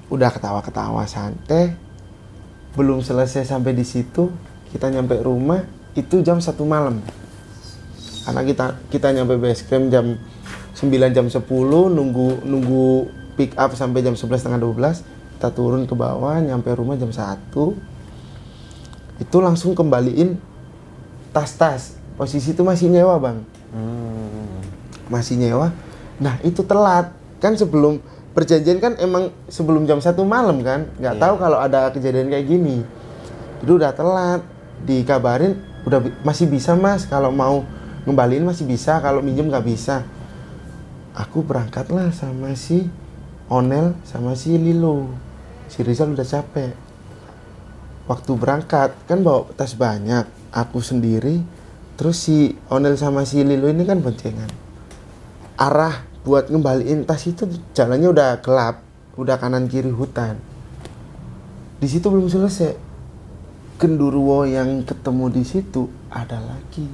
udah 0.08 0.32
ketawa-ketawa 0.32 1.04
santai, 1.04 1.76
belum 2.80 3.04
selesai 3.04 3.44
sampai 3.44 3.76
di 3.76 3.84
situ 3.84 4.32
kita 4.72 4.88
nyampe 4.88 5.20
rumah 5.20 5.68
itu 6.00 6.24
jam 6.24 6.40
satu 6.40 6.64
malam. 6.64 7.04
Karena 8.24 8.42
kita 8.48 8.66
kita 8.88 9.12
nyampe 9.12 9.36
base 9.36 9.68
camp 9.68 9.92
jam 9.92 10.16
9 10.80 11.12
jam 11.12 11.28
10 11.28 11.44
nunggu 11.92 12.48
nunggu 12.48 12.88
pick 13.38 13.54
up 13.56 13.72
sampai 13.78 14.02
jam 14.02 14.18
11 14.18 14.42
setengah 14.42 14.60
12 14.60 15.06
kita 15.38 15.54
turun 15.54 15.86
ke 15.86 15.94
bawah 15.94 16.42
nyampe 16.42 16.74
rumah 16.74 16.98
jam 16.98 17.14
1 17.14 17.54
itu 19.18 19.38
langsung 19.42 19.74
kembaliin 19.74 20.38
tas-tas. 21.34 21.98
Posisi 22.18 22.54
itu 22.54 22.62
masih 22.66 22.90
nyewa 22.90 23.18
bang. 23.22 23.38
Masih 25.10 25.38
nyewa. 25.38 25.74
Nah 26.18 26.42
itu 26.42 26.66
telat. 26.66 27.14
Kan 27.38 27.54
sebelum 27.54 28.02
perjanjian 28.34 28.82
kan 28.82 28.98
emang 28.98 29.30
sebelum 29.50 29.86
jam 29.86 30.02
satu 30.02 30.26
malam 30.26 30.62
kan? 30.66 30.90
Nggak 30.98 31.18
tahu 31.22 31.34
kalau 31.38 31.58
ada 31.62 31.94
kejadian 31.94 32.34
kayak 32.34 32.46
gini. 32.46 32.82
Itu 33.62 33.78
udah 33.78 33.94
telat. 33.94 34.42
Dikabarin 34.86 35.58
udah 35.86 36.02
bi- 36.02 36.18
masih 36.22 36.50
bisa 36.50 36.74
mas. 36.78 37.06
Kalau 37.06 37.30
mau 37.34 37.66
ngembaliin 38.06 38.46
masih 38.46 38.66
bisa 38.66 38.98
kalau 39.02 39.22
minjem 39.22 39.50
nggak 39.50 39.66
bisa. 39.66 40.06
Aku 41.18 41.42
berangkatlah 41.42 42.14
sama 42.14 42.54
si 42.54 42.86
Onel 43.48 43.96
sama 44.04 44.36
si 44.36 44.60
Lilo. 44.60 45.08
Si 45.72 45.80
Rizal 45.80 46.12
udah 46.12 46.28
capek. 46.28 46.76
Waktu 48.08 48.32
berangkat 48.36 48.96
kan 49.08 49.24
bawa 49.24 49.48
tas 49.56 49.76
banyak 49.76 50.28
aku 50.52 50.80
sendiri 50.80 51.44
terus 52.00 52.24
si 52.24 52.56
Onel 52.72 53.00
sama 53.00 53.24
si 53.24 53.44
Lilo 53.44 53.72
ini 53.72 53.88
kan 53.88 54.04
boncengan. 54.04 54.52
Arah 55.56 56.04
buat 56.28 56.52
ngembaliin 56.52 57.08
tas 57.08 57.24
itu 57.24 57.48
jalannya 57.72 58.12
udah 58.12 58.30
gelap 58.44 58.84
udah 59.16 59.40
kanan 59.40 59.72
kiri 59.72 59.96
hutan. 59.96 60.36
Di 61.80 61.88
situ 61.88 62.12
belum 62.12 62.28
selesai. 62.28 62.76
Genduruwo 63.78 64.44
yang 64.44 64.84
ketemu 64.84 65.26
di 65.32 65.44
situ 65.48 65.88
ada 66.12 66.42
lagi. 66.44 66.90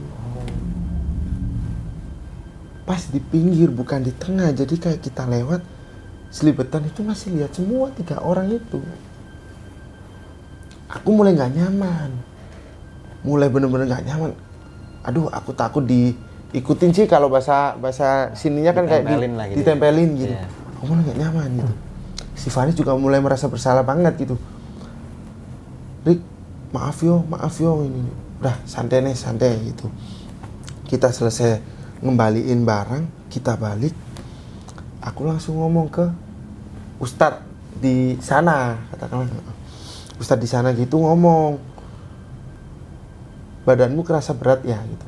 Pas 2.83 2.99
di 3.09 3.17
pinggir 3.23 3.71
bukan 3.71 4.03
di 4.03 4.11
tengah 4.11 4.51
jadi 4.51 4.75
kayak 4.75 5.01
kita 5.01 5.23
lewat 5.23 5.72
selibetan 6.34 6.81
itu 6.89 7.05
masih 7.05 7.38
lihat 7.38 7.53
semua 7.53 7.93
tiga 7.93 8.17
orang 8.25 8.49
itu. 8.49 8.81
Aku 10.89 11.13
mulai 11.13 11.38
nggak 11.38 11.53
nyaman. 11.53 12.09
Mulai 13.21 13.53
bener-bener 13.53 13.86
nggak 13.86 14.05
nyaman. 14.09 14.34
Aduh 15.05 15.29
aku 15.29 15.53
takut 15.53 15.86
diikutin 15.86 16.89
sih 16.89 17.05
kalau 17.05 17.29
bahasa 17.29 17.77
bahasa 17.77 18.34
sininya 18.34 18.73
kan 18.73 18.89
kayak 18.89 19.05
di- 19.05 19.29
lah 19.29 19.45
gitu 19.45 19.61
ya. 19.61 19.61
ditempelin 19.61 20.09
gitu. 20.17 20.34
Iya. 20.34 20.45
aku 20.73 20.84
mulai 20.89 21.01
nggak 21.05 21.19
nyaman 21.21 21.49
gitu. 21.61 21.73
Si 22.34 22.49
Faris 22.49 22.73
juga 22.73 22.97
mulai 22.97 23.21
merasa 23.21 23.45
bersalah 23.45 23.86
banget 23.86 24.17
gitu. 24.25 24.36
Rik 26.01 26.19
maaf 26.73 26.97
yo 27.05 27.21
maaf 27.29 27.61
yo 27.61 27.86
ini. 27.86 28.09
Udah 28.41 28.57
santai 28.65 29.05
nih 29.05 29.13
santai 29.13 29.53
gitu. 29.69 29.86
Kita 30.89 31.13
selesai 31.13 31.61
ngembaliin 32.01 32.65
barang 32.65 33.29
kita 33.29 33.53
balik 33.55 33.93
aku 35.03 35.27
langsung 35.27 35.59
ngomong 35.59 35.91
ke 35.91 36.05
Ustadz 37.03 37.43
di 37.83 38.15
sana 38.23 38.79
katakanlah. 38.95 39.27
Ustadz 40.15 40.39
di 40.39 40.47
sana 40.47 40.71
gitu 40.71 41.03
ngomong. 41.03 41.59
Badanmu 43.67 44.03
kerasa 44.07 44.31
berat 44.31 44.63
ya 44.63 44.79
gitu. 44.79 45.07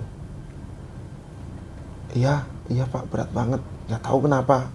Iya 2.20 2.44
iya 2.68 2.84
pak 2.88 3.08
berat 3.08 3.32
banget. 3.32 3.64
Nggak 3.88 4.04
tahu 4.04 4.28
kenapa. 4.28 4.68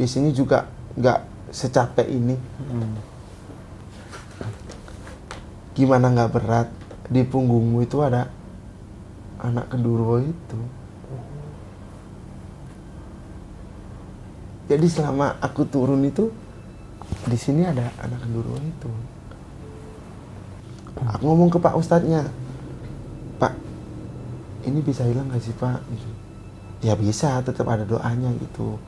Biasanya 0.00 0.32
juga 0.32 0.68
nggak 0.96 1.52
secapek 1.52 2.08
ini. 2.08 2.36
Gimana 5.76 6.08
nggak 6.12 6.32
berat? 6.32 6.68
Di 7.12 7.20
punggungmu 7.28 7.84
itu 7.84 8.00
ada 8.00 8.32
anak 9.42 9.68
kedurwo 9.68 10.22
itu 10.24 10.81
jadi 14.70 14.86
selama 14.86 15.38
aku 15.42 15.66
turun 15.66 16.02
itu 16.06 16.30
di 17.26 17.38
sini 17.38 17.66
ada 17.66 17.90
anak 17.98 18.22
kedurwo 18.22 18.56
itu. 18.62 18.90
Aku 21.02 21.22
ngomong 21.26 21.50
ke 21.50 21.58
pak 21.58 21.74
ustadznya 21.74 22.30
pak 23.42 23.58
ini 24.68 24.78
bisa 24.84 25.02
hilang 25.02 25.26
nggak 25.26 25.42
sih 25.42 25.54
pak? 25.56 25.82
Gitu. 25.90 26.10
ya 26.82 26.98
bisa 26.98 27.38
tetap 27.42 27.66
ada 27.70 27.86
doanya 27.86 28.30
gitu. 28.38 28.78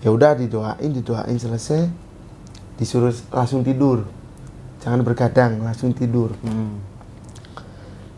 Ya 0.00 0.12
udah 0.12 0.36
didoain 0.36 0.90
didoain 0.92 1.36
selesai. 1.36 1.88
Disuruh 2.80 3.12
langsung 3.28 3.60
tidur. 3.60 4.08
Jangan 4.80 5.04
bergadang 5.04 5.60
langsung 5.60 5.92
tidur. 5.92 6.32
Hmm. 6.40 6.80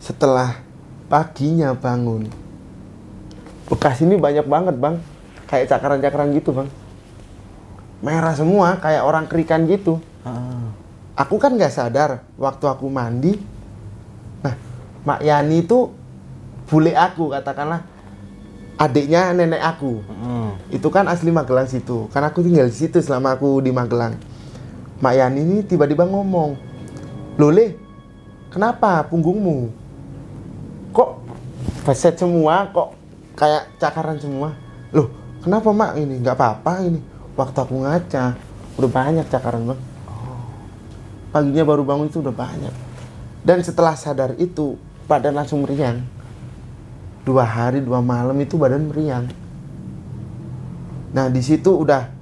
setelah 0.03 0.59
paginya 1.07 1.71
bangun 1.71 2.27
bekas 3.71 4.03
ini 4.03 4.19
banyak 4.19 4.43
banget 4.43 4.75
bang 4.75 4.99
kayak 5.53 5.69
cakaran-cakaran 5.69 6.33
gitu 6.33 6.49
bang. 6.49 6.69
Merah 8.01 8.33
semua 8.33 8.81
kayak 8.81 9.05
orang 9.05 9.29
kerikan 9.29 9.69
gitu. 9.69 10.01
Ah. 10.25 10.73
aku 11.13 11.37
kan 11.37 11.53
nggak 11.53 11.69
sadar 11.69 12.25
waktu 12.39 12.63
aku 12.63 12.87
mandi 12.87 13.35
nah 14.39 14.55
Mak 15.03 15.19
Yani 15.19 15.61
itu 15.61 15.93
bule 16.65 16.97
aku 16.97 17.29
katakanlah. 17.29 17.85
Adiknya 18.81 19.29
nenek 19.37 19.61
aku. 19.61 20.01
Hmm. 20.09 20.57
itu 20.73 20.89
kan 20.89 21.05
asli 21.05 21.29
Magelang 21.29 21.69
situ. 21.69 22.09
Kan 22.09 22.25
aku 22.25 22.41
tinggal 22.41 22.65
di 22.65 22.73
situ 22.73 22.97
selama 22.97 23.37
aku 23.37 23.61
di 23.61 23.69
Magelang. 23.69 24.17
Mak 24.97 25.13
Yani 25.13 25.45
ini 25.45 25.57
tiba-tiba 25.61 26.09
ngomong 26.09 26.57
Lole 27.37 27.77
kenapa 28.49 29.05
punggungmu? 29.05 29.69
Kok 30.97 31.09
beset 31.85 32.17
semua? 32.17 32.73
Kok 32.73 32.89
kayak 33.37 33.69
cakaran 33.77 34.17
semua? 34.17 34.57
Loh 34.89 35.22
kenapa 35.43 35.69
mak? 35.75 35.99
Ini 35.99 36.23
nggak 36.23 36.35
apa-apa 36.39 36.87
ini. 36.87 36.99
Waktu 37.35 37.57
aku 37.59 37.75
ngaca 37.83 38.25
udah 38.79 38.89
banyak 38.89 39.25
cakaran 39.29 39.69
bang 39.69 39.81
paginya 41.33 41.65
baru 41.65 41.81
bangun 41.81 42.13
itu 42.13 42.21
udah 42.21 42.31
banyak. 42.31 42.75
Dan 43.41 43.59
setelah 43.65 43.97
sadar 43.97 44.37
itu 44.37 44.77
badan 45.09 45.33
langsung 45.33 45.65
meriang. 45.65 46.05
Dua 47.25 47.43
hari 47.43 47.81
dua 47.81 47.99
malam 47.99 48.37
itu 48.37 48.55
badan 48.55 48.85
meriang. 48.87 49.25
Nah 51.11 51.27
di 51.33 51.41
situ 51.41 51.73
udah 51.73 52.13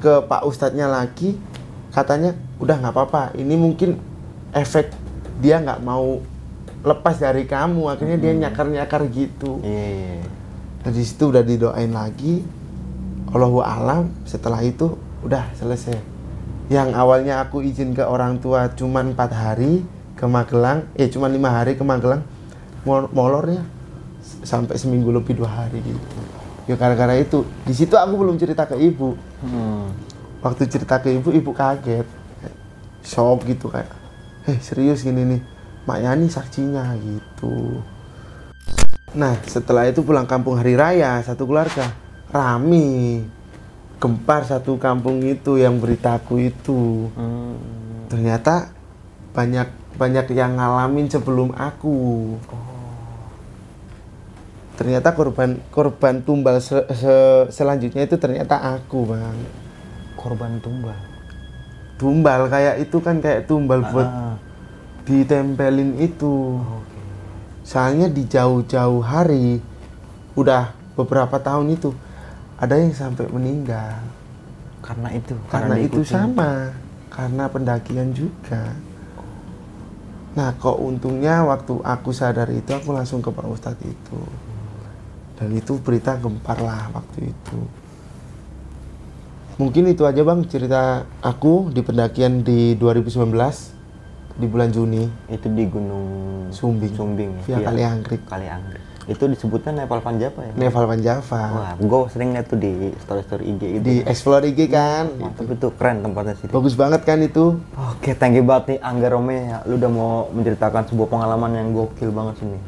ke 0.00 0.24
pak 0.24 0.42
ustadznya 0.48 0.88
lagi 0.88 1.36
katanya 1.92 2.34
udah 2.58 2.76
nggak 2.80 2.92
apa-apa 2.92 3.22
ini 3.38 3.54
mungkin 3.54 3.96
efek 4.50 4.90
dia 5.38 5.62
nggak 5.62 5.80
mau 5.80 6.18
lepas 6.84 7.16
dari 7.16 7.46
kamu 7.46 7.88
akhirnya 7.88 8.18
dia 8.18 8.32
nyakar 8.34 8.66
nyakar 8.66 9.06
gitu. 9.12 9.62
Iya, 9.62 9.86
iya. 9.94 10.24
Nah 10.84 10.90
di 10.90 11.02
situ 11.04 11.30
udah 11.30 11.44
didoain 11.44 11.92
lagi. 11.92 12.44
Allahu 13.34 13.58
alam. 13.60 14.14
Setelah 14.22 14.62
itu 14.62 14.94
udah 15.26 15.50
selesai. 15.58 15.98
Yang 16.70 16.94
awalnya 16.94 17.42
aku 17.42 17.60
izin 17.60 17.92
ke 17.92 18.06
orang 18.06 18.38
tua 18.38 18.72
cuma 18.72 19.02
empat 19.02 19.34
hari 19.34 19.84
ke 20.14 20.24
Magelang, 20.24 20.86
eh 20.94 21.10
cuma 21.10 21.26
lima 21.26 21.50
hari 21.50 21.74
ke 21.74 21.82
Magelang, 21.82 22.22
mol- 22.86 23.10
molornya 23.10 23.66
sampai 24.46 24.78
seminggu 24.78 25.10
lebih 25.10 25.36
dua 25.36 25.50
hari 25.50 25.82
gitu. 25.82 26.18
Ya 26.70 26.78
gara-gara 26.78 27.12
itu. 27.18 27.44
Di 27.66 27.74
situ 27.76 27.92
aku 27.98 28.16
belum 28.16 28.40
cerita 28.40 28.64
ke 28.64 28.78
ibu. 28.78 29.18
Hmm. 29.44 29.92
Waktu 30.40 30.70
cerita 30.70 31.02
ke 31.02 31.12
ibu, 31.12 31.28
ibu 31.34 31.50
kaget, 31.52 32.06
shock 33.04 33.44
gitu 33.44 33.68
kayak, 33.68 33.90
eh 34.48 34.60
serius 34.60 35.00
gini 35.04 35.24
nih, 35.24 35.40
Mak 35.88 35.98
Yani 36.00 36.28
saksinya 36.28 36.92
gitu. 37.00 37.80
Nah, 39.16 39.36
setelah 39.44 39.88
itu 39.88 40.04
pulang 40.04 40.28
kampung 40.28 40.60
hari 40.60 40.76
raya, 40.76 41.20
satu 41.24 41.48
keluarga 41.48 42.03
rame. 42.34 43.22
Gempar 44.02 44.42
satu 44.42 44.76
kampung 44.76 45.22
itu 45.22 45.56
yang 45.56 45.78
beritaku 45.78 46.50
itu. 46.50 47.08
Hmm. 47.14 47.56
Ternyata 48.10 48.74
banyak 49.32 49.70
banyak 49.94 50.26
yang 50.34 50.58
ngalamin 50.58 51.06
sebelum 51.06 51.54
aku. 51.54 52.34
Ternyata 54.74 55.14
korban 55.14 55.62
korban 55.70 56.18
tumbal 56.20 56.58
se- 56.58 56.90
se- 56.90 57.46
selanjutnya 57.54 58.02
itu 58.02 58.18
ternyata 58.18 58.58
aku, 58.74 59.06
Bang. 59.06 59.38
Korban 60.18 60.58
tumbal. 60.58 60.98
Tumbal 61.94 62.50
kayak 62.50 62.82
itu 62.82 62.98
kan 62.98 63.22
kayak 63.22 63.46
tumbal 63.46 63.86
buat 63.86 64.10
Ah. 64.10 64.34
ditempelin 65.06 66.02
itu. 66.02 66.58
Soalnya 67.62 68.10
di 68.10 68.26
jauh-jauh 68.26 68.98
hari, 69.00 69.62
udah 70.34 70.74
beberapa 70.98 71.38
tahun 71.38 71.78
itu, 71.78 71.94
ada 72.58 72.74
yang 72.78 72.94
sampai 72.94 73.26
meninggal. 73.30 73.98
Karena 74.84 75.08
itu. 75.16 75.34
Karena 75.48 75.76
itu 75.80 76.02
diikutin. 76.02 76.12
sama, 76.12 76.70
karena 77.08 77.44
pendakian 77.48 78.12
juga. 78.12 78.76
Nah, 80.34 80.50
kok 80.58 80.76
untungnya 80.82 81.46
waktu 81.46 81.78
aku 81.78 82.10
sadar 82.10 82.50
itu, 82.50 82.74
aku 82.74 82.90
langsung 82.90 83.22
ke 83.22 83.30
Pak 83.30 83.46
Ustadz 83.46 83.86
itu. 83.86 84.20
Dan 85.38 85.54
itu 85.54 85.78
berita 85.78 86.18
gempar 86.18 86.58
lah 86.62 86.90
waktu 86.94 87.30
itu. 87.30 87.58
Mungkin 89.54 89.86
itu 89.86 90.02
aja 90.02 90.26
bang 90.26 90.42
cerita 90.50 91.06
aku 91.22 91.70
di 91.70 91.78
pendakian 91.86 92.42
di 92.42 92.74
2019 92.74 93.30
di 94.34 94.46
bulan 94.50 94.74
Juni. 94.74 95.06
Itu 95.30 95.46
di 95.54 95.64
Gunung 95.70 96.06
Sumbing. 96.50 96.94
Sumbing. 96.98 97.30
Via 97.46 97.62
Kaliangkrik. 97.62 98.26
Kaliangkrik. 98.26 98.82
Itu 99.04 99.28
disebutnya 99.28 99.84
Nepal 99.84 100.00
Panjapa 100.00 100.40
ya? 100.40 100.52
Neval 100.56 100.88
Panjava. 100.88 101.42
Wah, 101.52 101.72
gue 101.76 101.98
sering 102.08 102.32
liat 102.32 102.48
tuh 102.48 102.56
di 102.56 102.88
story-story 103.04 103.44
IG 103.52 103.62
itu. 103.68 103.84
Di 103.84 103.96
Explore 104.08 104.48
IG 104.48 104.60
kan. 104.72 105.12
Mantap 105.20 105.44
itu 105.44 105.68
keren 105.76 106.00
tempatnya 106.00 106.34
sih. 106.40 106.48
Bagus 106.48 106.72
banget 106.72 107.04
kan 107.04 107.20
itu. 107.20 107.60
Oke, 107.76 108.16
thank 108.16 108.32
you 108.32 108.44
banget 108.44 108.76
nih 108.76 108.78
Angga 108.80 109.08
Rome 109.12 109.36
ya. 109.36 109.60
Lu 109.68 109.76
udah 109.76 109.90
mau 109.92 110.12
menceritakan 110.32 110.88
sebuah 110.88 111.08
pengalaman 111.12 111.50
yang 111.52 111.68
gokil 111.76 112.08
banget 112.08 112.40
sini. 112.40 112.58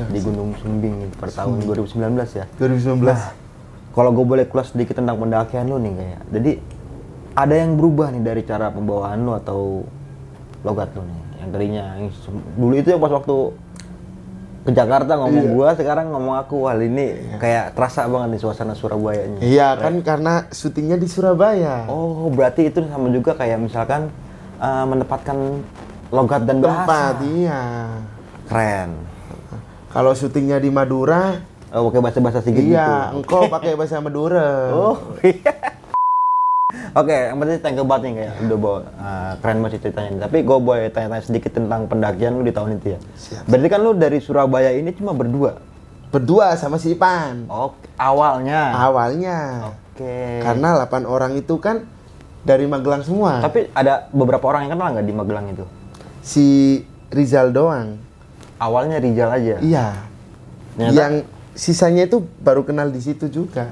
Di 0.00 0.18
Gunung 0.22 0.54
Sumbing 0.62 0.94
ini 0.94 1.12
pada 1.18 1.44
tahun 1.44 1.60
2019 1.66 2.38
ya. 2.38 2.46
2019. 2.56 3.10
Nah, 3.10 3.34
kalau 3.90 4.14
gue 4.14 4.22
boleh 4.22 4.46
kulas 4.46 4.70
sedikit 4.70 5.02
tentang 5.02 5.18
pendakian 5.18 5.66
lu 5.66 5.82
nih 5.82 5.92
kayak. 5.98 6.20
Jadi 6.30 6.52
ada 7.34 7.54
yang 7.58 7.74
berubah 7.74 8.14
nih 8.14 8.22
dari 8.22 8.42
cara 8.46 8.70
pembawaan 8.70 9.18
lu 9.26 9.34
atau 9.34 9.82
logat 10.62 10.94
lu 10.94 11.02
nih. 11.02 11.20
Yang 11.42 11.50
tadinya 11.50 11.84
yang 11.98 12.08
dulu 12.54 12.74
itu 12.78 12.88
ya 12.94 12.98
pas 13.00 13.12
waktu 13.12 13.36
ke 14.60 14.70
Jakarta 14.76 15.16
ngomong 15.16 15.46
gua, 15.56 15.72
sekarang 15.72 16.12
ngomong 16.12 16.36
aku. 16.36 16.68
Hal 16.68 16.84
ini 16.84 17.36
kayak 17.40 17.72
terasa 17.72 18.04
banget 18.04 18.36
nih 18.36 18.40
suasana 18.40 18.74
Surabayanya. 18.76 19.40
Iya 19.40 19.78
kan 19.80 20.04
karena 20.04 20.44
syutingnya 20.52 21.00
di 21.00 21.08
Surabaya. 21.08 21.88
Oh, 21.88 22.28
berarti 22.28 22.68
itu 22.68 22.84
sama 22.84 23.08
juga 23.08 23.32
kayak 23.36 23.56
misalkan 23.56 24.12
eh, 24.60 24.84
menempatkan 24.84 25.36
logat 26.12 26.44
dan 26.44 26.60
bahasa. 26.60 26.84
Tempat 26.84 27.14
iya. 27.32 27.62
Keren. 28.50 28.90
Kalau 29.90 30.12
syutingnya 30.14 30.62
di 30.62 30.70
Madura, 30.70 31.50
Oh, 31.70 31.86
pakai 31.86 32.02
bahasa-bahasa 32.02 32.42
Sigit 32.42 32.66
iya, 32.66 33.14
gitu. 33.14 33.22
engkau 33.22 33.46
pakai 33.46 33.78
bahasa 33.78 34.02
Madura. 34.02 34.74
Oh, 34.74 34.98
iya. 35.22 35.78
Oke, 36.90 37.14
yang 37.14 37.38
penting 37.38 37.58
thank 37.60 37.76
you 37.76 37.84
banget 37.84 38.02
nih 38.02 38.12
kayak 38.16 38.34
udah 38.42 38.58
bawa 38.58 38.78
eh, 38.82 39.32
keren 39.38 39.56
banget 39.60 39.78
ceritanya. 39.80 40.26
Tapi 40.26 40.38
gue 40.40 40.58
boleh 40.58 40.86
tanya-tanya 40.88 41.22
sedikit 41.22 41.52
tentang 41.52 41.86
pendakian 41.86 42.34
lu 42.34 42.42
di 42.42 42.50
tahun 42.50 42.76
itu 42.76 42.86
ya. 42.94 42.98
Siap. 43.14 43.44
Berarti 43.46 43.68
kan 43.68 43.80
lu 43.80 43.90
dari 43.92 44.18
Surabaya 44.18 44.70
ini 44.70 44.90
cuma 44.90 45.12
berdua. 45.12 45.62
Berdua 46.10 46.54
sama 46.54 46.76
si 46.76 46.92
Ipan. 46.92 47.46
Oh, 47.46 47.70
awalnya. 47.94 48.74
Awalnya. 48.74 49.38
Oke. 49.70 50.42
Karena 50.42 50.82
8 50.82 51.06
orang 51.06 51.32
itu 51.34 51.54
kan 51.56 51.86
dari 52.42 52.66
Magelang 52.66 53.00
semua. 53.00 53.38
Tapi 53.38 53.70
ada 53.70 54.10
beberapa 54.10 54.42
orang 54.44 54.66
yang 54.66 54.74
kenal 54.74 54.90
nggak 54.90 55.06
di 55.06 55.14
Magelang 55.14 55.46
itu? 55.48 55.64
Si 56.20 56.46
Rizal 57.08 57.54
doang. 57.54 58.02
Awalnya 58.58 58.98
Rijal 58.98 59.30
aja. 59.30 59.56
Iya. 59.62 59.86
Ternyata- 60.74 60.96
Yang 60.96 61.14
sisanya 61.54 62.02
itu 62.04 62.26
baru 62.40 62.62
kenal 62.62 62.90
di 62.90 62.98
situ 62.98 63.30
juga. 63.30 63.70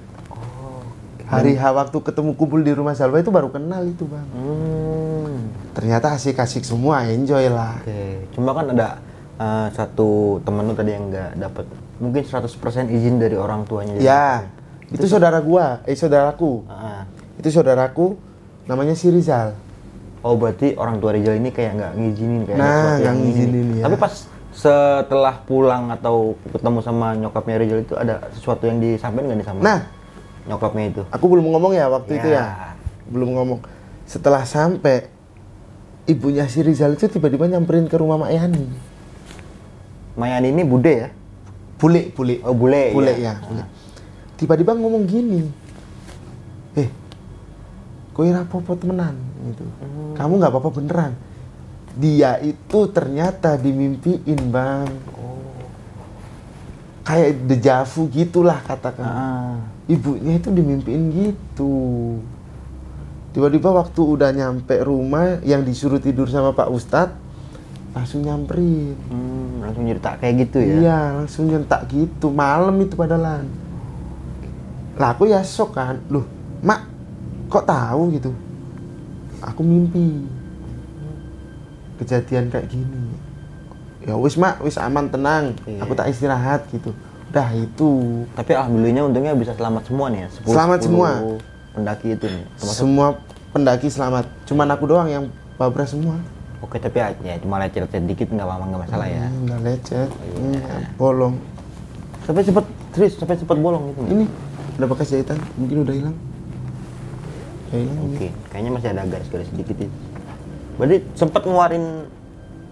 Hari 1.29 1.53
H 1.55 1.63
waktu 1.77 1.99
ketemu 2.01 2.33
kumpul 2.33 2.65
di 2.65 2.73
rumah 2.73 2.97
Salwa 2.97 3.21
itu 3.21 3.29
baru 3.29 3.53
kenal 3.53 3.85
itu 3.85 4.09
bang. 4.09 4.25
Hmm. 4.33 5.53
Ternyata 5.77 6.17
asik-asik 6.17 6.65
semua, 6.65 7.05
enjoy 7.05 7.53
lah. 7.53 7.77
Oke, 7.85 8.25
cuma 8.33 8.57
kan 8.57 8.73
ada 8.73 8.97
eh, 9.37 9.69
satu 9.77 10.41
temen 10.43 10.65
lu 10.65 10.73
tadi 10.73 10.97
yang 10.97 11.13
nggak 11.13 11.31
dapet 11.37 11.65
mungkin 12.01 12.23
100% 12.25 12.49
izin 12.89 13.21
dari 13.21 13.37
orang 13.37 13.69
tuanya. 13.69 14.01
Ya, 14.01 14.49
itu 14.89 15.05
saudara 15.05 15.39
gua, 15.45 15.85
eh 15.85 15.93
saudaraku. 15.93 16.65
Ah. 16.65 17.05
Itu 17.37 17.53
saudaraku, 17.53 18.17
namanya 18.65 18.97
si 18.97 19.13
Rizal. 19.13 19.53
Oh 20.25 20.35
berarti 20.35 20.75
orang 20.75 20.99
tua 20.99 21.13
Rizal 21.13 21.37
ini 21.37 21.53
kayak 21.53 21.73
nggak 21.77 21.93
ngizinin 21.95 22.41
kayak 22.49 22.59
Nah, 22.59 22.99
nggak 22.99 23.15
ini. 23.15 23.23
ngizinin, 23.23 23.67
ya. 23.79 23.83
Tapi 23.87 23.97
pas 24.01 24.15
setelah 24.49 25.35
pulang 25.47 25.93
atau 25.93 26.35
ketemu 26.51 26.79
sama 26.83 27.15
nyokapnya 27.15 27.57
Rizal 27.61 27.81
itu 27.85 27.95
ada 27.95 28.27
sesuatu 28.33 28.65
yang 28.65 28.81
disampaikan 28.81 29.29
nggak 29.31 29.39
nih 29.39 29.47
sama 29.47 29.61
Nah, 29.61 29.79
nyokapnya 30.49 30.85
itu? 30.89 31.03
aku 31.13 31.25
belum 31.29 31.47
ngomong 31.53 31.73
ya 31.77 31.87
waktu 31.93 32.17
itu 32.17 32.29
Ya. 32.33 32.41
ya. 32.41 32.45
Belum 33.09 33.37
ngomong. 33.37 33.61
Setelah 34.09 34.45
sampai, 34.49 35.09
ibunya 36.09 36.49
si 36.49 36.65
Rizal 36.65 36.97
itu 36.97 37.09
tiba-tiba 37.09 37.45
nyamperin 37.49 37.89
ke 37.89 37.97
rumah 38.01 38.17
Mak 38.17 38.33
Yani. 38.33 38.65
Mayani 40.17 40.49
ini 40.51 40.65
bude 40.65 40.93
ya? 40.93 41.09
Bule, 41.79 42.11
bule. 42.11 42.41
Oh 42.43 42.57
bule. 42.57 42.91
Bule 42.93 43.13
ya. 43.17 43.37
ya. 43.39 43.45
bule. 43.45 43.65
Tiba-tiba 44.35 44.75
ngomong 44.75 45.05
gini. 45.07 45.47
Eh, 46.75 46.89
kowe 48.17 48.27
rapopo 48.27 48.75
temenan 48.75 49.15
gitu. 49.47 49.63
Hmm. 49.63 50.15
Kamu 50.19 50.33
nggak 50.43 50.51
apa-apa 50.51 50.71
beneran. 50.75 51.13
Dia 51.99 52.39
itu 52.43 52.79
ternyata 52.91 53.55
dimimpiin, 53.59 54.41
Bang. 54.51 54.91
Oh. 55.17 55.39
kayak 57.09 57.41
dejavu 57.49 58.05
gitulah 58.13 58.61
katakan. 58.69 59.07
Ah. 59.09 59.59
Ibunya 59.89 60.37
itu 60.37 60.53
dimimpiin 60.53 61.03
gitu. 61.17 61.75
Tiba-tiba 63.33 63.73
waktu 63.73 64.01
udah 64.05 64.31
nyampe 64.37 64.77
rumah 64.85 65.41
yang 65.45 65.65
disuruh 65.65 65.97
tidur 65.97 66.29
sama 66.29 66.53
Pak 66.53 66.69
Ustadz 66.69 67.17
langsung 67.97 68.21
nyamperin. 68.23 68.95
Hmm, 69.09 69.65
langsung 69.65 69.85
cerita 69.89 70.15
kayak 70.21 70.35
gitu 70.45 70.59
ya. 70.61 70.75
Iya, 70.77 71.01
langsung 71.25 71.45
nyentak 71.49 71.89
gitu. 71.89 72.29
Malam 72.29 72.77
itu 72.85 72.95
padalan. 72.95 73.49
Lah 75.01 75.17
aku 75.17 75.31
ya 75.31 75.41
sok 75.41 75.75
kan. 75.75 75.99
Loh, 76.13 76.29
Mak, 76.61 76.81
kok 77.49 77.65
tahu 77.65 78.13
gitu? 78.13 78.31
Aku 79.41 79.65
mimpi. 79.65 80.27
Kejadian 81.99 82.53
kayak 82.53 82.71
gini. 82.71 83.15
Ya 84.07 84.15
wis, 84.15 84.39
Mak, 84.39 84.63
wis 84.63 84.79
aman 84.79 85.11
tenang. 85.11 85.57
Iya. 85.67 85.83
Aku 85.83 85.93
tak 85.97 86.11
istirahat 86.13 86.67
gitu. 86.71 86.95
Udah 87.29 87.49
itu. 87.53 87.91
Tapi 88.33 88.51
alhamdulillahnya 88.57 89.03
untungnya 89.05 89.33
bisa 89.37 89.53
selamat 89.53 89.83
semua 89.85 90.07
nih 90.09 90.21
ya. 90.25 90.29
10, 90.33 90.49
Selamat 90.49 90.79
10 90.81 90.87
semua. 90.89 91.11
Pendaki 91.77 92.07
itu 92.17 92.27
nih. 92.27 92.45
Termasuk 92.57 92.79
Semua 92.81 93.07
pendaki 93.53 93.89
selamat. 93.93 94.25
Cuman 94.49 94.67
aku 94.73 94.85
doang 94.89 95.09
yang 95.09 95.25
babra 95.61 95.85
semua. 95.85 96.17
Oke, 96.59 96.83
tapi 96.83 96.99
ya, 96.99 97.15
ya 97.23 97.39
cuma 97.39 97.63
lecet-lecet 97.63 98.03
dikit 98.03 98.29
nggak 98.35 98.43
apa-apa 98.43 98.65
nggak 98.67 98.83
masalah 98.89 99.07
ya. 99.07 99.23
Hmm, 99.23 99.47
Nggak 99.47 99.61
lecet. 99.63 100.09
Iya. 100.11 100.59
Hmm, 100.59 100.83
bolong. 100.99 101.35
Sampai 102.27 102.43
cepet 102.43 102.65
serius, 102.93 103.15
sampai 103.15 103.37
cepet 103.39 103.57
bolong 103.57 103.95
gitu. 103.95 104.01
Ini 104.11 104.25
ada 104.75 104.87
bekas 104.91 105.07
jahitan. 105.07 105.39
Mungkin 105.55 105.77
udah 105.87 105.95
hilang. 105.95 106.17
Udah 107.71 107.79
hilang. 107.79 107.97
ini. 108.03 108.15
Oke, 108.17 108.29
kayaknya 108.51 108.71
masih 108.75 108.89
ada 108.91 109.03
garis-garis 109.07 109.49
sedikit 109.55 109.77
itu. 109.79 109.97
Berarti 110.81 110.97
sempat 111.15 111.43
ngeluarin 111.47 111.85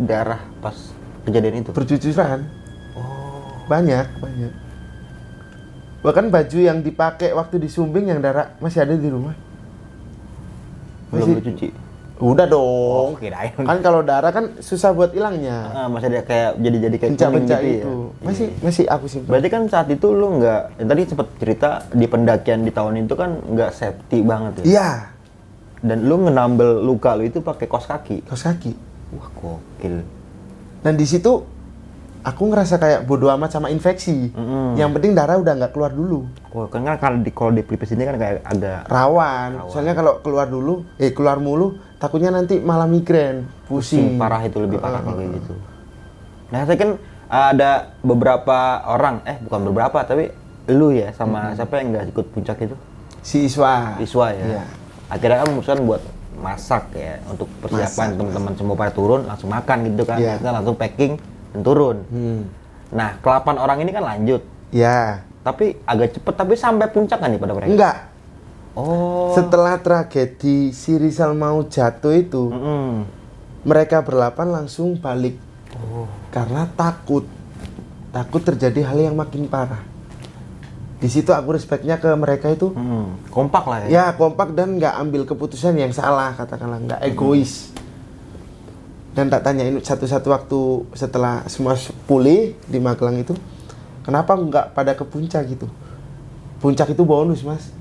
darah 0.02 0.42
pas 0.58 0.74
kejadian 1.22 1.62
itu. 1.62 1.70
bercucuran 1.70 2.40
Oh. 2.42 2.65
Banyak 3.66 4.06
banyak 4.16 4.52
bahkan 6.00 6.26
baju 6.26 6.58
yang 6.58 6.78
dipakai 6.80 7.30
waktu 7.30 7.58
di 7.58 7.66
Sumbing 7.66 8.06
yang 8.06 8.20
darah 8.20 8.54
masih 8.58 8.80
ada 8.80 8.94
di 8.94 9.06
rumah 9.06 9.34
Belum 11.06 11.22
Masih- 11.24 11.38
dicuci. 11.40 11.68
udah 12.16 12.46
dong 12.46 13.12
Oh, 13.12 13.14
kirain. 13.14 13.52
kan 13.54 13.78
kalau 13.78 14.00
darah 14.00 14.30
kan 14.30 14.56
susah 14.58 14.90
buat 14.90 15.10
hilangnya 15.10 15.68
Ah, 15.68 15.86
masih 15.86 16.08
ada 16.08 16.22
kayak 16.22 16.56
jadi-jadi 16.56 16.96
kayak 16.96 17.02
kuning 17.04 17.18
pencak-pencak 17.20 17.60
gitu 17.60 17.74
itu 17.76 17.92
ya. 17.92 18.24
masih 18.24 18.46
masih 18.60 18.84
aku 18.86 19.04
simpan 19.06 19.28
Berarti 19.28 19.48
kan 19.48 19.62
saat 19.66 19.88
itu 19.88 20.06
lu 20.08 20.26
nggak, 20.36 20.60
ya 20.76 20.84
tadi 20.84 21.02
sempat 21.04 21.28
cerita 21.36 21.68
di 21.90 22.06
pendakian 22.06 22.60
di 22.60 22.70
tahun 22.70 22.92
itu 23.00 23.14
kan 23.14 23.30
nggak 23.44 23.70
safety 23.70 24.18
banget 24.20 24.52
ya. 24.56 24.64
iya 24.64 24.88
Dan 25.78 26.02
lu 26.02 26.16
ngenambel 26.20 26.80
luka 26.80 27.12
lu 27.12 27.22
itu 27.24 27.38
pakai 27.38 27.66
kos 27.66 27.84
kaki. 27.84 28.24
kaos 28.24 28.42
kaki 28.42 28.72
Wah 29.12 29.28
gokil. 29.32 30.02
dan 30.80 30.94
di 30.94 31.04
situ 31.04 31.44
aku 32.26 32.42
ngerasa 32.50 32.82
kayak 32.82 33.00
bodoh 33.06 33.30
amat 33.38 33.54
sama 33.54 33.70
infeksi 33.70 34.34
Mm-mm. 34.34 34.74
yang 34.74 34.90
penting 34.90 35.14
darah 35.14 35.38
udah 35.38 35.54
nggak 35.54 35.70
keluar 35.70 35.94
dulu 35.94 36.26
Wah, 36.50 36.66
kan 36.66 36.82
kan 36.82 36.98
kalau 36.98 37.18
di 37.22 37.30
kalau 37.30 37.52
di 37.54 37.62
pelipis 37.62 37.94
ini 37.94 38.02
kan 38.02 38.18
kayak 38.18 38.42
agak 38.42 38.90
rawan 38.90 39.62
soalnya 39.70 39.94
kalau 39.94 40.18
keluar 40.18 40.50
dulu 40.50 40.82
eh 40.98 41.14
keluar 41.14 41.38
mulu 41.38 41.78
takutnya 42.02 42.34
nanti 42.34 42.58
malah 42.58 42.90
migrain 42.90 43.46
pusing 43.70 44.18
pusing 44.18 44.18
parah 44.18 44.42
itu 44.42 44.58
lebih 44.58 44.82
parah 44.82 45.00
kayak 45.00 45.38
gitu. 45.38 45.54
Nah, 46.46 46.62
saya 46.62 46.78
kan 46.78 46.90
ada 47.26 47.98
beberapa 48.06 48.86
orang, 48.86 49.18
eh 49.26 49.34
bukan 49.42 49.60
beberapa 49.66 49.98
tapi 50.06 50.30
lu 50.70 50.94
ya 50.94 51.10
sama 51.10 51.54
siapa 51.58 51.82
yang 51.82 51.94
nggak 51.94 52.06
ikut 52.14 52.26
puncak 52.30 52.58
itu? 52.62 52.76
si 53.26 53.50
Iswa 53.50 53.98
Iswa 53.98 54.30
ya. 54.30 54.46
Iya. 54.46 54.64
Akhirnya 55.10 55.42
kan 55.42 55.46
memutuskan 55.50 55.82
buat 55.82 56.02
masak 56.38 56.94
ya 56.94 57.18
untuk 57.26 57.50
persiapan 57.58 58.14
teman-teman 58.14 58.54
semua 58.54 58.76
pada 58.78 58.92
turun 58.94 59.26
langsung 59.26 59.50
makan 59.50 59.90
gitu 59.90 60.02
kan. 60.06 60.18
Iya. 60.22 60.38
Kita 60.38 60.50
langsung 60.54 60.78
packing 60.78 61.18
turun. 61.62 62.02
hmm. 62.08 62.40
Nah, 62.92 63.18
kelapan 63.18 63.56
orang 63.58 63.78
ini 63.82 63.90
kan 63.90 64.04
lanjut. 64.04 64.42
ya 64.70 65.22
Tapi 65.42 65.78
agak 65.86 66.18
cepet 66.18 66.34
tapi 66.34 66.54
sampai 66.58 66.90
puncak 66.90 67.22
kan 67.22 67.30
nih 67.30 67.38
pada 67.38 67.54
mereka? 67.54 67.70
enggak 67.70 67.96
Oh. 68.76 69.32
Setelah 69.32 69.80
tragedi 69.80 70.68
si 70.76 71.00
Rizal 71.00 71.32
mau 71.32 71.64
jatuh 71.64 72.12
itu, 72.12 72.52
Mm-mm. 72.52 73.08
mereka 73.64 74.04
berlapan 74.04 74.52
langsung 74.52 75.00
balik. 75.00 75.40
Karena 76.28 76.68
takut. 76.76 77.24
Takut 78.12 78.44
terjadi 78.44 78.84
hal 78.84 79.00
yang 79.00 79.16
makin 79.16 79.48
parah. 79.48 79.80
Di 81.00 81.08
situ 81.08 81.32
aku 81.32 81.56
respectnya 81.56 81.96
ke 81.96 82.12
mereka 82.20 82.52
itu, 82.52 82.68
Mm. 82.76 83.32
Kompak 83.32 83.64
lah 83.64 83.78
ya. 83.84 83.88
ya 83.88 84.04
kompak 84.12 84.52
dan 84.52 84.76
nggak 84.76 84.94
ambil 85.00 85.24
keputusan 85.24 85.72
yang 85.76 85.92
salah, 85.96 86.36
katakanlah 86.36 86.76
nggak 86.84 87.00
egois. 87.08 87.72
Dan 89.16 89.32
tak 89.32 89.42
tanyain 89.42 89.72
satu-satu 89.80 90.28
waktu 90.28 90.60
setelah 90.92 91.40
semua 91.48 91.72
pulih 92.04 92.52
di 92.68 92.76
Magelang 92.76 93.16
itu, 93.16 93.32
kenapa 94.04 94.36
nggak 94.36 94.76
pada 94.76 94.92
ke 94.92 95.02
puncak 95.02 95.48
gitu? 95.48 95.64
Puncak 96.60 96.92
itu 96.92 97.00
bonus 97.00 97.40
mas, 97.40 97.72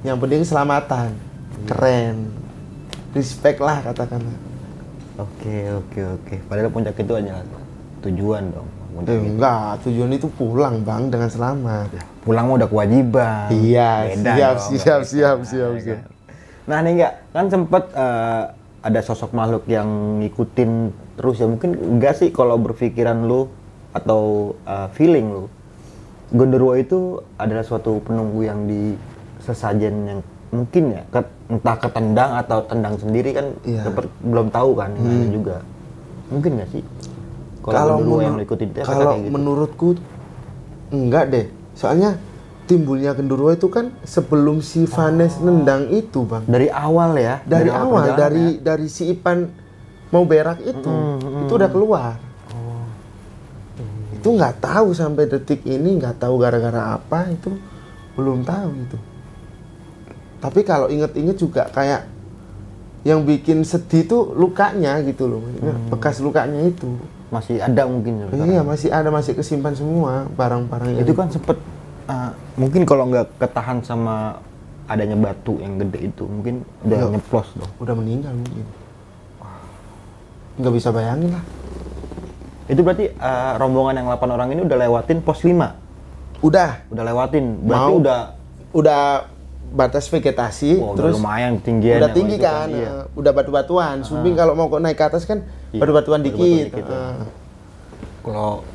yang 0.00 0.14
penting 0.16 0.46
keselamatan, 0.46 1.10
keren, 1.66 2.30
respect 3.10 3.58
lah 3.58 3.82
katakanlah. 3.82 4.38
Oke 5.18 5.74
oke 5.74 6.00
oke. 6.14 6.34
Padahal 6.46 6.70
puncak 6.70 6.94
itu 6.94 7.12
hanya 7.12 7.42
tujuan 8.06 8.54
dong. 8.54 8.68
Puncak 8.94 9.10
Eh, 9.10 9.18
itu. 9.18 9.26
enggak, 9.28 9.70
tujuan 9.82 10.10
itu 10.12 10.28
pulang 10.30 10.80
bang 10.80 11.10
dengan 11.10 11.26
selamat. 11.26 11.88
Pulang 12.22 12.46
mah 12.46 12.54
udah 12.56 12.68
kewajiban. 12.68 13.48
Iya, 13.50 13.90
Beda 14.14 14.32
siap, 14.32 14.54
dong, 14.54 14.62
siap, 14.62 15.00
nggak 15.02 15.02
siap, 15.02 15.36
bisa, 15.42 15.50
siap, 15.50 15.70
ya 15.72 15.80
siap. 15.82 15.98
kan? 15.98 16.00
Nah 16.66 16.78
nih 16.78 16.92
enggak, 16.94 17.12
kan 17.32 17.44
sempet 17.48 17.84
eh, 17.90 18.42
ada 18.86 19.02
sosok 19.02 19.34
makhluk 19.34 19.66
yang 19.66 19.86
ngikutin 20.22 20.70
terus 21.16 21.36
ya 21.36 21.46
mungkin 21.46 21.74
enggak 21.74 22.14
sih 22.14 22.30
kalau 22.30 22.54
berpikiran 22.56 23.26
lu 23.26 23.50
atau 23.90 24.20
eh, 24.62 24.88
feeling 24.92 25.26
lu. 25.26 25.44
Gondorwo 26.28 26.74
itu 26.74 26.98
adalah 27.34 27.62
suatu 27.62 27.98
penunggu 28.00 28.42
yang 28.42 28.66
di 28.66 28.94
sesajen 29.38 29.94
yang 30.04 30.20
mungkin 30.50 30.90
ya 30.92 31.02
ke- 31.08 31.34
entah 31.48 31.76
ketendang 31.76 32.30
atau 32.36 32.58
tendang 32.62 32.94
sendiri 32.96 33.30
kan 33.30 33.46
Iya. 33.62 33.82
sempet 33.82 34.06
belum 34.20 34.50
tahu 34.50 34.70
kan 34.74 34.90
ada 34.92 35.26
juga. 35.32 35.56
Mungkin 36.28 36.50
nggak 36.58 36.70
sih? 36.70 36.82
Kalau 37.62 37.98
menur- 37.98 38.22
yang 38.22 38.34
lu 38.34 38.42
ikutin 38.42 38.68
itu 38.70 38.78
kalau 38.84 39.10
kayak 39.12 39.22
gitu? 39.22 39.32
menurutku 39.32 39.88
enggak 40.90 41.24
deh. 41.30 41.46
Soalnya 41.74 42.18
timbulnya 42.66 43.14
genderuwo 43.14 43.48
itu 43.48 43.66
kan 43.66 43.94
sebelum 44.02 44.58
si 44.58 44.84
Vanes 44.84 45.38
nendang 45.38 45.86
itu, 45.88 46.22
Bang. 46.22 46.42
dari 46.44 46.66
awal 46.66 47.14
ya 47.14 47.38
Dari, 47.42 47.70
awal 47.70 48.10
perjalanan 48.10 48.18
dari 48.18 48.46
ya? 48.52 48.62
dari 48.62 48.86
si 48.86 49.08
Ipan 49.08 49.46
mau 50.08 50.22
berak 50.22 50.58
itu, 50.60 50.92
itu 51.40 51.52
udah 51.52 51.70
keluar. 51.70 52.14
Oh. 52.50 52.84
Itu 54.10 54.28
nggak 54.28 54.60
tahu 54.60 54.90
sampai 54.90 55.24
detik 55.24 55.62
ini 55.62 55.96
nggak 55.96 56.18
tahu 56.18 56.36
gara-gara 56.36 56.94
apa 56.94 57.26
itu 57.28 57.54
belum 58.14 58.42
tahu 58.42 58.70
itu. 58.76 58.98
Tapi 60.36 60.60
kalau 60.62 60.86
inget-inget 60.86 61.36
juga 61.36 61.66
kayak 61.68 62.06
yang 63.02 63.22
bikin 63.22 63.62
sedih 63.62 64.02
tuh 64.04 64.22
lukanya 64.32 64.98
gitu 65.00 65.26
loh, 65.26 65.38
maksudnya 65.40 65.74
Hmm. 65.74 65.88
bekas 65.88 66.16
lukanya 66.18 66.60
itu. 66.64 66.90
masih 67.26 67.58
ada 67.58 67.90
mungkin 67.90 68.22
ya 68.22 68.26
sekarang. 68.30 68.46
Iya 68.46 68.60
masih 68.62 68.88
ada 68.88 69.10
masih 69.10 69.32
kesimpan 69.34 69.74
semua 69.74 70.30
barang-barang 70.30 70.94
itu 70.96 71.10
kan 71.10 71.26
sempet 71.26 71.58
uh, 72.06 72.30
mungkin 72.54 72.82
kalau 72.82 73.06
nggak 73.06 73.38
ketahan 73.38 73.78
sama 73.80 74.40
adanya 74.86 75.14
batu 75.14 75.58
yang 75.58 75.76
gede 75.76 76.08
itu 76.08 76.24
mungkin 76.24 76.62
udah 76.80 76.98
Iya. 77.00 77.12
nyeplos 77.12 77.48
dong 77.52 77.72
udah 77.76 77.94
meninggal 77.94 78.32
mungkin. 78.32 78.66
Nggak 80.56 80.72
bisa 80.72 80.88
bayangin 80.90 81.32
lah. 81.32 81.44
itu 82.66 82.82
berarti 82.82 83.06
uh, 83.14 83.54
rombongan 83.56 83.94
yang 83.96 84.06
8 84.10 84.26
orang 84.28 84.48
ini 84.50 84.60
udah 84.60 84.74
lewatin 84.76 85.22
pos 85.22 85.38
5 85.40 85.54
Udah, 86.42 86.82
udah 86.88 87.04
lewatin 87.04 87.62
berarti 87.62 87.92
Mau. 87.94 88.00
udah 88.02 88.20
udah 88.72 89.02
batas 89.68 90.06
vegetasi, 90.06 90.78
udah 90.78 90.94
terus 90.94 91.14
lumayan 91.14 91.58
tinggian 91.58 91.98
udah 91.98 92.10
tinggi 92.10 92.36
kan, 92.36 92.66
iya. 92.68 93.06
eh, 93.06 93.14
udah 93.14 93.32
batu-batuan. 93.32 94.02
Sumbing 94.02 94.34
kalau 94.34 94.52
mau 94.52 94.66
kok 94.66 94.78
naik 94.78 94.94
ke 94.94 95.04
atas 95.04 95.22
kan 95.24 95.46
Iya, 95.70 95.78
batu-batuan 95.78 96.20
dikit. 96.20 96.70
dikit, 96.70 96.84
ya. 96.84 96.98
eh. 97.14 97.26
kalau 98.20 98.66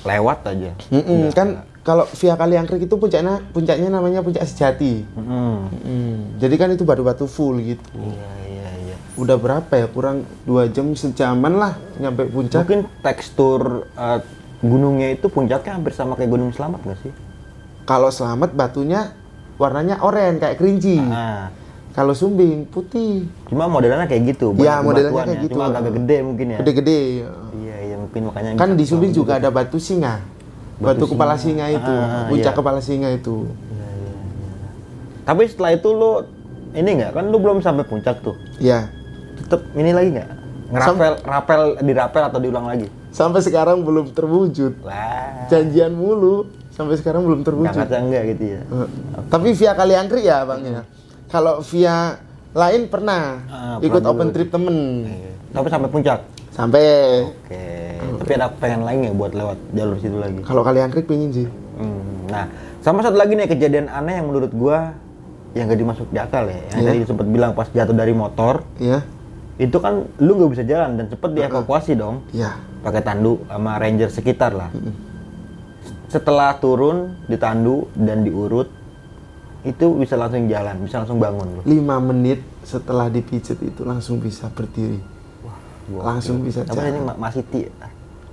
lewat 0.00 0.38
aja 0.46 0.70
Mm-mm, 0.88 1.18
Udah. 1.20 1.32
kan 1.34 1.48
kalau 1.80 2.04
via 2.10 2.34
Kaliangkrik 2.34 2.82
itu 2.82 2.94
puncaknya 2.94 3.40
puncaknya 3.48 3.88
namanya 3.88 4.20
puncak 4.20 4.44
sejati. 4.44 5.00
Mm-mm. 5.10 5.56
Mm, 5.80 6.16
Jadi 6.36 6.54
kan 6.54 6.68
itu 6.68 6.82
batu-batu 6.82 7.24
full 7.24 7.56
gitu. 7.58 7.88
iya 7.96 8.30
iya 8.46 8.68
iya 8.84 8.96
Udah 9.14 9.34
berapa 9.34 9.72
ya? 9.74 9.86
Kurang 9.86 10.22
dua 10.42 10.66
jam 10.66 10.92
sejaman 10.92 11.56
lah 11.56 11.72
nyampe 11.96 12.24
puncak. 12.26 12.62
mungkin 12.62 12.84
tekstur 13.00 13.60
uh, 13.92 14.20
gunungnya 14.60 15.08
itu 15.10 15.26
puncaknya 15.26 15.72
hampir 15.72 15.90
sama 15.90 16.14
kayak 16.14 16.28
gunung 16.28 16.50
selamat 16.50 16.80
nggak 16.82 16.98
sih 17.00 17.12
Kalau 17.82 18.08
selamat 18.08 18.52
batunya 18.52 19.16
warnanya 19.56 20.00
oranye 20.00 20.36
kayak 20.38 20.56
kerinci. 20.56 21.00
nah 21.00 21.48
Kalau 21.90 22.14
sumbing 22.14 22.64
putih, 22.64 23.26
cuma 23.44 23.66
modelnya 23.66 24.06
kayak 24.06 24.30
gitu 24.30 24.54
Iya, 24.54 24.78
modelnya 24.78 25.10
kayak 25.26 25.42
gitu. 25.42 25.58
cuma 25.58 25.74
agak 25.74 25.90
gede 25.90 26.16
mungkin 26.22 26.46
ya 26.46 26.58
gede-gede. 26.60 27.00
iya 27.56 27.76
iya 27.82 27.96
mungkin 27.98 28.20
makanya 28.24 28.54
Kan 28.54 28.76
di 28.76 28.84
sumbing 28.84 29.10
juga 29.10 29.36
ada 29.36 29.48
batu 29.48 29.76
singa. 29.76 30.22
Batu, 30.80 30.96
Batu 30.98 31.12
kepala 31.12 31.36
singa. 31.36 31.68
singa 31.68 31.76
itu, 31.76 31.94
Ah, 31.94 32.24
puncak 32.26 32.40
iya. 32.46 32.56
kepala 32.56 32.80
singa 32.80 33.08
itu. 33.10 33.36
Tapi 35.22 35.42
setelah 35.44 35.70
itu 35.72 35.88
lu 35.88 36.12
ini 36.72 36.90
nggak 36.96 37.12
kan 37.12 37.24
lu 37.26 37.36
belum 37.36 37.60
sampai 37.60 37.84
puncak 37.84 38.18
tuh. 38.20 38.34
Ya. 38.56 38.88
Tetep 39.38 39.60
ini 39.74 39.90
lagi 39.90 40.08
nggak? 40.10 40.30
Ngerapel, 40.70 41.12
rapel, 41.20 41.60
dirapel 41.80 42.22
atau 42.24 42.38
diulang 42.38 42.64
lagi? 42.64 42.86
Sampai 43.10 43.40
sekarang 43.40 43.82
belum 43.82 44.10
terwujud. 44.10 44.80
Wah. 44.80 45.46
Janjian 45.48 45.92
mulu 45.92 46.46
sampai 46.70 46.94
sekarang 46.94 47.22
belum 47.22 47.42
terwujud. 47.42 47.74
Jakarta 47.74 47.98
enggak 47.98 48.22
gitu 48.30 48.44
ya. 48.48 48.60
Eh, 48.62 48.88
Tapi 49.26 49.48
via 49.52 49.72
Kaliangkri 49.74 50.20
ya 50.22 50.42
bang 50.42 50.60
ya. 50.64 50.80
Kalau 51.26 51.60
via 51.60 52.18
lain 52.50 52.86
pernah 52.86 53.22
Ah, 53.44 53.76
ikut 53.78 54.00
open 54.00 54.30
dulu. 54.30 54.34
trip 54.34 54.48
temen 54.48 54.76
Iya. 55.04 55.32
Tapi 55.52 55.66
sampai 55.68 55.88
puncak. 55.88 56.20
sampai. 56.50 56.84
Oke. 57.26 57.66
Tapi 58.30 58.38
ada 58.38 58.54
pengen 58.54 58.86
lagi 58.86 58.98
nggak 59.02 59.16
buat 59.18 59.32
lewat 59.34 59.58
jalur 59.74 59.98
situ 59.98 60.14
lagi? 60.14 60.38
Kalau 60.46 60.62
Kaliangkri 60.62 61.02
pingin 61.02 61.34
sih. 61.34 61.50
Hmm, 61.74 62.30
Nah, 62.30 62.46
sama 62.78 63.02
satu 63.02 63.18
lagi 63.18 63.34
nih 63.34 63.50
kejadian 63.50 63.90
aneh 63.90 64.22
yang 64.22 64.30
menurut 64.30 64.54
gua 64.54 64.94
yang 65.50 65.66
gak 65.66 65.74
dimasuk 65.76 66.06
di 66.06 66.18
akal 66.20 66.46
ya. 66.46 66.62
Yang 66.70 66.78
Iya. 66.78 66.86
tadi 66.86 67.00
sempat 67.04 67.26
bilang 67.26 67.50
pas 67.52 67.66
jatuh 67.66 67.90
dari 67.90 68.14
motor, 68.14 68.62
Ya, 68.78 69.02
itu 69.58 69.74
kan 69.76 70.06
lu 70.16 70.38
nggak 70.38 70.50
bisa 70.52 70.62
jalan 70.62 70.94
dan 70.94 71.10
cepet 71.10 71.26
dievakuasi 71.34 71.98
dong 71.98 72.22
ya. 72.30 72.54
pakai 72.80 73.02
tandu 73.02 73.42
sama 73.44 73.74
ranger 73.76 74.06
sekitar 74.08 74.54
lah. 74.54 74.70
Setelah 76.06 76.54
turun 76.54 77.18
ditandu 77.26 77.90
dan 77.92 78.22
diurut, 78.22 78.70
itu 79.62 79.86
bisa 79.94 80.14
langsung 80.14 80.46
jalan, 80.46 80.78
bisa 80.80 81.02
langsung 81.02 81.18
bangun. 81.18 81.66
Lima 81.66 81.98
menit 81.98 82.46
setelah 82.62 83.06
dipijet 83.06 83.58
itu 83.58 83.82
langsung 83.82 84.22
bisa 84.22 84.46
berdiri. 84.48 85.02
langsung 85.90 86.46
bisa 86.46 86.62
Apa 86.62 86.86
ini 86.86 87.02
jalan. 87.02 87.10
Ma- 87.10 87.18
Mas 87.18 87.34
Siti? 87.34 87.66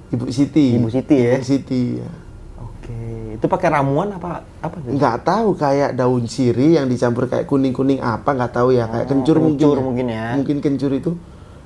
Ibu 0.09 0.25
Siti. 0.27 0.75
Ibu 0.75 0.87
Siti 0.87 1.17
ya? 1.17 1.35
Ibu 1.35 1.43
Siti. 1.43 1.81
ya. 1.97 2.09
Oke, 2.57 2.99
itu 3.35 3.45
pakai 3.45 3.67
ramuan 3.69 4.07
apa 4.09 4.41
apa 4.59 4.75
sih? 4.79 4.91
Nggak 4.91 5.17
tahu 5.21 5.47
kayak 5.53 5.91
daun 5.93 6.23
siri 6.25 6.75
yang 6.75 6.87
dicampur 6.87 7.27
kayak 7.27 7.43
kuning 7.43 7.71
kuning 7.71 7.99
apa 7.99 8.31
nggak 8.31 8.53
tahu 8.53 8.71
ya 8.71 8.87
kayak 8.87 9.05
kencur, 9.05 9.35
Oh, 9.35 9.43
kencur 9.45 9.75
mungkin. 9.77 10.07
mungkin 10.07 10.07
ya. 10.09 10.25
Mungkin 10.33 10.57
kencur 10.57 10.91
itu 10.91 11.11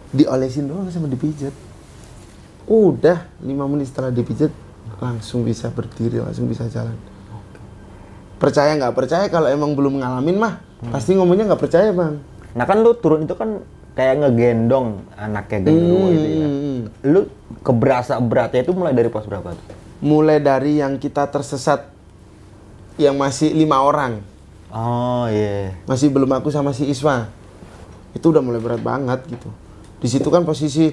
diolesin 0.09 0.65
doang 0.65 0.89
sama 0.89 1.05
dipijat. 1.05 1.53
Udah 2.65 3.29
lima 3.39 3.65
menit 3.65 3.89
setelah 3.89 4.09
dipijat 4.09 4.49
langsung 4.97 5.41
bisa 5.41 5.69
berdiri 5.69 6.17
langsung 6.17 6.45
bisa 6.45 6.65
jalan. 6.65 6.93
Percaya 8.37 8.73
nggak 8.73 8.95
percaya 8.95 9.25
kalau 9.29 9.45
emang 9.47 9.71
belum 9.71 10.01
ngalamin 10.01 10.37
mah 10.37 10.55
Hmm. 10.81 10.89
pasti 10.89 11.13
ngomongnya 11.13 11.45
nggak 11.45 11.61
percaya 11.61 11.93
bang. 11.93 12.17
Nah 12.51 12.65
kan 12.65 12.81
lu 12.81 12.97
turun 12.97 13.21
itu 13.21 13.37
kan 13.37 13.61
kayak 13.91 14.15
ngegendong 14.19 15.03
anaknya 15.13 15.57
genderuwo 15.61 16.05
itu 16.09 16.27
ya. 16.29 16.47
Hmm. 16.47 16.79
Lu 17.03 17.21
keberasa 17.59 18.15
beratnya 18.17 18.61
itu 18.61 18.71
mulai 18.71 18.91
dari 18.91 19.07
pos 19.07 19.25
berapa 19.25 19.51
tuh? 19.51 19.65
Mulai 19.99 20.39
dari 20.39 20.79
yang 20.79 20.95
kita 20.95 21.27
tersesat 21.27 21.91
yang 22.95 23.15
masih 23.15 23.51
lima 23.51 23.79
orang 23.79 24.21
Oh 24.71 25.27
iya. 25.27 25.75
masih 25.83 26.07
belum 26.07 26.31
aku 26.31 26.47
sama 26.47 26.71
si 26.71 26.87
Iswa 26.87 27.27
itu 28.11 28.23
udah 28.23 28.39
mulai 28.39 28.59
berat 28.59 28.79
banget 28.79 29.19
gitu 29.27 29.51
di 29.97 30.07
situ 30.07 30.27
kan 30.27 30.43
posisi 30.43 30.91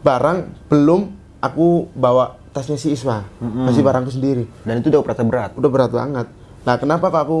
barang 0.00 0.66
belum 0.66 1.06
aku 1.38 1.86
bawa 1.92 2.34
tasnya 2.50 2.74
si 2.74 2.90
Iswa 2.90 3.22
masih 3.38 3.80
barangku 3.80 4.10
sendiri 4.10 4.42
Dan 4.62 4.82
itu 4.82 4.90
udah 4.90 5.02
berasa 5.02 5.22
berat. 5.22 5.50
udah 5.54 5.70
berat 5.70 5.90
banget 5.90 6.26
nah 6.60 6.74
kenapa 6.76 7.06
kok 7.08 7.20
aku 7.20 7.38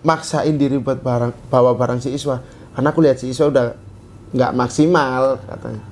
maksain 0.00 0.54
diri 0.54 0.78
buat 0.78 1.00
barang 1.00 1.34
bawa 1.48 1.74
barang 1.74 1.98
si 1.98 2.14
Iswa 2.14 2.38
karena 2.70 2.88
aku 2.88 3.00
lihat 3.00 3.18
si 3.18 3.26
Iswa 3.28 3.50
udah 3.50 3.66
nggak 4.34 4.52
maksimal 4.52 5.38
katanya 5.46 5.82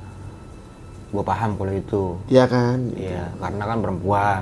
Gue 1.13 1.21
paham 1.21 1.61
kalau 1.61 1.73
itu. 1.77 2.17
Iya 2.27 2.49
kan 2.49 2.89
Iya, 2.97 3.29
karena 3.37 3.65
kan 3.69 3.79
perempuan. 3.85 4.41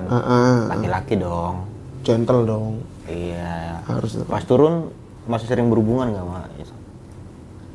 Laki-laki 0.71 1.19
dong. 1.19 1.67
gentle 2.07 2.47
dong 2.47 2.81
Iya. 3.11 3.83
harus 3.85 4.23
Pas 4.25 4.47
turun 4.47 4.89
masih 5.27 5.51
sering 5.51 5.67
berhubungan 5.69 6.15
nggak 6.15 6.25
sama 6.25 6.41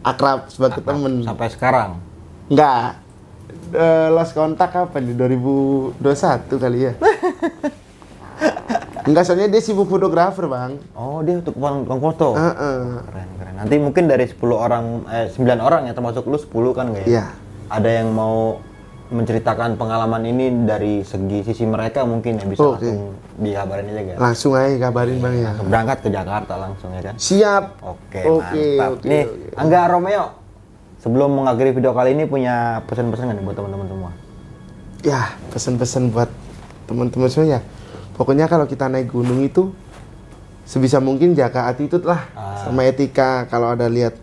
akrab 0.06 0.40
sebagai 0.54 0.82
temen 0.86 1.26
sampai 1.26 1.50
sekarang? 1.50 1.92
Enggak. 2.48 3.02
Eh, 3.74 4.08
lost 4.14 4.38
kontak 4.38 4.70
kapan 4.72 5.10
di 5.10 5.14
2021 5.18 5.98
kali 6.56 6.78
ya? 6.88 6.94
Enggak, 9.06 9.24
soalnya 9.30 9.48
dia 9.54 9.62
sibuk 9.62 9.86
fotografer, 9.86 10.50
Bang. 10.50 10.82
Oh 10.98 11.22
dia 11.22 11.38
untuk 11.38 11.54
tukang 11.54 12.02
foto. 12.02 12.34
Heeh. 12.34 12.80
Keren 13.06 13.30
keren. 13.38 13.54
Nanti 13.62 13.76
mungkin 13.78 14.04
dari 14.10 14.26
10 14.26 14.42
orang 14.58 15.06
eh 15.08 15.30
9 15.30 15.62
orang 15.62 15.86
ya 15.86 15.94
termasuk 15.94 16.26
lu 16.26 16.42
10 16.42 16.74
kan 16.74 16.86
ya? 16.98 17.06
Iya. 17.06 17.26
Ada 17.70 17.90
yang 18.02 18.10
mau 18.14 18.58
menceritakan 19.06 19.78
pengalaman 19.78 20.26
ini 20.26 20.66
dari 20.66 21.06
segi 21.06 21.46
sisi 21.46 21.62
mereka 21.70 22.02
mungkin 22.10 22.42
ya 22.42 22.46
bisa 22.50 22.66
Oke. 22.66 22.82
langsung 22.82 23.14
dikabarin 23.38 23.86
aja 23.94 24.02
kan. 24.02 24.18
Langsung 24.18 24.52
aja 24.58 24.76
kabarin, 24.82 25.18
Bang 25.22 25.36
ya. 25.38 25.52
Berangkat 25.62 25.98
ke 26.02 26.10
Jakarta 26.10 26.54
langsung 26.58 26.90
ya 26.98 27.02
kan. 27.06 27.16
Siap. 27.22 27.64
Oke, 27.86 28.22
Oke, 28.26 28.66
mantap. 28.82 28.90
oke, 28.98 29.06
Nih, 29.06 29.24
oke. 29.30 29.48
Angga 29.62 29.82
Romeo. 29.94 30.26
Sebelum 31.06 31.30
mengakhiri 31.38 31.78
video 31.78 31.94
kali 31.94 32.18
ini 32.18 32.26
punya 32.26 32.82
pesan-pesan 32.90 33.30
nggak 33.30 33.38
nih 33.38 33.46
buat 33.46 33.58
teman-teman 33.62 33.86
semua? 33.86 34.12
Ya, 35.06 35.22
pesan-pesan 35.54 36.10
buat 36.10 36.30
teman-teman 36.90 37.30
semua 37.30 37.46
ya. 37.46 37.62
Pokoknya 38.16 38.48
kalau 38.48 38.64
kita 38.64 38.88
naik 38.88 39.12
gunung 39.12 39.44
itu 39.44 39.76
sebisa 40.64 41.04
mungkin 41.04 41.36
jaga 41.36 41.68
attitude 41.68 42.08
lah 42.08 42.26
sama 42.64 42.88
etika. 42.88 43.44
Kalau 43.52 43.76
ada 43.76 43.92
lihat 43.92 44.16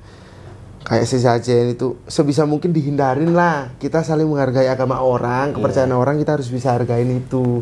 kayak 0.83 1.07
sesajen 1.07 1.77
itu 1.77 2.01
sebisa 2.09 2.49
mungkin 2.49 2.73
dihindarin 2.73 3.37
lah. 3.37 3.77
Kita 3.77 4.01
saling 4.01 4.25
menghargai 4.25 4.67
agama 4.67 5.05
orang 5.05 5.53
kepercayaan 5.53 5.93
orang 5.93 6.17
kita 6.19 6.41
harus 6.41 6.49
bisa 6.49 6.73
hargain 6.73 7.09
itu. 7.13 7.61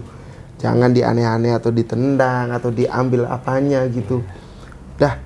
Jangan 0.60 0.92
dianeh-aneh 0.92 1.56
atau 1.56 1.74
ditendang 1.74 2.54
atau 2.54 2.70
diambil 2.70 3.26
apanya 3.26 3.82
gitu. 3.90 4.22
Dah 5.00 5.18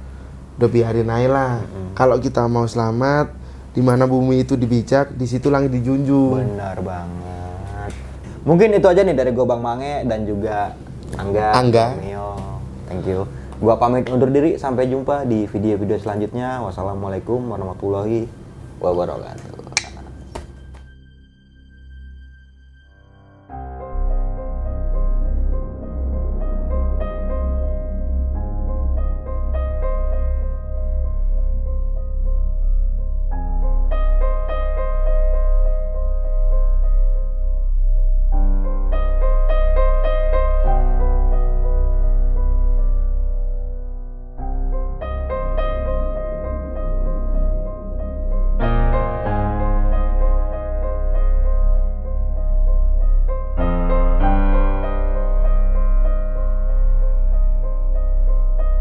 udah 0.55 0.70
biarin 0.70 1.11
aja 1.11 1.28
lah. 1.28 1.55
Kalau 1.92 2.16
kita 2.22 2.46
mau 2.46 2.64
selamat 2.64 3.34
di 3.74 3.82
mana 3.82 4.07
bumi 4.07 4.46
itu 4.46 4.55
dibijak 4.55 5.18
di 5.18 5.26
situ 5.26 5.50
langit 5.50 5.74
dijunjung. 5.74 6.38
Benar 6.38 6.78
banget. 6.80 7.90
Mungkin 8.46 8.78
itu 8.78 8.86
aja 8.86 9.02
nih 9.02 9.16
dari 9.18 9.35
gua 9.35 9.51
Bang 9.51 9.62
Mange 9.66 10.06
dan 10.06 10.22
juga 10.22 10.78
Angga. 11.15 11.49
Angga. 11.55 11.86
Romeo. 11.99 12.28
Thank 12.91 13.07
you. 13.07 13.27
Gua 13.62 13.78
pamit 13.78 14.11
undur 14.11 14.28
diri 14.28 14.59
sampai 14.59 14.91
jumpa 14.91 15.23
di 15.24 15.47
video-video 15.47 15.97
selanjutnya. 16.03 16.61
Wassalamualaikum 16.66 17.39
warahmatullahi 17.49 18.27
wabarakatuh. 18.82 19.53